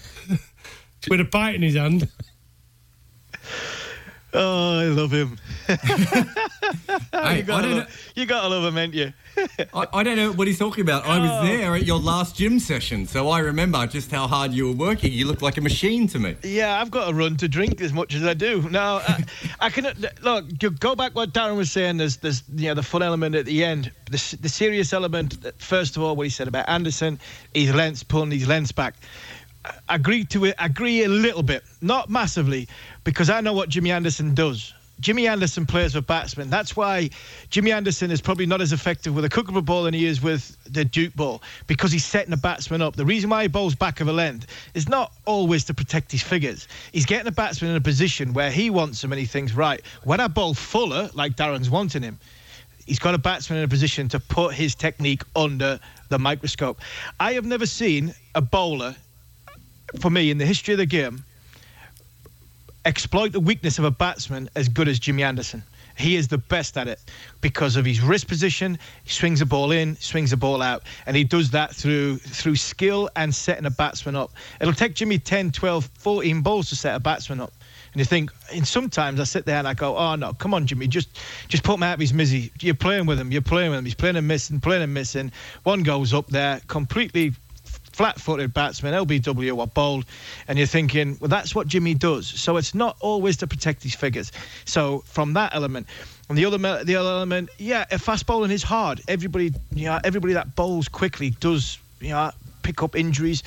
with 1.10 1.22
a 1.22 1.26
pint 1.26 1.56
in 1.56 1.62
his 1.62 1.76
hand. 1.76 2.10
Oh, 4.40 4.80
I 4.80 4.86
love 4.86 5.12
him. 5.12 5.38
Hey, 7.12 7.38
you, 7.38 7.44
gotta 7.44 7.68
don't 7.68 7.78
love, 7.78 8.12
you 8.16 8.26
gotta 8.26 8.48
love 8.48 8.64
him, 8.66 8.78
ain't 8.78 8.94
you? 8.94 9.12
I, 9.74 9.88
I 9.94 10.04
don't 10.04 10.18
know 10.18 10.32
what 10.34 10.48
he's 10.48 10.60
talking 10.60 10.82
about. 10.82 11.06
I 11.06 11.18
Oh. 11.18 11.22
was 11.22 11.48
there 11.50 11.76
at 11.76 11.86
your 11.86 12.00
last 12.00 12.36
gym 12.36 12.60
session, 12.60 13.06
so 13.08 13.30
I 13.30 13.40
remember 13.40 13.86
just 13.88 14.12
how 14.12 14.28
hard 14.28 14.52
you 14.54 14.68
were 14.68 14.74
working. 14.76 15.12
You 15.12 15.26
look 15.26 15.42
like 15.42 15.58
a 15.58 15.62
machine 15.62 16.08
to 16.10 16.20
me. 16.20 16.36
Yeah, 16.44 16.80
I've 16.80 16.92
got 16.92 17.08
to 17.08 17.14
run 17.14 17.38
to 17.38 17.48
drink 17.48 17.82
as 17.82 17.94
much 17.94 18.14
as 18.14 18.24
I 18.24 18.34
do. 18.34 18.70
Now, 18.70 18.98
I, 18.98 19.24
I 19.60 19.70
can 19.70 19.88
look. 20.22 20.46
Go 20.80 20.96
back 20.96 21.16
what 21.16 21.34
Darren 21.34 21.58
was 21.58 21.72
saying. 21.72 21.98
There's, 21.98 22.18
there's, 22.18 22.44
you 22.54 22.68
know, 22.70 22.76
the 22.76 22.84
fun 22.84 23.02
element 23.02 23.36
at 23.36 23.46
the 23.46 23.64
end. 23.64 23.92
The, 24.12 24.38
the 24.42 24.50
serious 24.50 24.94
element. 24.94 25.38
First 25.58 25.98
of 25.98 26.04
all, 26.04 26.16
what 26.16 26.24
he 26.24 26.30
said 26.30 26.48
about 26.48 26.68
Anderson, 26.70 27.20
his 27.54 27.74
lengths 27.74 28.04
pulling 28.04 28.32
his 28.32 28.48
lens 28.48 28.72
back. 28.72 28.96
Agree 29.90 30.26
to 30.26 30.46
it. 30.46 30.56
Agree 30.60 31.04
a 31.04 31.10
little 31.10 31.44
bit, 31.44 31.64
not 31.82 32.10
massively, 32.10 32.68
because 33.04 33.30
I 33.30 33.42
know 33.42 33.54
what 33.54 33.70
Jimmy 33.70 33.92
Anderson 33.92 34.34
does. 34.34 34.74
Jimmy 35.00 35.28
Anderson 35.28 35.66
plays 35.68 35.94
with 35.94 36.08
batsmen. 36.08 36.50
That's 36.50 36.76
why 36.76 37.12
Jimmy 37.52 37.72
Anderson 37.72 38.10
is 38.10 38.20
probably 38.20 38.48
not 38.48 38.62
as 38.62 38.74
effective 38.74 39.14
with 39.14 39.26
a 39.26 39.30
Kookaburra 39.30 39.64
ball 39.64 39.84
than 39.84 39.94
he 39.94 40.08
is 40.08 40.24
with 40.24 40.58
the 40.72 40.84
Duke 40.84 41.16
ball 41.16 41.44
because 41.68 41.92
he's 41.92 42.04
setting 42.04 42.32
the 42.32 42.38
batsman 42.38 42.82
up. 42.82 42.96
The 42.96 43.06
reason 43.06 43.30
why 43.30 43.44
he 43.44 43.48
bowls 43.48 43.76
back 43.76 44.02
of 44.02 44.08
a 44.08 44.14
length 44.14 44.48
is 44.74 44.90
not 44.90 45.12
always 45.26 45.66
to 45.66 45.76
protect 45.76 46.12
his 46.12 46.24
figures. 46.24 46.68
He's 46.94 47.06
getting 47.06 47.26
the 47.26 47.32
batsman 47.32 47.72
in 47.72 47.78
a 47.78 47.82
position 47.82 48.34
where 48.34 48.50
he 48.50 48.72
wants 48.72 49.04
him 49.04 49.12
and 49.12 49.20
he 49.20 49.28
thinks, 49.28 49.54
right, 49.54 49.82
when 50.04 50.20
I 50.20 50.28
bowl 50.28 50.56
fuller, 50.56 51.12
like 51.14 51.36
Darren's 51.36 51.70
wanting 51.70 52.02
him, 52.02 52.18
he's 52.88 53.00
got 53.00 53.14
a 53.14 53.20
batsman 53.20 53.60
in 53.60 53.66
a 53.66 53.70
position 53.70 54.10
to 54.10 54.20
put 54.20 54.56
his 54.56 54.74
technique 54.74 55.22
under 55.36 55.80
the 56.10 56.18
microscope. 56.18 56.80
I 57.20 57.34
have 57.34 57.46
never 57.46 57.68
seen 57.68 58.16
a 58.34 58.42
bowler, 58.42 58.96
for 60.00 60.10
me, 60.10 60.32
in 60.32 60.38
the 60.38 60.46
history 60.46 60.74
of 60.74 60.78
the 60.78 60.86
game, 60.86 61.24
exploit 62.86 63.32
the 63.32 63.40
weakness 63.40 63.80
of 63.80 63.86
a 63.86 63.92
batsman 63.92 64.50
as 64.56 64.70
good 64.70 64.88
as 64.88 65.00
Jimmy 65.00 65.24
Anderson. 65.24 65.64
He 65.98 66.16
is 66.16 66.28
the 66.28 66.38
best 66.38 66.78
at 66.78 66.88
it 66.88 67.00
because 67.42 67.76
of 67.76 67.84
his 67.84 68.02
wrist 68.02 68.28
position. 68.28 68.78
He 69.04 69.10
swings 69.10 69.40
the 69.40 69.46
ball 69.46 69.72
in, 69.72 69.96
swings 69.98 70.30
the 70.30 70.38
ball 70.38 70.62
out, 70.62 70.84
and 71.08 71.18
he 71.18 71.24
does 71.24 71.50
that 71.52 71.76
through 71.76 72.18
through 72.18 72.56
skill 72.56 73.10
and 73.16 73.34
setting 73.34 73.66
a 73.66 73.72
batsman 73.72 74.16
up. 74.16 74.32
It'll 74.62 74.74
take 74.74 74.94
Jimmy 74.94 75.18
10, 75.18 75.52
12, 75.52 75.90
14 75.98 76.42
balls 76.42 76.70
to 76.70 76.76
set 76.76 76.96
a 76.96 77.00
batsman 77.00 77.42
up. 77.42 77.52
And 77.94 78.00
you 78.00 78.06
think, 78.06 78.32
and 78.54 78.68
sometimes 78.68 79.20
I 79.20 79.24
sit 79.24 79.46
there 79.46 79.58
and 79.58 79.68
I 79.68 79.74
go, 79.74 79.98
oh 79.98 80.16
no, 80.16 80.34
come 80.34 80.54
on, 80.54 80.68
Jimmy, 80.68 80.88
just 80.88 81.20
just 81.48 81.64
put 81.64 81.76
him 81.76 81.84
out 81.84 81.96
of 81.96 82.00
his 82.00 82.14
misery. 82.14 82.52
You're 82.62 82.76
playing 82.76 83.08
with 83.08 83.20
him, 83.20 83.32
you're 83.32 83.42
playing 83.42 83.72
with 83.72 83.80
him. 83.80 83.86
He's 83.86 83.96
playing 83.96 84.18
and 84.18 84.28
missing, 84.28 84.60
playing 84.60 84.84
and 84.84 84.94
missing. 84.94 85.32
One 85.64 85.82
goes 85.82 86.14
up 86.14 86.28
there, 86.28 86.62
completely 86.68 87.34
flat-footed 87.98 88.54
batsman, 88.54 88.94
LBW 88.94 89.58
or 89.58 89.66
bowled, 89.66 90.06
and 90.48 90.58
you're 90.58 90.68
thinking, 90.68 91.18
well, 91.20 91.30
that's 91.30 91.56
what 91.56 91.68
Jimmy 91.68 91.96
does. 91.96 92.28
So 92.28 92.58
it's 92.58 92.76
not 92.76 92.96
always 93.00 93.38
to 93.38 93.48
protect 93.48 93.82
his 93.82 93.96
figures. 93.96 94.32
So 94.66 95.00
from 95.08 95.34
that 95.34 95.56
element, 95.56 95.88
and 96.30 96.38
the 96.38 96.46
other 96.46 96.58
the 96.58 96.96
other 96.96 97.10
element, 97.10 97.50
yeah, 97.58 97.86
fast 97.98 98.28
bowling 98.28 98.52
is 98.52 98.62
hard. 98.62 99.02
Everybody, 99.08 99.52
you 99.74 99.86
know, 99.86 100.00
everybody 100.04 100.34
that 100.34 100.56
bowls 100.56 100.88
quickly 100.88 101.32
does, 101.32 101.80
you 102.00 102.10
know, 102.10 102.32
pick 102.62 102.84
up 102.84 102.96
injuries, 102.96 103.44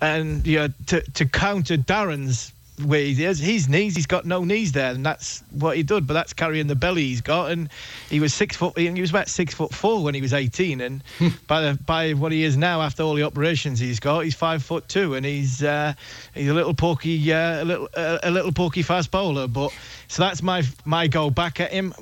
and 0.00 0.44
you 0.46 0.58
know, 0.58 0.68
to 0.86 1.00
to 1.12 1.26
counter 1.26 1.76
Darren's 1.76 2.52
way 2.84 3.12
he 3.12 3.24
is, 3.24 3.38
his 3.38 3.68
knees, 3.68 3.96
he's 3.96 4.06
got 4.06 4.24
no 4.24 4.44
knees 4.44 4.72
there, 4.72 4.92
and 4.92 5.04
that's 5.04 5.42
what 5.50 5.76
he 5.76 5.82
did. 5.82 6.06
But 6.06 6.14
that's 6.14 6.32
carrying 6.32 6.66
the 6.66 6.74
belly 6.74 7.04
he's 7.04 7.20
got, 7.20 7.50
and 7.50 7.68
he 8.10 8.20
was 8.20 8.34
six 8.34 8.56
foot, 8.56 8.76
he 8.78 8.90
was 9.00 9.10
about 9.10 9.28
six 9.28 9.54
foot 9.54 9.74
four 9.74 10.02
when 10.02 10.14
he 10.14 10.20
was 10.20 10.32
18, 10.32 10.80
and 10.80 11.02
by 11.46 11.60
the 11.60 11.78
by 11.86 12.12
what 12.12 12.32
he 12.32 12.44
is 12.44 12.56
now 12.56 12.82
after 12.82 13.02
all 13.02 13.14
the 13.14 13.22
operations 13.22 13.78
he's 13.78 14.00
got, 14.00 14.20
he's 14.20 14.34
five 14.34 14.62
foot 14.62 14.88
two, 14.88 15.14
and 15.14 15.24
he's 15.26 15.62
uh, 15.62 15.94
he's 16.34 16.48
a 16.48 16.54
little 16.54 16.74
porky, 16.74 17.32
uh, 17.32 17.62
a 17.62 17.64
little 17.64 17.88
uh, 17.96 18.18
a 18.22 18.30
little 18.30 18.52
porky 18.52 18.82
fast 18.82 19.10
bowler. 19.10 19.46
But 19.46 19.72
so 20.08 20.22
that's 20.22 20.42
my 20.42 20.62
my 20.84 21.06
go 21.08 21.30
back 21.30 21.60
at 21.60 21.72
him. 21.72 21.94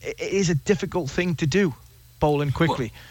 It 0.00 0.20
is 0.20 0.50
a 0.50 0.54
difficult 0.54 1.10
thing 1.10 1.34
to 1.36 1.46
do, 1.46 1.74
bowling 2.20 2.50
quickly, 2.52 2.92
but 2.92 3.07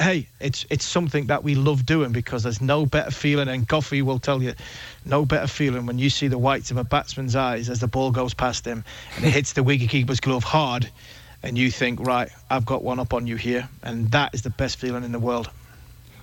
hey, 0.00 0.28
it's 0.40 0.66
it's 0.70 0.84
something 0.84 1.26
that 1.26 1.44
we 1.44 1.54
love 1.54 1.86
doing 1.86 2.12
because 2.12 2.42
there's 2.42 2.60
no 2.60 2.86
better 2.86 3.10
feeling, 3.10 3.48
and 3.48 3.68
Goffey 3.68 4.02
will 4.02 4.18
tell 4.18 4.42
you, 4.42 4.54
no 5.04 5.24
better 5.24 5.46
feeling 5.46 5.86
when 5.86 5.98
you 5.98 6.10
see 6.10 6.28
the 6.28 6.38
whites 6.38 6.70
of 6.70 6.76
a 6.76 6.84
batsman's 6.84 7.36
eyes 7.36 7.68
as 7.68 7.80
the 7.80 7.88
ball 7.88 8.10
goes 8.10 8.34
past 8.34 8.64
him 8.66 8.84
and 9.16 9.24
it 9.24 9.30
hits 9.30 9.52
the 9.52 9.62
wicketkeeper's 9.62 10.20
glove 10.20 10.44
hard, 10.44 10.88
and 11.42 11.56
you 11.56 11.70
think, 11.70 12.00
right, 12.00 12.30
I've 12.50 12.66
got 12.66 12.82
one 12.82 12.98
up 12.98 13.14
on 13.14 13.26
you 13.26 13.36
here, 13.36 13.68
and 13.82 14.10
that 14.10 14.34
is 14.34 14.42
the 14.42 14.50
best 14.50 14.78
feeling 14.78 15.04
in 15.04 15.12
the 15.12 15.18
world. 15.18 15.50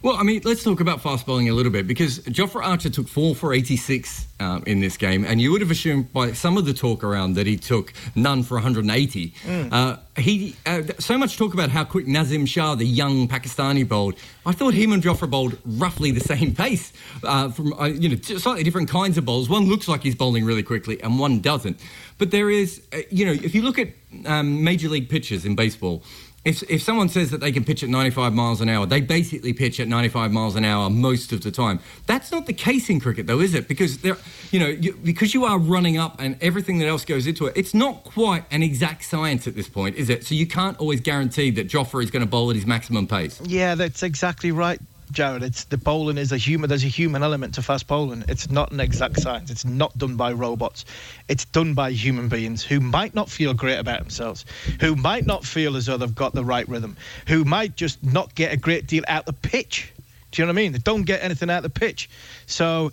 Well, 0.04 0.18
I 0.18 0.24
mean, 0.24 0.42
let's 0.44 0.66
talk 0.66 0.82
about 0.82 1.00
fast 1.00 1.26
bowling 1.26 1.48
a 1.48 1.54
little 1.54 1.72
bit 1.72 1.88
because 1.88 2.20
Jofra 2.20 2.62
Archer 2.62 2.90
took 2.90 3.08
four 3.08 3.34
for 3.34 3.54
86 3.54 4.28
um, 4.42 4.62
in 4.68 4.82
this 4.82 4.98
game, 4.98 5.24
and 5.24 5.40
you 5.40 5.50
would 5.54 5.62
have 5.62 5.72
assumed 5.72 6.12
by 6.12 6.34
some 6.34 6.58
of 6.58 6.66
the 6.66 6.74
talk 6.74 7.06
around 7.06 7.36
that 7.36 7.48
he 7.48 7.56
took 7.56 7.94
none 8.14 8.44
for 8.44 8.56
180. 8.56 9.30
Mm. 9.30 9.72
Uh, 9.72 9.96
he 10.18 10.58
uh, 10.66 10.82
so 11.00 11.18
much 11.18 11.38
talk 11.38 11.54
about 11.54 11.70
how 11.70 11.86
quick 11.86 12.06
Naseem 12.06 12.46
Shah, 12.46 12.76
the 12.76 12.86
young 12.86 13.30
Pakistani, 13.30 13.88
bowled. 13.88 14.16
I 14.46 14.52
thought 14.52 14.74
him 14.74 14.92
and 14.92 15.02
Jofra 15.02 15.30
bowled 15.30 15.58
roughly 15.64 16.12
the 16.12 16.20
same 16.36 16.54
pace 16.54 16.92
uh, 17.24 17.50
from 17.52 17.72
uh, 17.72 17.86
you 17.86 18.10
know 18.10 18.18
slightly 18.18 18.64
different 18.64 18.90
kinds 18.90 19.18
of 19.18 19.24
bowls. 19.24 19.48
One 19.48 19.70
looks 19.70 19.88
like 19.88 20.04
he's 20.04 20.16
bowling 20.16 20.44
really 20.44 20.64
quickly, 20.64 21.02
and 21.02 21.18
one 21.18 21.40
doesn't. 21.40 21.80
But 22.18 22.32
there 22.32 22.50
is, 22.50 22.82
uh, 22.92 23.04
you 23.10 23.26
know, 23.26 23.32
if 23.32 23.56
you 23.56 23.62
look 23.62 23.80
at 23.80 23.88
um, 24.26 24.66
major 24.66 24.90
league 24.90 25.08
pitchers 25.08 25.46
in 25.46 25.56
baseball 25.56 26.04
if, 26.46 26.62
if 26.70 26.82
someone 26.82 27.08
says 27.08 27.32
that 27.32 27.40
they 27.40 27.52
can 27.52 27.64
pitch 27.64 27.84
at 27.84 27.90
95 27.90 28.34
miles 28.34 28.60
an 28.60 28.68
hour, 28.68 28.86
they 28.86 29.00
basically 29.00 29.54
pitch 29.54 29.80
at 29.80 29.88
95 29.88 30.32
miles 30.32 30.56
an 30.56 30.66
hour 30.66 30.90
most 30.90 31.32
of 31.32 31.42
the 31.42 31.52
time. 31.52 31.80
That's 32.06 32.32
not 32.32 32.48
the 32.48 32.54
case 32.54 32.90
in 32.90 33.00
cricket, 33.00 33.28
though, 33.28 33.40
is 33.40 33.54
it? 33.54 33.68
Because 33.68 34.00
there, 34.00 34.18
you 34.52 34.60
know, 34.60 34.68
you, 34.68 34.94
because 35.04 35.34
you 35.34 35.46
are 35.46 35.58
running 35.58 35.98
up 35.98 36.20
and 36.20 36.38
everything 36.42 36.80
that 36.80 36.88
else 36.88 37.06
goes 37.06 37.28
into 37.28 37.46
it, 37.46 37.54
it's 37.56 37.74
not 37.74 38.04
quite 38.04 38.44
an 38.52 38.62
exact 38.62 39.06
science 39.06 39.48
at 39.48 39.56
this 39.56 39.70
point, 39.70 39.96
is 39.96 40.10
it? 40.10 40.26
So 40.26 40.36
you 40.36 40.46
can't 40.46 40.78
always 40.80 41.00
guarantee 41.00 41.50
that 41.52 41.70
Jofra 41.70 42.04
is 42.04 42.12
going 42.12 42.26
to 42.26 42.30
bowl 42.30 42.50
at 42.50 42.58
his 42.58 42.66
maximum 42.66 43.08
pace. 43.08 43.40
Yeah, 43.46 43.76
that's 43.76 44.04
exactly 44.04 44.52
right. 44.52 44.82
Jared. 45.14 45.44
It's 45.44 45.64
the 45.66 45.78
bowling 45.78 46.18
is 46.18 46.32
a 46.32 46.38
human. 46.38 46.68
There's 46.68 46.84
a 46.84 46.88
human 46.88 47.24
element 47.24 47.54
to 47.56 47.62
fast 47.62 47.88
bowling. 47.88 48.26
It's 48.28 48.50
not 48.50 48.72
an 48.72 48.80
exact 48.80 49.22
science. 49.22 49.50
It's 49.50 49.64
not 49.64 49.98
done 49.98 50.18
by 50.18 50.34
robots. 50.34 50.86
It's 51.30 51.46
done 51.46 51.74
by 51.74 51.92
human 51.92 52.28
beings 52.28 52.64
who 52.64 52.80
might 52.80 53.14
not 53.16 53.30
feel 53.30 53.54
great 53.54 53.78
about 53.78 54.00
themselves, 54.00 54.46
who 54.82 54.96
might 54.96 55.26
not 55.26 55.46
feel 55.46 55.78
as 55.78 55.86
though 55.86 55.98
they've 55.98 56.14
got 56.14 56.34
the 56.34 56.44
right 56.44 56.68
rhythm, 56.68 56.98
who 57.28 57.46
might 57.46 57.76
just 57.76 58.04
not 58.04 58.36
get 58.36 58.52
a 58.52 58.58
great 58.58 58.88
deal 58.88 59.04
out 59.08 59.28
of 59.28 59.36
the 59.42 59.48
pitch. 59.48 59.94
Do 60.32 60.42
you 60.42 60.46
know 60.46 60.52
what 60.52 60.60
I 60.60 60.64
mean? 60.64 60.72
They 60.72 60.80
don't 60.80 61.04
get 61.04 61.24
anything 61.24 61.50
out 61.50 61.64
of 61.64 61.74
the 61.74 61.80
pitch. 61.80 62.10
So 62.48 62.92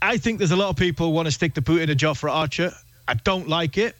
I 0.00 0.16
think 0.16 0.38
there's 0.38 0.52
a 0.52 0.56
lot 0.56 0.70
of 0.70 0.76
people 0.76 1.12
want 1.12 1.26
to 1.26 1.32
stick 1.32 1.54
the 1.54 1.60
boot 1.60 1.82
in 1.82 1.90
a 1.90 1.94
Jofra 1.94 2.30
Archer. 2.30 2.72
I 3.06 3.14
don't 3.14 3.48
like 3.48 3.78
it. 3.78 3.96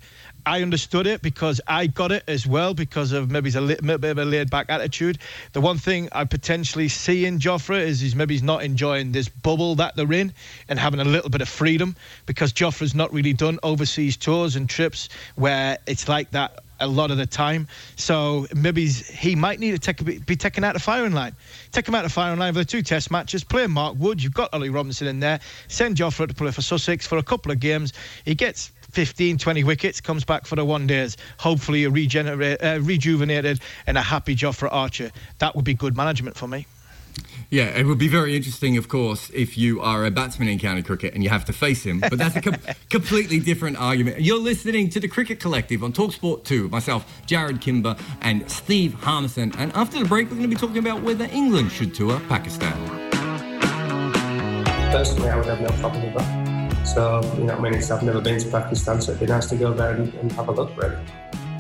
I 0.49 0.63
understood 0.63 1.07
it 1.07 1.21
because 1.21 1.61
I 1.67 1.89
got 1.89 2.11
it 2.11 2.25
as 2.27 2.47
well 2.47 2.73
because 2.73 3.13
of 3.13 3.31
maybe 3.31 3.51
a 3.51 3.61
little 3.61 3.99
bit 3.99 4.13
of 4.13 4.17
a 4.17 4.25
laid 4.25 4.49
back 4.49 4.71
attitude. 4.71 5.19
The 5.53 5.61
one 5.61 5.77
thing 5.77 6.09
I 6.11 6.25
potentially 6.25 6.89
see 6.89 7.27
in 7.27 7.39
Jofra 7.39 7.79
is 7.79 8.01
he's 8.01 8.15
maybe 8.15 8.33
he's 8.33 8.43
not 8.43 8.63
enjoying 8.63 9.13
this 9.13 9.29
bubble 9.29 9.75
that 9.75 9.95
they're 9.95 10.11
in 10.11 10.33
and 10.71 10.79
having 10.79 11.01
a 11.01 11.05
little 11.05 11.29
bit 11.29 11.43
of 11.43 11.51
freedom 11.51 11.97
because 12.25 12.55
Jofra's 12.55 12.95
not 12.95 13.13
really 13.13 13.35
done 13.35 13.59
overseas 13.63 14.17
tours 14.17 14.57
and 14.57 14.71
trips 14.71 15.11
where 15.35 15.77
it's 15.87 16.09
like 16.09 16.31
that 16.31 16.61
a 16.81 16.87
lot 16.87 17.11
of 17.11 17.19
the 17.19 17.27
time. 17.27 17.69
So 17.97 18.47
maybe 18.55 18.87
he 18.89 19.35
might 19.35 19.61
need 19.61 19.73
to 19.73 19.79
take, 19.79 20.25
be 20.25 20.37
taken 20.37 20.65
out 20.65 20.77
of 20.77 20.83
firing 20.83 21.13
line. 21.13 21.37
Take 21.73 21.87
him 21.87 21.95
out 21.95 22.07
of 22.07 22.13
firing 22.13 22.39
line 22.39 22.55
for 22.55 22.61
the 22.61 22.65
two 22.65 22.81
test 22.81 23.11
matches. 23.11 23.45
Play 23.45 23.67
Mark 23.67 23.97
Wood. 23.99 24.23
You've 24.23 24.33
got 24.33 24.55
Ollie 24.55 24.71
Robinson 24.71 25.09
in 25.09 25.21
there. 25.21 25.41
Send 25.67 25.97
Jofra 25.97 26.27
to 26.27 26.35
play 26.35 26.53
for 26.53 26.63
Sussex 26.63 27.07
for 27.07 27.19
a 27.19 27.23
couple 27.23 27.53
of 27.53 27.61
games. 27.61 27.93
He 28.25 28.35
gets 28.35 28.73
15, 28.99 29.39
20 29.39 29.63
wickets, 29.63 30.01
comes 30.01 30.25
back 30.25 30.45
for 30.45 30.57
the 30.57 30.65
one 30.65 30.85
days. 30.89 31.17
Hopefully, 31.39 31.85
a 31.85 31.89
regenerate, 31.89 32.61
uh, 32.61 32.81
rejuvenated 32.83 33.61
and 33.87 33.97
a 33.97 34.03
happy 34.03 34.35
Jofra 34.35 34.69
Archer. 34.73 35.13
That 35.39 35.55
would 35.55 35.65
be 35.65 35.73
good 35.73 35.97
management 35.97 36.37
for 36.37 36.49
me. 36.49 36.67
Yeah, 37.49 37.67
it 37.67 37.87
would 37.87 37.99
be 37.99 38.09
very 38.09 38.35
interesting, 38.35 38.77
of 38.77 38.89
course, 38.89 39.31
if 39.33 39.57
you 39.57 39.81
are 39.81 40.05
a 40.05 40.11
batsman 40.11 40.49
in 40.49 40.59
county 40.59 40.83
cricket 40.83 41.15
and 41.15 41.23
you 41.23 41.31
have 41.31 41.45
to 41.45 41.53
face 41.53 41.85
him. 41.85 42.01
But 42.01 42.19
that's 42.19 42.35
a 42.35 42.41
com- 42.41 42.57
completely 42.91 43.39
different 43.39 43.77
argument. 43.77 44.21
You're 44.21 44.41
listening 44.41 44.91
to 44.91 44.99
the 44.99 45.07
Cricket 45.07 45.39
Collective 45.39 45.85
on 45.85 45.93
Talksport 45.93 46.43
2. 46.43 46.69
Myself, 46.69 47.23
Jared 47.25 47.61
Kimber, 47.61 47.95
and 48.21 48.51
Steve 48.51 48.95
Harmison. 48.95 49.53
And 49.59 49.73
after 49.75 50.01
the 50.01 50.07
break, 50.07 50.29
we're 50.29 50.39
going 50.39 50.51
to 50.51 50.57
be 50.57 50.61
talking 50.61 50.79
about 50.79 51.03
whether 51.03 51.27
England 51.27 51.71
should 51.71 51.95
tour 51.95 52.19
Pakistan. 52.29 52.75
Personally, 54.91 55.29
I 55.31 55.37
would 55.37 55.47
have 55.47 55.61
no 55.61 55.69
problem 55.79 56.03
with 56.03 56.15
that. 56.15 56.48
So, 56.95 57.21
you 57.37 57.45
know, 57.45 57.55
I 57.55 57.61
mean, 57.61 57.75
I've 57.75 58.03
never 58.03 58.21
been 58.21 58.39
to 58.41 58.51
Pakistan, 58.51 59.01
so 59.03 59.13
it'd 59.13 59.21
be 59.21 59.27
nice 59.27 59.47
to 59.51 59.57
go 59.57 59.75
there 59.75 59.93
and, 59.93 60.13
and 60.15 60.33
have 60.33 60.49
a 60.49 60.53
look, 60.53 60.75
really. 60.77 60.97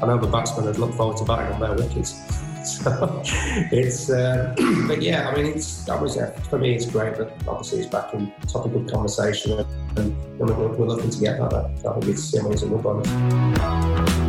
I 0.00 0.06
know 0.06 0.16
the 0.18 0.26
batsmen 0.26 0.64
would 0.64 0.78
look 0.78 0.94
forward 0.94 1.18
to 1.18 1.24
batting 1.24 1.52
on 1.52 1.60
their 1.60 1.74
wickets. 1.74 2.14
so 2.64 3.22
it's, 3.70 4.10
uh, 4.10 4.54
but 4.88 5.02
yeah, 5.02 5.28
I 5.28 5.36
mean, 5.36 5.46
it's 5.46 5.84
that 5.84 6.00
was 6.00 6.16
uh, 6.16 6.30
for 6.48 6.58
me. 6.58 6.74
It's 6.74 6.86
great 6.86 7.16
but 7.16 7.32
obviously 7.46 7.80
it's 7.80 7.88
back 7.88 8.14
in 8.14 8.32
topic 8.46 8.74
of 8.74 8.86
conversation, 8.86 9.64
and, 9.96 10.16
we're, 10.38 10.86
looking 10.86 11.10
to 11.10 11.20
get 11.20 11.38
that. 11.38 11.78
So 11.82 11.90
I 11.90 12.00
think 12.00 12.12
it's 12.12 12.34
amazing. 12.34 14.27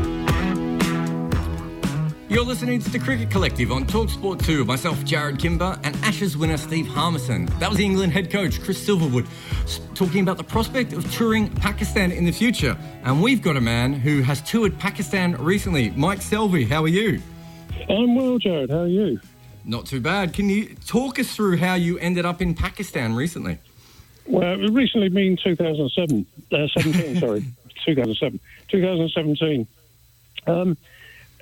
You're 2.29 2.45
listening 2.45 2.79
to 2.81 2.89
the 2.91 2.99
Cricket 2.99 3.31
Collective 3.31 3.71
on 3.71 3.85
Talksport 3.85 4.45
2. 4.45 4.63
Myself, 4.63 5.03
Jared 5.03 5.39
Kimber, 5.39 5.79
and 5.83 5.95
Ashes 6.03 6.37
winner 6.37 6.57
Steve 6.57 6.87
Harmison. 6.87 7.47
That 7.57 7.71
was 7.71 7.79
England 7.79 8.13
head 8.13 8.29
coach 8.29 8.61
Chris 8.61 8.87
Silverwood 8.87 9.25
talking 9.95 10.21
about 10.21 10.37
the 10.37 10.43
prospect 10.43 10.93
of 10.93 11.11
touring 11.11 11.49
Pakistan 11.55 12.11
in 12.11 12.25
the 12.25 12.31
future. 12.31 12.77
And 13.03 13.23
we've 13.23 13.41
got 13.41 13.57
a 13.57 13.61
man 13.61 13.93
who 13.93 14.21
has 14.21 14.43
toured 14.43 14.77
Pakistan 14.77 15.37
recently. 15.43 15.89
Mike 15.89 16.19
Selvey, 16.19 16.67
how 16.67 16.83
are 16.83 16.87
you? 16.87 17.19
I'm 17.89 18.13
well, 18.13 18.37
Jared. 18.37 18.69
How 18.69 18.81
are 18.81 18.87
you? 18.87 19.19
Not 19.65 19.87
too 19.87 19.99
bad. 19.99 20.31
Can 20.31 20.49
you 20.49 20.75
talk 20.85 21.17
us 21.17 21.35
through 21.35 21.57
how 21.57 21.73
you 21.73 21.97
ended 21.97 22.27
up 22.27 22.43
in 22.43 22.53
Pakistan 22.53 23.15
recently? 23.15 23.57
Well, 24.27 24.63
it 24.63 24.71
recently 24.71 25.09
been 25.09 25.35
2007, 25.43 26.27
uh, 26.51 26.67
17, 26.77 27.19
sorry, 27.19 27.43
2007, 27.85 28.39
2017. 28.69 29.67
Um, 30.45 30.77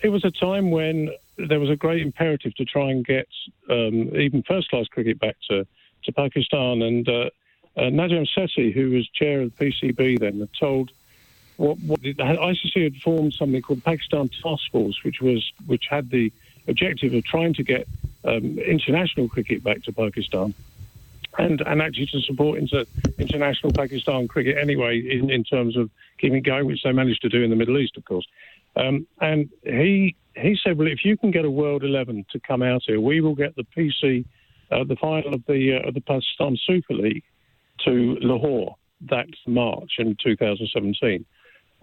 it 0.03 0.09
was 0.09 0.23
a 0.23 0.31
time 0.31 0.71
when 0.71 1.09
there 1.37 1.59
was 1.59 1.69
a 1.69 1.75
great 1.75 2.01
imperative 2.01 2.55
to 2.55 2.65
try 2.65 2.91
and 2.91 3.05
get 3.05 3.27
um, 3.69 4.15
even 4.15 4.43
first 4.43 4.69
class 4.69 4.87
cricket 4.87 5.19
back 5.19 5.35
to, 5.49 5.65
to 6.03 6.11
Pakistan. 6.11 6.81
And 6.81 7.07
uh, 7.07 7.29
uh, 7.75 7.81
Najam 7.81 8.27
Sethi, 8.35 8.73
who 8.73 8.91
was 8.91 9.07
chair 9.09 9.41
of 9.41 9.55
the 9.55 9.65
PCB 9.65 10.19
then, 10.19 10.39
had 10.39 10.49
told 10.59 10.91
what, 11.57 11.79
what 11.79 12.01
the 12.01 12.13
ICC 12.13 12.83
had 12.83 12.95
formed 12.97 13.33
something 13.33 13.61
called 13.61 13.83
Pakistan 13.83 14.29
Task 14.29 14.71
Force, 14.71 15.03
which 15.03 15.21
was 15.21 15.51
which 15.65 15.85
had 15.89 16.09
the 16.09 16.31
objective 16.67 17.13
of 17.13 17.23
trying 17.23 17.53
to 17.55 17.63
get 17.63 17.87
um, 18.23 18.59
international 18.59 19.27
cricket 19.27 19.63
back 19.63 19.83
to 19.83 19.91
Pakistan. 19.91 20.53
And, 21.39 21.61
and 21.61 21.83
actually 21.83 22.07
to 22.07 22.21
support 22.21 22.57
inter, 22.57 22.85
international 23.19 23.71
Pakistan 23.71 24.27
cricket 24.27 24.57
anyway, 24.57 24.99
in, 24.99 25.29
in 25.29 25.43
terms 25.43 25.77
of 25.77 25.91
keeping 26.17 26.39
it 26.39 26.41
going, 26.41 26.65
which 26.65 26.81
they 26.81 26.91
managed 26.91 27.21
to 27.21 27.29
do 27.29 27.43
in 27.43 27.51
the 27.51 27.55
Middle 27.55 27.77
East, 27.77 27.95
of 27.95 28.05
course. 28.05 28.25
Um, 28.77 29.07
and 29.21 29.49
he 29.63 30.15
he 30.35 30.57
said, 30.63 30.77
well, 30.77 30.87
if 30.87 31.03
you 31.03 31.17
can 31.17 31.31
get 31.31 31.45
a 31.45 31.49
World 31.49 31.83
11 31.83 32.25
to 32.31 32.39
come 32.39 32.61
out 32.61 32.83
here, 32.85 33.01
we 33.01 33.21
will 33.21 33.33
get 33.33 33.55
the 33.55 33.65
PC, 33.75 34.23
uh, 34.71 34.83
the 34.83 34.95
final 34.97 35.33
of 35.33 35.43
the 35.47 35.79
uh, 35.83 35.91
the 35.91 36.01
Pakistan 36.01 36.57
Super 36.65 36.93
League 36.93 37.23
to 37.85 38.17
Lahore 38.21 38.75
that 39.09 39.27
March 39.45 39.93
in 39.99 40.15
2017, 40.23 41.25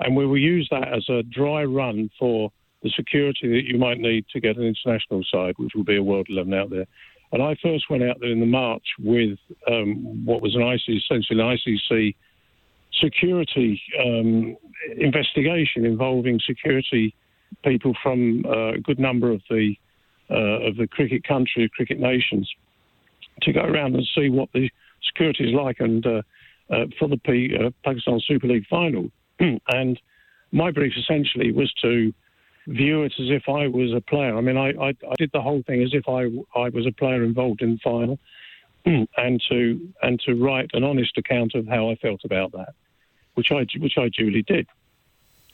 and 0.01 0.17
we 0.17 0.27
will 0.27 0.39
use 0.39 0.69
that 0.71 0.93
as 0.93 1.09
a 1.09 1.23
dry 1.23 1.65
run 1.65 2.11
for 2.19 2.51
the 2.83 2.91
security 2.91 3.49
that 3.49 3.65
you 3.65 3.79
might 3.79 3.99
need 3.99 4.27
to 4.33 4.41
get 4.41 4.57
an 4.57 4.65
international 4.65 5.25
side, 5.33 5.55
which 5.57 5.73
will 5.75 5.85
be 5.85 5.97
a 5.97 6.03
World 6.03 6.27
11 6.29 6.53
out 6.55 6.71
there. 6.71 6.87
And 7.33 7.43
I 7.43 7.57
first 7.63 7.89
went 7.89 8.03
out 8.03 8.19
there 8.21 8.31
in 8.31 8.41
the 8.41 8.47
March 8.47 8.85
with 8.99 9.39
um, 9.67 10.25
what 10.25 10.43
was 10.43 10.55
an 10.55 10.61
ICC, 10.61 10.99
essentially 10.99 11.41
an 11.41 11.57
ICC 11.57 12.15
security 13.03 13.81
um, 14.01 14.57
investigation 14.97 15.85
involving 15.85 16.41
security 16.47 17.15
people 17.65 17.95
from 18.03 18.45
uh, 18.47 18.73
a 18.73 18.79
good 18.79 18.99
number 18.99 19.31
of 19.31 19.41
the 19.51 19.75
uh, 20.31 20.69
of 20.69 20.77
the 20.77 20.87
cricket 20.87 21.23
country, 21.25 21.71
cricket 21.75 22.01
nations, 22.01 22.51
to 23.43 23.53
go 23.53 23.61
around 23.61 23.95
and 23.95 24.07
see 24.17 24.31
what 24.31 24.49
the 24.55 24.71
security 25.07 25.45
is 25.45 25.55
like, 25.55 25.81
and 25.81 26.07
uh, 26.07 26.23
uh 26.71 26.87
for 26.99 27.09
the 27.09 27.19
P, 27.19 27.55
uh, 27.55 27.71
Pakistan 27.85 28.21
Super 28.21 28.47
League 28.47 28.67
final. 28.69 29.11
and 29.39 30.01
my 30.53 30.71
brief 30.71 30.93
essentially 30.97 31.53
was 31.53 31.73
to 31.83 32.13
view 32.69 33.03
it 33.03 33.13
as 33.19 33.29
if 33.29 33.43
I 33.49 33.67
was 33.67 33.93
a 33.95 34.01
player. 34.01 34.37
I 34.37 34.41
mean, 34.41 34.57
I, 34.57 34.71
I, 34.71 34.89
I 34.89 35.15
did 35.19 35.31
the 35.35 35.43
whole 35.43 35.63
thing 35.67 35.83
as 35.83 35.91
if 35.93 36.09
I, 36.09 36.23
I 36.59 36.71
was 36.71 36.87
a 36.87 36.93
player 36.93 37.23
involved 37.23 37.61
in 37.61 37.73
the 37.73 37.79
final, 37.85 38.19
and 38.87 39.43
to 39.51 39.93
and 40.03 40.19
to 40.21 40.35
write 40.35 40.71
an 40.73 40.85
honest 40.85 41.19
account 41.19 41.55
of 41.55 41.67
how 41.67 41.91
I 41.91 41.97
felt 41.97 42.23
about 42.25 42.53
that 42.53 42.75
which 43.35 43.53
I 43.53 43.67
which 43.79 43.99
I 43.99 44.09
duly 44.09 44.43
did. 44.43 44.67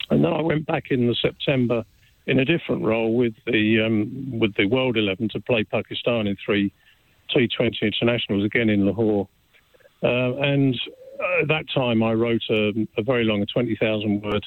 And 0.09 0.23
then 0.23 0.33
I 0.33 0.41
went 0.41 0.65
back 0.65 0.85
in 0.91 1.07
the 1.07 1.15
September 1.15 1.83
in 2.27 2.39
a 2.39 2.45
different 2.45 2.83
role 2.83 3.15
with 3.15 3.33
the 3.45 3.81
um, 3.81 4.39
with 4.39 4.55
the 4.55 4.65
World 4.65 4.97
Eleven 4.97 5.29
to 5.29 5.39
play 5.39 5.63
Pakistan 5.63 6.27
in 6.27 6.37
three 6.43 6.71
T20 7.33 7.81
internationals 7.81 8.45
again 8.45 8.69
in 8.69 8.85
Lahore. 8.85 9.27
Uh, 10.03 10.35
and 10.37 10.75
at 11.41 11.47
that 11.47 11.65
time, 11.73 12.03
I 12.03 12.13
wrote 12.13 12.41
a, 12.49 12.87
a 12.97 13.03
very 13.03 13.23
long, 13.23 13.41
a 13.41 13.45
20,000 13.45 14.21
word 14.21 14.45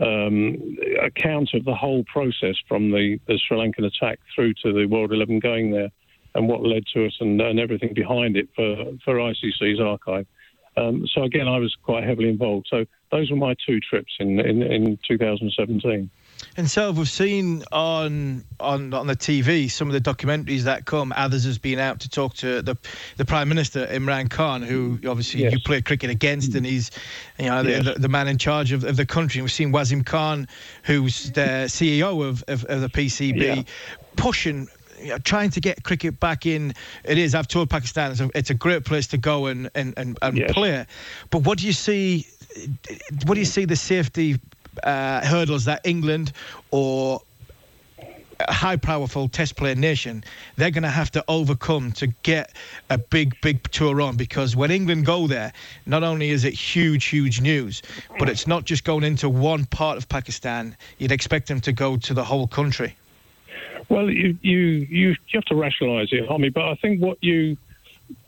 um, 0.00 0.76
account 1.02 1.50
of 1.54 1.64
the 1.64 1.74
whole 1.74 2.04
process 2.04 2.56
from 2.68 2.90
the, 2.90 3.18
the, 3.26 3.38
Sri 3.38 3.56
Lankan 3.56 3.84
attack 3.84 4.20
through 4.34 4.54
to 4.62 4.72
the 4.72 4.86
World 4.86 5.12
11 5.12 5.40
going 5.40 5.70
there 5.70 5.90
and 6.34 6.48
what 6.48 6.62
led 6.62 6.84
to 6.94 7.04
it 7.04 7.14
and, 7.20 7.40
and 7.40 7.58
everything 7.58 7.94
behind 7.94 8.36
it 8.36 8.48
for, 8.54 8.92
for 9.04 9.14
ICC's 9.16 9.80
archive. 9.80 10.26
Um, 10.78 11.06
so 11.12 11.22
again, 11.24 11.48
I 11.48 11.58
was 11.58 11.74
quite 11.82 12.04
heavily 12.04 12.28
involved. 12.28 12.66
So 12.70 12.84
those 13.10 13.30
were 13.30 13.36
my 13.36 13.54
two 13.66 13.80
trips 13.80 14.12
in, 14.20 14.38
in, 14.40 14.62
in 14.62 14.98
2017. 15.08 16.10
And 16.56 16.70
so 16.70 16.92
we've 16.92 17.08
seen 17.08 17.64
on 17.72 18.44
on 18.60 18.94
on 18.94 19.08
the 19.08 19.16
TV 19.16 19.68
some 19.68 19.88
of 19.88 19.94
the 19.94 20.00
documentaries 20.00 20.62
that 20.62 20.84
come. 20.84 21.12
Others 21.16 21.44
has 21.44 21.58
been 21.58 21.80
out 21.80 21.98
to 22.00 22.08
talk 22.08 22.34
to 22.34 22.62
the 22.62 22.76
the 23.16 23.24
Prime 23.24 23.48
Minister 23.48 23.86
Imran 23.88 24.30
Khan, 24.30 24.62
who 24.62 25.00
obviously 25.08 25.40
Yes. 25.42 25.52
you 25.52 25.58
play 25.60 25.80
cricket 25.82 26.10
against, 26.10 26.54
and 26.54 26.64
he's 26.64 26.92
you 27.40 27.46
know 27.46 27.62
Yes. 27.62 27.84
the, 27.86 27.94
the 27.94 28.08
man 28.08 28.28
in 28.28 28.38
charge 28.38 28.70
of, 28.70 28.84
of 28.84 28.96
the 28.96 29.06
country. 29.06 29.40
We've 29.42 29.50
seen 29.50 29.72
Wasim 29.72 30.06
Khan, 30.06 30.46
who's 30.84 31.32
the 31.32 31.66
CEO 31.66 32.24
of 32.24 32.44
of, 32.46 32.64
of 32.66 32.80
the 32.82 32.88
PCB, 32.88 33.36
Yeah. 33.56 33.62
pushing. 34.14 34.68
You 35.00 35.10
know, 35.10 35.18
trying 35.18 35.50
to 35.50 35.60
get 35.60 35.84
cricket 35.84 36.20
back 36.20 36.46
in, 36.46 36.74
it 37.04 37.18
is. 37.18 37.34
I've 37.34 37.48
told 37.48 37.70
Pakistan 37.70 38.12
it's 38.12 38.20
a, 38.20 38.30
it's 38.34 38.50
a 38.50 38.54
great 38.54 38.84
place 38.84 39.08
to 39.08 39.18
go 39.18 39.46
and 39.46 39.70
and, 39.74 39.94
and, 39.96 40.18
and 40.22 40.36
Yes. 40.38 40.50
play. 40.52 40.86
But 41.30 41.44
what 41.44 41.58
do 41.58 41.66
you 41.66 41.72
see? 41.72 42.26
What 43.26 43.34
do 43.34 43.40
you 43.40 43.46
see 43.46 43.64
the 43.66 43.76
safety 43.76 44.40
uh, 44.84 45.24
hurdles 45.26 45.66
that 45.66 45.80
England 45.84 46.32
or 46.70 47.22
a 48.40 48.52
high 48.52 48.76
powerful 48.76 49.28
test 49.28 49.56
player 49.56 49.74
nation 49.74 50.22
they're 50.56 50.70
going 50.70 50.84
to 50.84 50.88
have 50.88 51.10
to 51.10 51.24
overcome 51.28 51.92
to 51.92 52.06
get 52.22 52.54
a 52.90 52.98
big 52.98 53.40
big 53.40 53.62
tour 53.72 54.00
on 54.00 54.16
because 54.16 54.54
when 54.56 54.70
England 54.70 55.06
go 55.06 55.26
there 55.26 55.52
not 55.86 56.04
only 56.04 56.30
is 56.30 56.44
it 56.44 56.54
huge 56.54 57.06
huge 57.06 57.40
news 57.40 57.82
but 58.18 58.28
it's 58.28 58.46
not 58.46 58.64
just 58.64 58.84
going 58.84 59.04
into 59.04 59.28
one 59.28 59.64
part 59.66 59.98
of 59.98 60.08
Pakistan 60.08 60.76
you'd 60.98 61.12
expect 61.12 61.48
them 61.48 61.60
to 61.60 61.72
go 61.72 61.96
to 61.96 62.14
the 62.14 62.24
whole 62.24 62.46
country 62.48 62.97
Well, 63.88 64.10
you 64.10 64.36
you 64.42 64.58
you, 64.58 65.16
have 65.32 65.44
to 65.46 65.54
rationalise 65.54 66.12
it, 66.12 66.28
Homie. 66.28 66.52
But 66.52 66.68
I 66.68 66.74
think 66.76 67.00
what 67.00 67.22
you, 67.22 67.56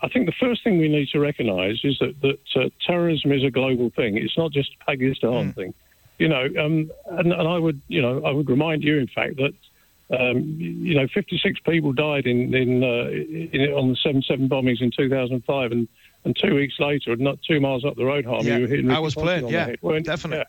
I 0.02 0.08
think 0.08 0.26
the 0.26 0.32
first 0.32 0.64
thing 0.64 0.78
we 0.78 0.88
need 0.88 1.08
to 1.10 1.20
recognise 1.20 1.80
is 1.84 1.98
that 1.98 2.20
that 2.22 2.38
uh, 2.56 2.70
terrorism 2.86 3.32
is 3.32 3.44
a 3.44 3.50
global 3.50 3.90
thing. 3.90 4.16
It's 4.16 4.38
not 4.38 4.52
just 4.52 4.70
a 4.80 4.84
Pakistan 4.84 5.52
thing. 5.52 5.74
You 6.18 6.28
know, 6.28 6.44
um, 6.58 6.90
and, 7.06 7.32
and 7.32 7.48
I 7.48 7.58
would 7.58 7.80
you 7.88 8.02
know 8.02 8.24
I 8.24 8.30
would 8.30 8.48
remind 8.48 8.82
you, 8.82 8.98
in 8.98 9.08
fact, 9.08 9.36
that. 9.36 9.54
Um, 10.12 10.56
you 10.58 10.96
know, 10.96 11.06
56 11.06 11.60
people 11.60 11.92
died 11.92 12.26
in, 12.26 12.52
in, 12.52 12.82
uh, 12.82 13.10
in 13.10 13.72
on 13.72 13.90
the 13.90 13.94
7/7 13.94 14.48
bombings 14.48 14.82
in 14.82 14.90
2005, 14.90 15.70
and, 15.70 15.86
and 16.24 16.36
two 16.36 16.56
weeks 16.56 16.80
later, 16.80 17.14
not 17.14 17.40
two 17.42 17.60
miles 17.60 17.84
up 17.84 17.94
the 17.94 18.04
road, 18.04 18.24
Harmy, 18.24 18.48
Yeah, 18.48 18.56
you 18.56 18.62
were 18.62 18.66
hitting 18.66 18.90
I 18.90 18.98
was 18.98 19.14
playing, 19.14 19.46
yeah, 19.46 19.66
head, 19.66 19.78
definitely. 20.02 20.38
Yeah. 20.38 20.44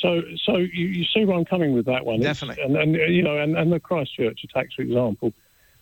So, 0.00 0.22
so 0.44 0.56
you, 0.56 0.86
you 0.86 1.04
see 1.04 1.24
where 1.24 1.36
I'm 1.36 1.44
coming 1.44 1.72
with 1.74 1.86
that 1.86 2.04
one. 2.04 2.20
Definitely. 2.20 2.62
And, 2.62 2.76
and 2.76 2.94
you 2.94 3.22
know, 3.22 3.36
and, 3.36 3.56
and 3.56 3.72
the 3.72 3.80
Christchurch 3.80 4.44
attacks, 4.44 4.74
for 4.74 4.82
example. 4.82 5.32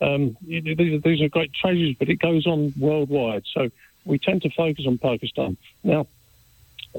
Um, 0.00 0.36
you 0.46 0.60
these, 0.60 0.94
are, 0.94 0.98
these 0.98 1.20
are 1.22 1.28
great 1.28 1.52
tragedies, 1.52 1.96
but 1.98 2.08
it 2.08 2.16
goes 2.16 2.46
on 2.46 2.72
worldwide. 2.78 3.44
So 3.52 3.70
we 4.04 4.18
tend 4.18 4.42
to 4.42 4.50
focus 4.50 4.86
on 4.86 4.98
Pakistan. 4.98 5.56
Now, 5.82 6.06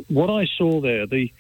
what 0.08 0.30
I 0.30 0.46
saw 0.46 0.82
there, 0.82 1.06
the 1.06 1.32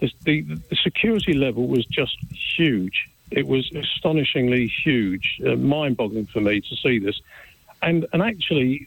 the, 0.00 0.10
the, 0.24 0.40
the 0.42 0.76
security 0.76 1.34
level 1.34 1.68
was 1.68 1.86
just 1.86 2.16
huge. 2.56 3.08
It 3.30 3.46
was 3.46 3.70
astonishingly 3.74 4.66
huge, 4.66 5.40
uh, 5.46 5.54
mind-boggling 5.54 6.26
for 6.26 6.40
me 6.40 6.60
to 6.60 6.76
see 6.76 6.98
this. 6.98 7.20
And 7.84 8.06
and 8.12 8.22
actually, 8.22 8.86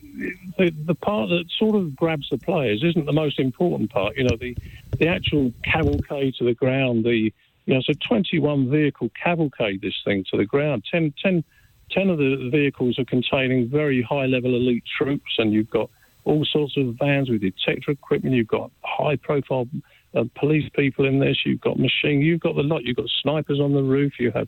the 0.58 0.72
the 0.86 0.96
part 0.96 1.30
that 1.30 1.46
sort 1.58 1.76
of 1.76 1.96
grabs 1.96 2.30
the 2.30 2.38
players 2.38 2.84
isn't 2.84 3.06
the 3.06 3.14
most 3.14 3.40
important 3.40 3.92
part. 3.92 4.18
You 4.18 4.24
know, 4.24 4.36
the 4.36 4.58
the 4.98 5.08
actual 5.08 5.54
cavalcade 5.64 6.36
to 6.36 6.46
the 6.46 6.56
ground. 6.56 7.06
The 7.06 7.32
you 7.68 7.74
know, 7.74 7.82
so 7.82 7.94
21 8.08 8.72
vehicle 8.72 9.12
cavalcade 9.22 9.82
this 9.82 10.02
thing 10.04 10.24
to 10.32 10.38
the 10.38 10.46
ground. 10.46 10.86
10, 10.90 11.14
10, 11.22 11.44
10 11.92 12.10
of 12.10 12.18
the 12.18 12.50
vehicles 12.50 12.98
are 12.98 13.04
containing 13.04 13.68
very 13.68 14.02
high 14.02 14.26
level 14.26 14.56
elite 14.56 14.86
troops, 14.98 15.36
and 15.38 15.52
you've 15.52 15.70
got 15.70 15.90
all 16.24 16.46
sorts 16.46 16.78
of 16.78 16.96
vans 16.98 17.30
with 17.30 17.42
detector 17.42 17.92
equipment. 17.92 18.36
You've 18.36 18.48
got 18.48 18.72
high 18.84 19.18
profile 19.18 19.68
uh, 20.16 20.24
police 20.36 20.70
people 20.76 21.06
in 21.06 21.20
this. 21.20 21.46
You've 21.46 21.62
got 21.62 21.78
machine. 21.78 22.22
You've 22.22 22.40
got 22.40 22.56
the 22.56 22.64
lot. 22.64 22.84
You've 22.84 22.98
got 22.98 23.10
snipers 23.22 23.60
on 23.60 23.74
the 23.74 23.84
roof. 23.84 24.14
You 24.18 24.32
have 24.32 24.48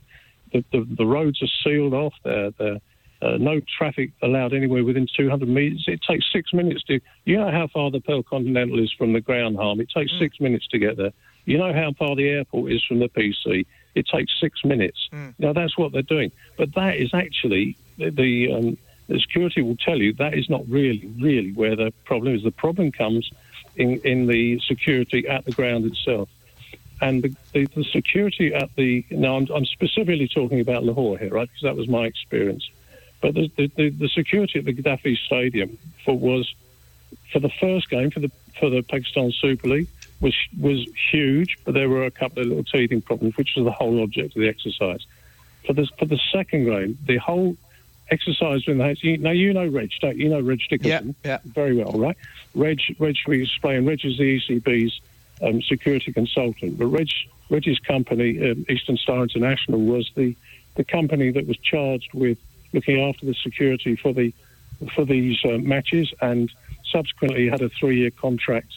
the, 0.53 0.63
the, 0.71 0.87
the 0.97 1.05
roads 1.05 1.43
are 1.43 1.47
sealed 1.63 1.93
off. 1.93 2.13
They're, 2.23 2.51
they're 2.51 2.79
uh, 3.21 3.37
no 3.37 3.59
traffic 3.77 4.11
allowed 4.21 4.53
anywhere 4.53 4.83
within 4.83 5.07
200 5.15 5.47
metres. 5.47 5.85
It 5.87 6.01
takes 6.01 6.25
six 6.31 6.53
minutes 6.53 6.83
to. 6.83 6.99
You 7.25 7.37
know 7.37 7.51
how 7.51 7.67
far 7.67 7.91
the 7.91 7.99
Pearl 7.99 8.23
Continental 8.23 8.79
is 8.79 8.91
from 8.93 9.13
the 9.13 9.21
ground, 9.21 9.57
harm. 9.57 9.81
It 9.81 9.89
takes 9.89 10.11
six 10.17 10.39
minutes 10.39 10.67
to 10.67 10.79
get 10.79 10.97
there. 10.97 11.11
You 11.45 11.57
know 11.57 11.73
how 11.73 11.91
far 11.93 12.15
the 12.15 12.29
airport 12.29 12.71
is 12.71 12.83
from 12.83 12.99
the 12.99 13.09
PC. 13.09 13.65
It 13.95 14.07
takes 14.07 14.31
six 14.39 14.63
minutes. 14.63 15.09
Now 15.37 15.51
that's 15.53 15.77
what 15.77 15.91
they're 15.91 16.01
doing. 16.01 16.31
But 16.57 16.73
that 16.75 16.95
is 16.95 17.13
actually 17.13 17.75
the 17.97 18.09
the, 18.09 18.53
um, 18.53 18.77
the 19.07 19.19
security 19.19 19.63
will 19.63 19.77
tell 19.77 19.97
you 19.97 20.13
that 20.13 20.33
is 20.33 20.49
not 20.49 20.67
really 20.69 21.11
really 21.19 21.51
where 21.51 21.75
the 21.75 21.91
problem 22.05 22.35
is. 22.35 22.43
The 22.43 22.51
problem 22.51 22.91
comes 22.91 23.29
in 23.75 23.99
in 24.01 24.27
the 24.27 24.59
security 24.61 25.27
at 25.27 25.43
the 25.45 25.51
ground 25.51 25.85
itself. 25.85 26.29
And 27.01 27.23
the, 27.23 27.33
the, 27.53 27.65
the 27.75 27.83
security 27.85 28.53
at 28.53 28.69
the 28.75 29.05
now 29.09 29.37
I'm, 29.37 29.47
I'm 29.53 29.65
specifically 29.65 30.27
talking 30.27 30.59
about 30.61 30.83
Lahore 30.83 31.17
here, 31.17 31.29
right? 31.29 31.49
Because 31.49 31.63
that 31.63 31.75
was 31.75 31.87
my 31.87 32.05
experience. 32.05 32.69
But 33.21 33.35
the, 33.35 33.51
the, 33.57 33.67
the, 33.75 33.89
the 33.89 34.09
security 34.09 34.59
at 34.59 34.65
the 34.65 34.73
Gaddafi 34.73 35.17
Stadium 35.17 35.77
for 36.05 36.17
was 36.17 36.53
for 37.31 37.39
the 37.39 37.49
first 37.49 37.89
game 37.89 38.11
for 38.11 38.19
the 38.19 38.31
for 38.59 38.69
the 38.69 38.81
Pakistan 38.81 39.31
Super 39.31 39.67
League 39.67 39.87
was 40.21 40.35
was 40.59 40.85
huge, 41.11 41.57
but 41.63 41.73
there 41.73 41.89
were 41.89 42.05
a 42.05 42.11
couple 42.11 42.41
of 42.41 42.47
little 42.47 42.63
teething 42.63 43.01
problems, 43.01 43.37
which 43.37 43.53
was 43.55 43.65
the 43.65 43.71
whole 43.71 44.01
object 44.03 44.35
of 44.35 44.41
the 44.41 44.47
exercise. 44.47 45.05
For 45.65 45.73
the 45.73 45.87
for 45.97 46.05
the 46.05 46.19
second 46.31 46.65
game, 46.65 46.97
the 47.05 47.17
whole 47.17 47.57
exercise 48.11 48.63
in 48.67 48.77
the 48.77 48.83
house. 48.83 49.03
You, 49.03 49.17
now 49.17 49.31
you 49.31 49.53
know 49.53 49.67
Reg, 49.67 49.91
don't 50.01 50.17
you? 50.17 50.25
You 50.25 50.29
know 50.29 50.41
Reg 50.41 50.59
Dickason 50.69 51.15
yeah. 51.23 51.39
very 51.45 51.75
well, 51.75 51.93
right? 51.93 52.17
Reg, 52.55 52.79
Reg, 52.97 53.17
we 53.27 53.43
explain. 53.43 53.85
Reg 53.85 54.03
is 54.03 54.17
the 54.17 54.39
ECB's 54.39 54.99
um, 55.41 55.61
security 55.61 56.11
consultant, 56.11 56.77
but 56.77 56.87
Reg, 56.87 57.09
Reg's 57.49 57.79
company, 57.79 58.51
um, 58.51 58.65
Eastern 58.69 58.97
Star 58.97 59.23
International, 59.23 59.79
was 59.79 60.09
the 60.15 60.35
the 60.75 60.83
company 60.83 61.31
that 61.31 61.47
was 61.47 61.57
charged 61.57 62.13
with 62.13 62.37
looking 62.73 63.01
after 63.01 63.25
the 63.25 63.33
security 63.33 63.95
for 63.95 64.13
the 64.13 64.33
for 64.95 65.05
these 65.05 65.37
uh, 65.43 65.57
matches, 65.57 66.13
and 66.21 66.51
subsequently 66.89 67.49
had 67.49 67.61
a 67.61 67.69
three-year 67.69 68.11
contract, 68.11 68.71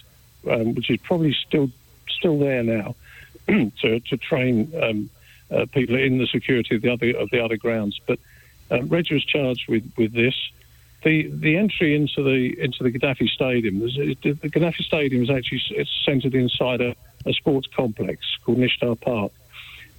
um, 0.51 0.74
which 0.74 0.90
is 0.90 0.99
probably 0.99 1.32
still 1.47 1.70
still 2.11 2.38
there 2.38 2.62
now, 2.62 2.95
to 3.47 4.01
to 4.01 4.16
train 4.16 4.72
um, 4.82 5.11
uh, 5.51 5.66
people 5.72 5.97
in 5.97 6.18
the 6.18 6.26
security 6.26 6.76
of 6.76 6.82
the 6.82 6.90
other 6.90 7.11
of 7.16 7.30
the 7.30 7.45
other 7.45 7.57
grounds. 7.57 8.01
But 8.07 8.18
um, 8.70 8.88
Reg 8.88 9.12
was 9.12 9.24
charged 9.24 9.68
with 9.68 9.90
with 9.97 10.12
this. 10.12 10.34
The 11.05 11.28
the 11.28 11.57
entry 11.57 11.95
into 11.95 12.22
the 12.22 12.61
into 12.61 12.82
the 12.82 12.90
Gaddafi 12.90 13.28
Stadium. 13.28 13.80
The 13.80 14.16
Gaddafi 14.16 14.82
Stadium 14.82 15.22
is 15.22 15.30
actually 15.30 15.62
it's 15.70 15.90
centred 16.05 16.34
inside 16.34 16.80
a, 16.80 16.95
a 17.26 17.32
sports 17.32 17.66
complex 17.66 18.24
called 18.45 18.59
Nishtar 18.59 19.01
Park, 19.01 19.32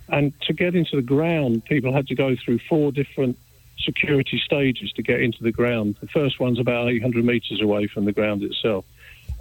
and 0.08 0.39
to 0.41 0.54
get 0.54 0.76
into 0.76 0.96
the 0.96 1.02
ground, 1.02 1.66
people 1.66 1.94
had 1.94 2.08
to 2.08 2.16
go 2.16 2.36
through 2.36 2.60
four 2.70 2.91
different 2.91 3.38
security 3.80 4.41
stages 4.43 4.91
to 4.93 5.03
get 5.03 5.21
into 5.21 5.43
the 5.43 5.51
ground. 5.51 5.95
The 6.01 6.07
first 6.07 6.39
one's 6.39 6.59
about 6.59 6.89
800 6.89 7.26
metres 7.26 7.61
away 7.61 7.88
from 7.88 8.05
the 8.05 8.11
ground 8.11 8.43
itself. 8.43 8.86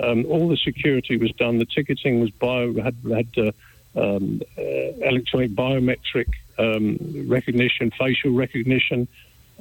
Um, 0.00 0.24
all 0.26 0.48
the 0.48 0.56
security 0.56 1.16
was 1.16 1.30
done. 1.32 1.58
The 1.58 1.66
ticketing 1.66 2.20
was 2.20 2.30
bio 2.30 2.72
had 2.74 2.96
had 3.04 3.28
uh, 3.36 3.52
um, 3.94 4.40
uh, 4.56 4.62
electronic 4.62 5.50
biometric 5.50 6.28
um, 6.58 6.98
recognition, 7.28 7.90
facial 7.98 8.32
recognition, 8.32 9.06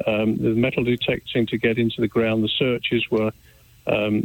um, 0.07 0.37
the 0.37 0.49
metal 0.49 0.83
detecting 0.83 1.45
to 1.47 1.57
get 1.57 1.77
into 1.77 2.01
the 2.01 2.07
ground. 2.07 2.43
The 2.43 2.49
searches 2.49 3.09
were. 3.09 3.31
Um, 3.87 4.21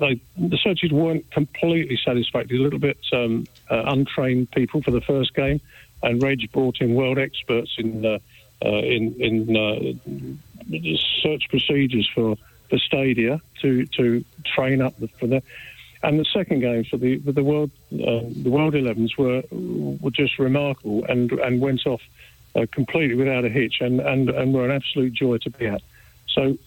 they, 0.00 0.20
the 0.36 0.58
searches 0.58 0.90
weren't 0.90 1.30
completely 1.30 1.96
satisfactory. 2.04 2.58
A 2.58 2.62
little 2.62 2.80
bit 2.80 2.98
um, 3.12 3.46
uh, 3.70 3.84
untrained 3.86 4.50
people 4.50 4.82
for 4.82 4.90
the 4.90 5.00
first 5.00 5.34
game, 5.34 5.60
and 6.02 6.20
Reg 6.20 6.50
brought 6.50 6.80
in 6.80 6.94
world 6.94 7.18
experts 7.18 7.76
in 7.78 8.04
uh, 8.04 8.18
in 8.68 9.14
in 9.20 9.56
uh, 9.56 10.96
search 11.22 11.48
procedures 11.48 12.08
for 12.14 12.36
the 12.70 12.78
stadia 12.78 13.40
to 13.60 13.86
to 13.86 14.24
train 14.44 14.80
up 14.82 14.98
the, 14.98 15.08
for 15.08 15.26
the. 15.26 15.42
And 16.04 16.18
the 16.18 16.24
second 16.24 16.60
game 16.60 16.84
for 16.84 16.96
the 16.96 17.18
the 17.18 17.44
world 17.44 17.70
uh, 17.92 18.22
the 18.42 18.50
world 18.50 18.74
11s 18.74 19.16
were 19.16 19.42
were 20.00 20.10
just 20.10 20.38
remarkable 20.38 21.04
and 21.04 21.30
and 21.32 21.60
went 21.60 21.86
off 21.86 22.02
uh, 22.56 22.66
completely 22.72 23.14
without 23.14 23.44
a 23.44 23.48
hitch 23.48 23.80
and, 23.80 24.00
and 24.00 24.28
and 24.30 24.52
were 24.52 24.64
an 24.64 24.72
absolute 24.72 25.12
joy 25.12 25.38
to 25.38 25.50
be 25.50 25.66
at. 25.66 25.82
So 26.26 26.58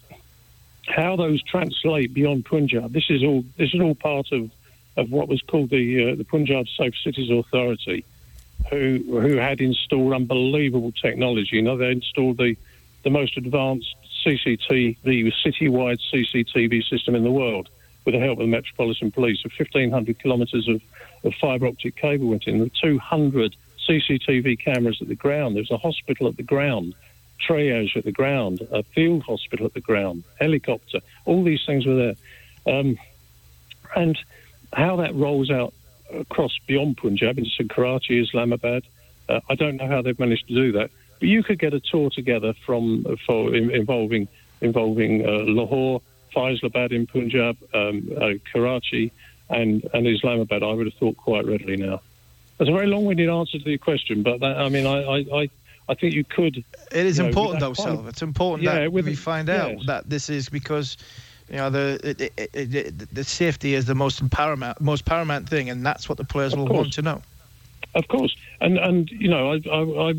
how 0.87 1.15
those 1.15 1.41
translate 1.43 2.13
beyond 2.13 2.45
Punjab, 2.45 2.93
this 2.93 3.09
is 3.09 3.23
all 3.23 3.43
this 3.57 3.73
is 3.73 3.81
all 3.81 3.95
part 3.95 4.31
of, 4.31 4.51
of 4.97 5.11
what 5.11 5.27
was 5.27 5.41
called 5.41 5.69
the 5.69 6.11
uh, 6.11 6.15
the 6.15 6.23
Punjab 6.23 6.67
Safe 6.67 6.93
Cities 7.03 7.29
Authority, 7.29 8.05
who 8.69 9.03
who 9.07 9.37
had 9.37 9.61
installed 9.61 10.13
unbelievable 10.13 10.91
technology. 10.91 11.57
You 11.57 11.61
know, 11.61 11.77
they 11.77 11.91
installed 11.91 12.37
the 12.37 12.55
the 13.03 13.09
most 13.09 13.37
advanced 13.37 13.95
CCTV, 14.25 14.97
the 15.03 15.31
citywide 15.45 15.99
CCTV 16.11 16.83
system 16.89 17.15
in 17.15 17.23
the 17.23 17.31
world, 17.31 17.69
with 18.03 18.15
the 18.15 18.19
help 18.19 18.39
of 18.39 18.45
the 18.45 18.47
Metropolitan 18.47 19.11
Police. 19.11 19.41
So 19.43 19.49
1,500 19.55 20.19
kilometres 20.19 20.67
of, 20.67 20.81
of 21.23 21.33
fibre 21.35 21.67
optic 21.67 21.95
cable 21.95 22.27
went 22.27 22.47
in, 22.47 22.59
with 22.59 22.73
200 22.81 23.55
CCTV 23.87 24.59
cameras 24.59 24.97
at 25.01 25.07
the 25.07 25.15
ground. 25.15 25.55
There 25.55 25.61
was 25.61 25.71
a 25.71 25.77
hospital 25.77 26.27
at 26.27 26.37
the 26.37 26.43
ground, 26.43 26.95
triage 27.47 27.95
at 27.95 28.05
the 28.05 28.11
ground, 28.11 28.61
a 28.71 28.81
field 28.81 29.21
hospital 29.23 29.67
at 29.67 29.73
the 29.73 29.81
ground, 29.81 30.23
helicopter. 30.39 31.01
All 31.25 31.43
these 31.43 31.63
things 31.65 31.85
were 31.85 31.95
there. 31.95 32.15
Um, 32.65 32.97
and 33.95 34.17
how 34.73 34.95
that 34.97 35.13
rolls 35.15 35.51
out 35.51 35.73
across 36.13 36.57
beyond 36.67 36.97
Punjab 36.97 37.37
into 37.37 37.63
Karachi, 37.67 38.19
Islamabad, 38.21 38.83
Uh, 39.27 39.39
I 39.49 39.55
don't 39.55 39.77
know 39.77 39.87
how 39.87 40.01
they've 40.03 40.19
managed 40.19 40.47
to 40.49 40.53
do 40.53 40.71
that, 40.73 40.91
but 41.19 41.27
you 41.27 41.41
could 41.43 41.59
get 41.59 41.73
a 41.73 41.79
tour 41.79 42.09
together 42.09 42.53
from 42.65 43.05
for 43.25 43.55
in, 43.55 43.71
involving 43.71 44.27
involving 44.61 45.25
uh, 45.25 45.43
Lahore, 45.47 46.01
Faisalabad 46.33 46.91
in 46.91 47.07
Punjab, 47.07 47.57
um, 47.73 48.09
uh, 48.21 48.33
Karachi, 48.51 49.11
and 49.49 49.83
and 49.93 50.05
Islamabad. 50.07 50.61
I 50.63 50.71
would 50.73 50.85
have 50.85 50.93
thought 50.95 51.17
quite 51.17 51.45
readily 51.45 51.77
now. 51.77 52.01
That's 52.57 52.69
a 52.69 52.73
very 52.73 52.87
long-winded 52.87 53.29
answer 53.29 53.59
to 53.59 53.69
your 53.69 53.79
question, 53.79 54.23
but 54.23 54.39
that, 54.39 54.57
I 54.57 54.69
mean, 54.69 54.85
I, 54.85 55.03
I, 55.03 55.17
I, 55.41 55.49
I 55.89 55.93
think 55.93 56.13
you 56.13 56.23
could. 56.23 56.63
It 56.91 57.05
is 57.05 57.17
you 57.17 57.23
know, 57.23 57.29
important, 57.29 57.59
though, 57.59 57.73
Sal. 57.73 58.07
It's 58.07 58.21
important 58.21 58.63
Yeah, 58.63 58.79
that 58.79 58.93
we 58.93 59.15
find 59.15 59.49
out 59.49 59.71
yes. 59.71 59.85
that 59.87 60.09
this 60.09 60.29
is 60.29 60.47
because 60.47 60.95
you 61.49 61.57
know 61.57 61.69
the 61.69 61.99
it, 62.03 62.21
it, 62.37 62.75
it, 62.75 63.13
the 63.13 63.23
safety 63.23 63.75
is 63.75 63.85
the 63.85 63.95
most 63.95 64.27
paramount 64.31 64.81
most 64.81 65.05
paramount 65.05 65.47
thing, 65.47 65.69
and 65.69 65.85
that's 65.85 66.09
what 66.09 66.17
the 66.17 66.23
players 66.23 66.55
will 66.55 66.67
course. 66.67 66.77
want 66.77 66.93
to 66.93 67.01
know. 67.01 67.21
Of 67.93 68.07
course, 68.07 68.35
and 68.61 68.77
and 68.77 69.09
you 69.11 69.29
know, 69.29 69.53
I, 69.53 69.61
I, 69.69 70.09
I, 70.09 70.13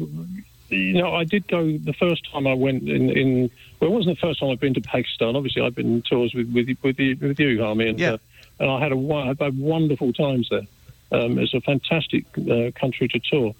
you 0.69 0.95
know, 0.95 1.15
I 1.15 1.25
did 1.25 1.47
go 1.49 1.77
the 1.77 1.93
first 1.93 2.31
time 2.31 2.47
I 2.47 2.55
went 2.55 2.89
in. 2.89 3.11
in 3.11 3.51
well, 3.81 3.91
it 3.91 3.93
wasn't 3.93 4.19
the 4.19 4.27
first 4.27 4.41
time 4.41 4.51
I've 4.51 4.61
been 4.61 4.75
to 4.75 4.81
Pakistan. 4.81 5.37
Obviously, 5.37 5.63
I've 5.63 5.75
been 5.75 5.95
on 5.95 6.03
tours 6.03 6.33
with 6.33 6.53
with 6.53 6.69
with 6.83 6.99
you, 6.99 7.17
with 7.21 7.39
you 7.39 7.63
Harmy, 7.63 7.89
and 7.89 8.01
uh, 8.01 8.19
and 8.61 8.71
I 8.71 8.81
had 8.81 8.93
a 8.93 9.15
I've 9.15 9.39
had 9.39 9.59
wonderful 9.59 10.13
times 10.13 10.49
there. 10.49 10.67
Um, 11.13 11.39
it's 11.39 11.55
a 11.55 11.61
fantastic 11.61 12.25
uh, 12.39 12.71
country 12.79 13.09
to 13.09 13.19
tour, 13.19 13.55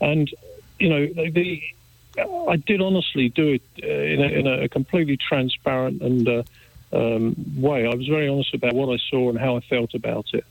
and 0.00 0.30
you 0.78 0.88
know, 0.88 1.06
the, 1.06 1.30
the 1.30 1.62
I 2.48 2.56
did 2.56 2.80
honestly 2.80 3.28
do 3.28 3.48
it 3.48 3.62
uh, 3.82 3.86
in, 3.86 4.20
a, 4.20 4.26
in 4.26 4.46
a 4.64 4.68
completely 4.68 5.16
transparent 5.16 6.02
and 6.02 6.28
uh, 6.28 6.42
um, 6.92 7.34
way. 7.56 7.86
I 7.86 7.94
was 7.94 8.06
very 8.06 8.28
honest 8.28 8.54
about 8.54 8.74
what 8.74 8.88
I 8.88 8.98
saw 9.10 9.30
and 9.30 9.38
how 9.38 9.56
I 9.56 9.60
felt 9.60 9.94
about 9.94 10.26
it. 10.32 10.44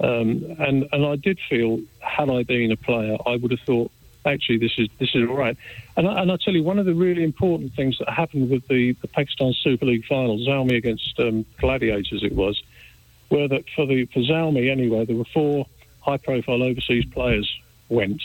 Um, 0.00 0.56
and 0.58 0.88
and 0.92 1.06
I 1.06 1.16
did 1.16 1.38
feel, 1.48 1.80
had 2.00 2.28
I 2.30 2.42
been 2.42 2.72
a 2.72 2.76
player, 2.76 3.16
I 3.24 3.36
would 3.36 3.50
have 3.52 3.60
thought, 3.60 3.92
actually, 4.24 4.58
this 4.58 4.72
is 4.78 4.88
this 4.98 5.14
is 5.14 5.28
all 5.28 5.36
right. 5.36 5.56
And 5.96 6.08
I, 6.08 6.22
and 6.22 6.32
I 6.32 6.36
tell 6.36 6.54
you, 6.54 6.64
one 6.64 6.78
of 6.78 6.86
the 6.86 6.94
really 6.94 7.22
important 7.22 7.74
things 7.74 7.98
that 7.98 8.08
happened 8.08 8.50
with 8.50 8.66
the, 8.68 8.92
the 9.00 9.08
Pakistan 9.08 9.52
Super 9.52 9.86
League 9.86 10.04
final, 10.06 10.38
Zalmi 10.38 10.76
against 10.76 11.18
um, 11.20 11.44
Gladiators, 11.60 12.22
it 12.24 12.32
was, 12.32 12.60
were 13.30 13.48
that 13.48 13.64
for 13.76 13.86
the 13.86 14.06
for 14.06 14.20
Zalmi 14.20 14.70
anyway, 14.70 15.04
there 15.04 15.16
were 15.16 15.26
four 15.32 15.66
high-profile 16.00 16.62
overseas 16.64 17.04
players 17.04 17.48
went, 17.88 18.20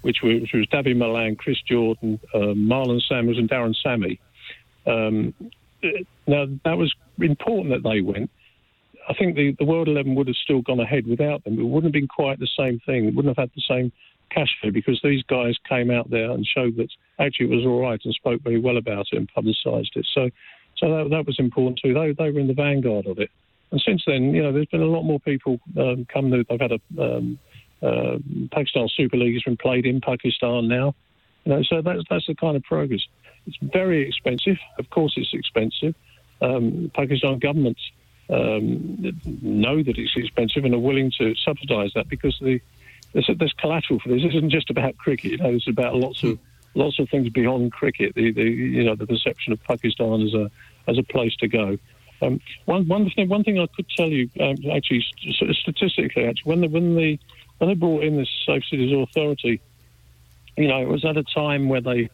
which, 0.00 0.22
were, 0.22 0.38
which 0.38 0.54
was 0.54 0.66
Dawid 0.68 0.96
Malan, 0.96 1.36
Chris 1.36 1.60
Jordan, 1.60 2.18
uh, 2.32 2.54
Marlon 2.54 3.02
Samuels, 3.06 3.36
and 3.36 3.48
Darren 3.48 3.76
Sammy. 3.76 4.18
Um, 4.86 5.34
now 6.26 6.46
that 6.64 6.78
was 6.78 6.94
important 7.18 7.70
that 7.70 7.88
they 7.88 8.00
went. 8.00 8.30
I 9.08 9.14
think 9.14 9.34
the, 9.34 9.56
the 9.58 9.64
World 9.64 9.88
11 9.88 10.14
would 10.14 10.28
have 10.28 10.36
still 10.36 10.62
gone 10.62 10.78
ahead 10.78 11.06
without 11.06 11.42
them. 11.44 11.58
It 11.58 11.64
wouldn't 11.64 11.92
have 11.92 12.00
been 12.00 12.08
quite 12.08 12.38
the 12.38 12.48
same 12.58 12.80
thing. 12.86 13.06
It 13.06 13.14
wouldn't 13.14 13.36
have 13.36 13.48
had 13.48 13.50
the 13.56 13.62
same 13.68 13.92
cash 14.30 14.56
flow 14.60 14.70
because 14.70 15.00
these 15.02 15.22
guys 15.24 15.56
came 15.68 15.90
out 15.90 16.10
there 16.10 16.30
and 16.30 16.46
showed 16.46 16.76
that 16.76 16.88
actually 17.18 17.46
it 17.46 17.56
was 17.56 17.66
all 17.66 17.80
right 17.80 18.00
and 18.04 18.14
spoke 18.14 18.42
very 18.42 18.60
well 18.60 18.76
about 18.76 19.06
it 19.10 19.16
and 19.16 19.28
publicised 19.34 19.92
it. 19.96 20.06
So, 20.14 20.30
so 20.76 20.88
that, 20.88 21.10
that 21.10 21.26
was 21.26 21.36
important 21.38 21.80
too. 21.82 21.94
They, 21.94 22.12
they 22.12 22.30
were 22.30 22.40
in 22.40 22.46
the 22.46 22.54
vanguard 22.54 23.06
of 23.06 23.18
it. 23.18 23.30
And 23.72 23.82
since 23.84 24.02
then, 24.06 24.34
you 24.34 24.42
know, 24.42 24.52
there's 24.52 24.66
been 24.66 24.82
a 24.82 24.86
lot 24.86 25.02
more 25.02 25.20
people 25.20 25.58
um, 25.78 26.06
come. 26.12 26.30
They've 26.30 26.60
had 26.60 26.72
a 26.72 27.02
um, 27.02 27.38
uh, 27.82 28.18
Pakistan 28.52 28.88
Super 28.94 29.16
League 29.16 29.34
has 29.34 29.42
been 29.42 29.56
played 29.56 29.86
in 29.86 30.00
Pakistan 30.00 30.68
now. 30.68 30.94
You 31.44 31.52
know, 31.52 31.62
so 31.62 31.80
that's 31.80 32.02
that's 32.10 32.26
the 32.26 32.34
kind 32.34 32.56
of 32.56 32.62
progress. 32.64 33.00
It's 33.46 33.56
very 33.60 34.06
expensive. 34.06 34.58
Of 34.78 34.90
course, 34.90 35.14
it's 35.16 35.32
expensive. 35.32 35.94
Um, 36.40 36.90
Pakistan 36.94 37.38
governments 37.38 37.80
um, 38.30 39.12
know 39.42 39.82
that 39.82 39.98
it's 39.98 40.16
expensive 40.16 40.64
and 40.64 40.74
are 40.74 40.78
willing 40.78 41.10
to 41.18 41.34
subsidise 41.34 41.92
that 41.94 42.08
because 42.08 42.38
the 42.40 42.60
there's, 43.12 43.28
there's 43.38 43.52
collateral 43.54 43.98
for 43.98 44.08
this. 44.08 44.22
This 44.22 44.34
isn't 44.34 44.50
just 44.50 44.70
about 44.70 44.96
cricket. 44.96 45.32
You 45.32 45.38
know, 45.38 45.54
it's 45.54 45.68
about 45.68 45.96
lots 45.96 46.22
of 46.22 46.38
lots 46.74 46.98
of 47.00 47.08
things 47.08 47.28
beyond 47.30 47.72
cricket. 47.72 48.14
The, 48.14 48.32
the 48.32 48.42
you 48.42 48.84
know 48.84 48.94
the 48.94 49.06
perception 49.06 49.52
of 49.52 49.62
Pakistan 49.64 50.22
as 50.22 50.34
a 50.34 50.50
as 50.86 50.98
a 50.98 51.02
place 51.02 51.34
to 51.36 51.48
go. 51.48 51.78
Um, 52.22 52.40
one 52.66 52.86
one 52.86 53.10
thing 53.10 53.28
one 53.28 53.42
thing 53.42 53.58
I 53.58 53.66
could 53.74 53.88
tell 53.96 54.08
you 54.08 54.30
um, 54.40 54.56
actually 54.72 55.04
st- 55.18 55.56
statistically 55.56 56.26
actually 56.26 56.50
when 56.50 56.60
the 56.60 56.68
when 56.68 56.94
the 56.94 57.18
when 57.58 57.68
they 57.68 57.74
brought 57.74 58.04
in 58.04 58.16
this 58.16 58.28
Safe 58.46 58.64
Cities 58.70 58.92
Authority, 58.92 59.60
you 60.56 60.68
know, 60.68 60.80
it 60.80 60.88
was 60.88 61.04
at 61.04 61.16
a 61.16 61.22
time 61.22 61.68
where 61.68 61.80
they 61.80 62.08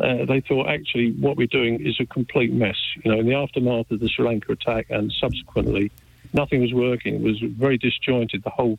uh, 0.00 0.24
they 0.24 0.40
thought 0.40 0.68
actually 0.68 1.12
what 1.12 1.36
we're 1.36 1.46
doing 1.46 1.84
is 1.84 1.98
a 2.00 2.06
complete 2.06 2.52
mess. 2.52 2.76
You 3.04 3.12
know, 3.12 3.20
in 3.20 3.26
the 3.26 3.34
aftermath 3.34 3.90
of 3.90 4.00
the 4.00 4.08
Sri 4.08 4.24
Lanka 4.24 4.52
attack 4.52 4.86
and 4.90 5.12
subsequently, 5.12 5.90
nothing 6.32 6.60
was 6.60 6.72
working. 6.72 7.14
It 7.14 7.22
was 7.22 7.40
very 7.40 7.78
disjointed. 7.78 8.42
The 8.42 8.50
whole 8.50 8.78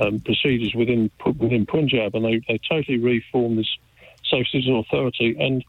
um, 0.00 0.20
procedures 0.20 0.74
within 0.74 1.10
within 1.38 1.66
Punjab, 1.66 2.14
and 2.14 2.24
they, 2.24 2.40
they 2.48 2.60
totally 2.68 2.98
reformed 2.98 3.58
this 3.58 3.76
Cities 4.24 4.68
Authority 4.68 5.36
and. 5.38 5.64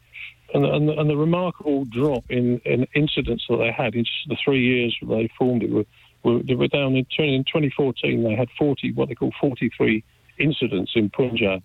And, 0.54 0.66
and, 0.66 0.90
and 0.90 1.08
the 1.08 1.16
remarkable 1.16 1.86
drop 1.86 2.26
in, 2.28 2.58
in 2.66 2.86
incidents 2.94 3.46
that 3.48 3.56
they 3.56 3.72
had 3.72 3.94
in 3.94 4.04
the 4.28 4.36
three 4.44 4.60
years 4.60 4.94
they 5.00 5.30
formed 5.38 5.62
it 5.62 5.70
were, 5.70 5.86
were, 6.24 6.42
they 6.42 6.54
were 6.54 6.68
down 6.68 6.94
in, 6.94 7.06
20, 7.16 7.36
in 7.36 7.44
2014. 7.44 8.22
They 8.22 8.34
had 8.34 8.50
40, 8.58 8.92
what 8.92 9.08
they 9.08 9.14
call 9.14 9.32
43 9.40 10.04
incidents 10.38 10.92
in 10.94 11.08
Punjab, 11.08 11.62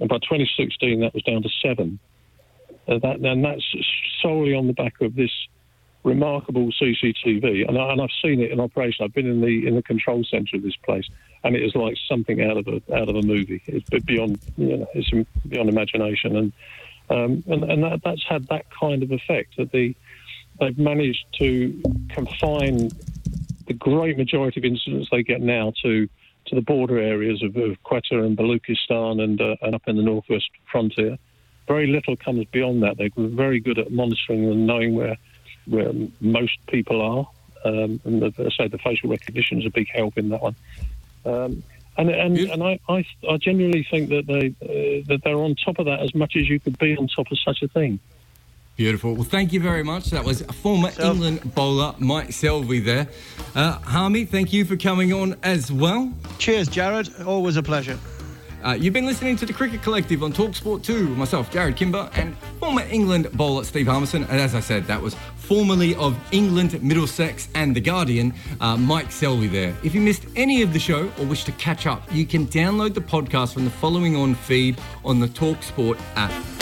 and 0.00 0.08
by 0.08 0.16
2016 0.16 1.00
that 1.00 1.12
was 1.12 1.22
down 1.24 1.42
to 1.42 1.50
seven. 1.62 1.98
Uh, 2.88 2.98
that, 2.98 3.20
and 3.20 3.44
that's 3.44 3.64
solely 4.20 4.54
on 4.54 4.66
the 4.66 4.72
back 4.72 5.00
of 5.00 5.14
this 5.14 5.30
remarkable 6.04 6.70
CCTV, 6.72 7.68
and, 7.68 7.78
I, 7.78 7.94
I've 8.02 8.10
seen 8.22 8.40
it 8.40 8.50
in 8.50 8.60
operation. 8.60 9.04
I've 9.04 9.14
been 9.14 9.28
in 9.28 9.40
the 9.40 9.66
in 9.66 9.76
the 9.76 9.82
control 9.82 10.24
centre 10.24 10.56
of 10.56 10.62
this 10.62 10.76
place, 10.76 11.06
and 11.44 11.54
it 11.54 11.62
is 11.62 11.74
like 11.74 11.96
something 12.08 12.42
out 12.42 12.56
of 12.56 12.66
a 12.66 12.82
out 12.94 13.08
of 13.08 13.16
a 13.16 13.22
movie. 13.22 13.62
It's 13.66 13.88
beyond 14.04 14.38
you 14.56 14.78
know, 14.78 14.86
it's 14.94 15.10
beyond 15.48 15.68
imagination, 15.68 16.36
and 16.36 16.52
um, 17.10 17.44
and, 17.46 17.64
and 17.64 17.84
that, 17.84 18.00
that's 18.04 18.24
had 18.28 18.48
that 18.48 18.66
kind 18.70 19.02
of 19.02 19.12
effect 19.12 19.56
that 19.58 19.70
the 19.72 19.94
they've 20.60 20.78
managed 20.78 21.24
to 21.38 21.82
confine 22.10 22.90
the 23.66 23.74
great 23.74 24.16
majority 24.16 24.60
of 24.60 24.64
incidents 24.64 25.08
they 25.10 25.22
get 25.22 25.40
now 25.40 25.72
to 25.82 26.08
to 26.46 26.54
the 26.54 26.60
border 26.60 26.98
areas 26.98 27.42
of, 27.42 27.56
of 27.56 27.80
Quetta 27.84 28.24
and 28.24 28.36
Baluchistan 28.36 29.22
and, 29.22 29.40
uh, 29.40 29.54
and 29.62 29.76
up 29.76 29.82
in 29.86 29.96
the 29.96 30.02
northwest 30.02 30.50
frontier. 30.70 31.16
Very 31.66 31.86
little 31.86 32.16
comes 32.16 32.44
beyond 32.46 32.82
that. 32.82 32.98
They're 32.98 33.10
very 33.16 33.60
good 33.60 33.78
at 33.78 33.92
monitoring 33.92 34.44
and 34.44 34.66
knowing 34.66 34.94
where 34.94 35.16
where 35.66 35.92
most 36.20 36.58
people 36.66 37.00
are. 37.00 37.28
Um, 37.64 38.00
and 38.04 38.20
the, 38.22 38.26
as 38.38 38.46
I 38.58 38.64
say 38.64 38.68
the 38.68 38.78
facial 38.78 39.10
recognition 39.10 39.60
is 39.60 39.66
a 39.66 39.70
big 39.70 39.88
help 39.88 40.18
in 40.18 40.30
that 40.30 40.42
one. 40.42 40.56
Um, 41.24 41.62
and 41.96 42.10
and, 42.10 42.38
and 42.38 42.62
I, 42.62 42.78
I 42.88 43.04
I 43.28 43.36
genuinely 43.36 43.86
think 43.90 44.08
that 44.08 44.26
they 44.26 44.48
uh, 44.62 45.04
that 45.08 45.20
they're 45.24 45.36
on 45.36 45.54
top 45.54 45.78
of 45.78 45.86
that 45.86 46.00
as 46.00 46.14
much 46.14 46.36
as 46.36 46.48
you 46.48 46.58
could 46.58 46.78
be 46.78 46.96
on 46.96 47.06
top 47.08 47.30
of 47.30 47.38
such 47.38 47.62
a 47.62 47.68
thing. 47.68 48.00
Beautiful. 48.76 49.14
Well, 49.14 49.24
thank 49.24 49.52
you 49.52 49.60
very 49.60 49.82
much. 49.82 50.06
That 50.10 50.24
was 50.24 50.40
former 50.42 50.90
England 51.00 51.54
bowler 51.54 51.94
Mike 51.98 52.28
Selvey 52.28 52.82
there. 52.82 53.06
Uh, 53.54 53.72
Harmy, 53.80 54.24
thank 54.24 54.52
you 54.52 54.64
for 54.64 54.76
coming 54.76 55.12
on 55.12 55.36
as 55.42 55.70
well. 55.70 56.12
Cheers, 56.38 56.68
Jared. 56.68 57.10
Always 57.22 57.56
a 57.56 57.62
pleasure. 57.62 57.98
Uh, 58.64 58.74
you've 58.74 58.94
been 58.94 59.06
listening 59.06 59.36
to 59.36 59.44
the 59.44 59.52
Cricket 59.52 59.82
Collective 59.82 60.22
on 60.22 60.32
Talksport 60.32 60.82
2 60.84 61.08
with 61.08 61.18
myself, 61.18 61.50
Jared 61.50 61.76
Kimber, 61.76 62.08
and 62.14 62.36
former 62.60 62.82
England 62.82 63.30
bowler 63.32 63.64
Steve 63.64 63.86
Harmison. 63.86 64.22
And 64.24 64.40
as 64.40 64.54
I 64.54 64.60
said, 64.60 64.86
that 64.86 65.00
was 65.00 65.16
formerly 65.36 65.94
of 65.96 66.16
England, 66.32 66.80
Middlesex, 66.82 67.48
and 67.54 67.74
The 67.74 67.80
Guardian, 67.80 68.32
uh, 68.60 68.76
Mike 68.76 69.08
Selvey 69.08 69.50
there. 69.50 69.74
If 69.82 69.94
you 69.94 70.00
missed 70.00 70.26
any 70.36 70.62
of 70.62 70.72
the 70.72 70.78
show 70.78 71.12
or 71.18 71.26
wish 71.26 71.44
to 71.44 71.52
catch 71.52 71.86
up, 71.86 72.02
you 72.12 72.24
can 72.24 72.46
download 72.46 72.94
the 72.94 73.00
podcast 73.00 73.54
from 73.54 73.64
the 73.64 73.70
following 73.70 74.14
on 74.14 74.34
feed 74.34 74.78
on 75.04 75.18
the 75.18 75.26
Talksport 75.26 76.00
app. 76.14 76.61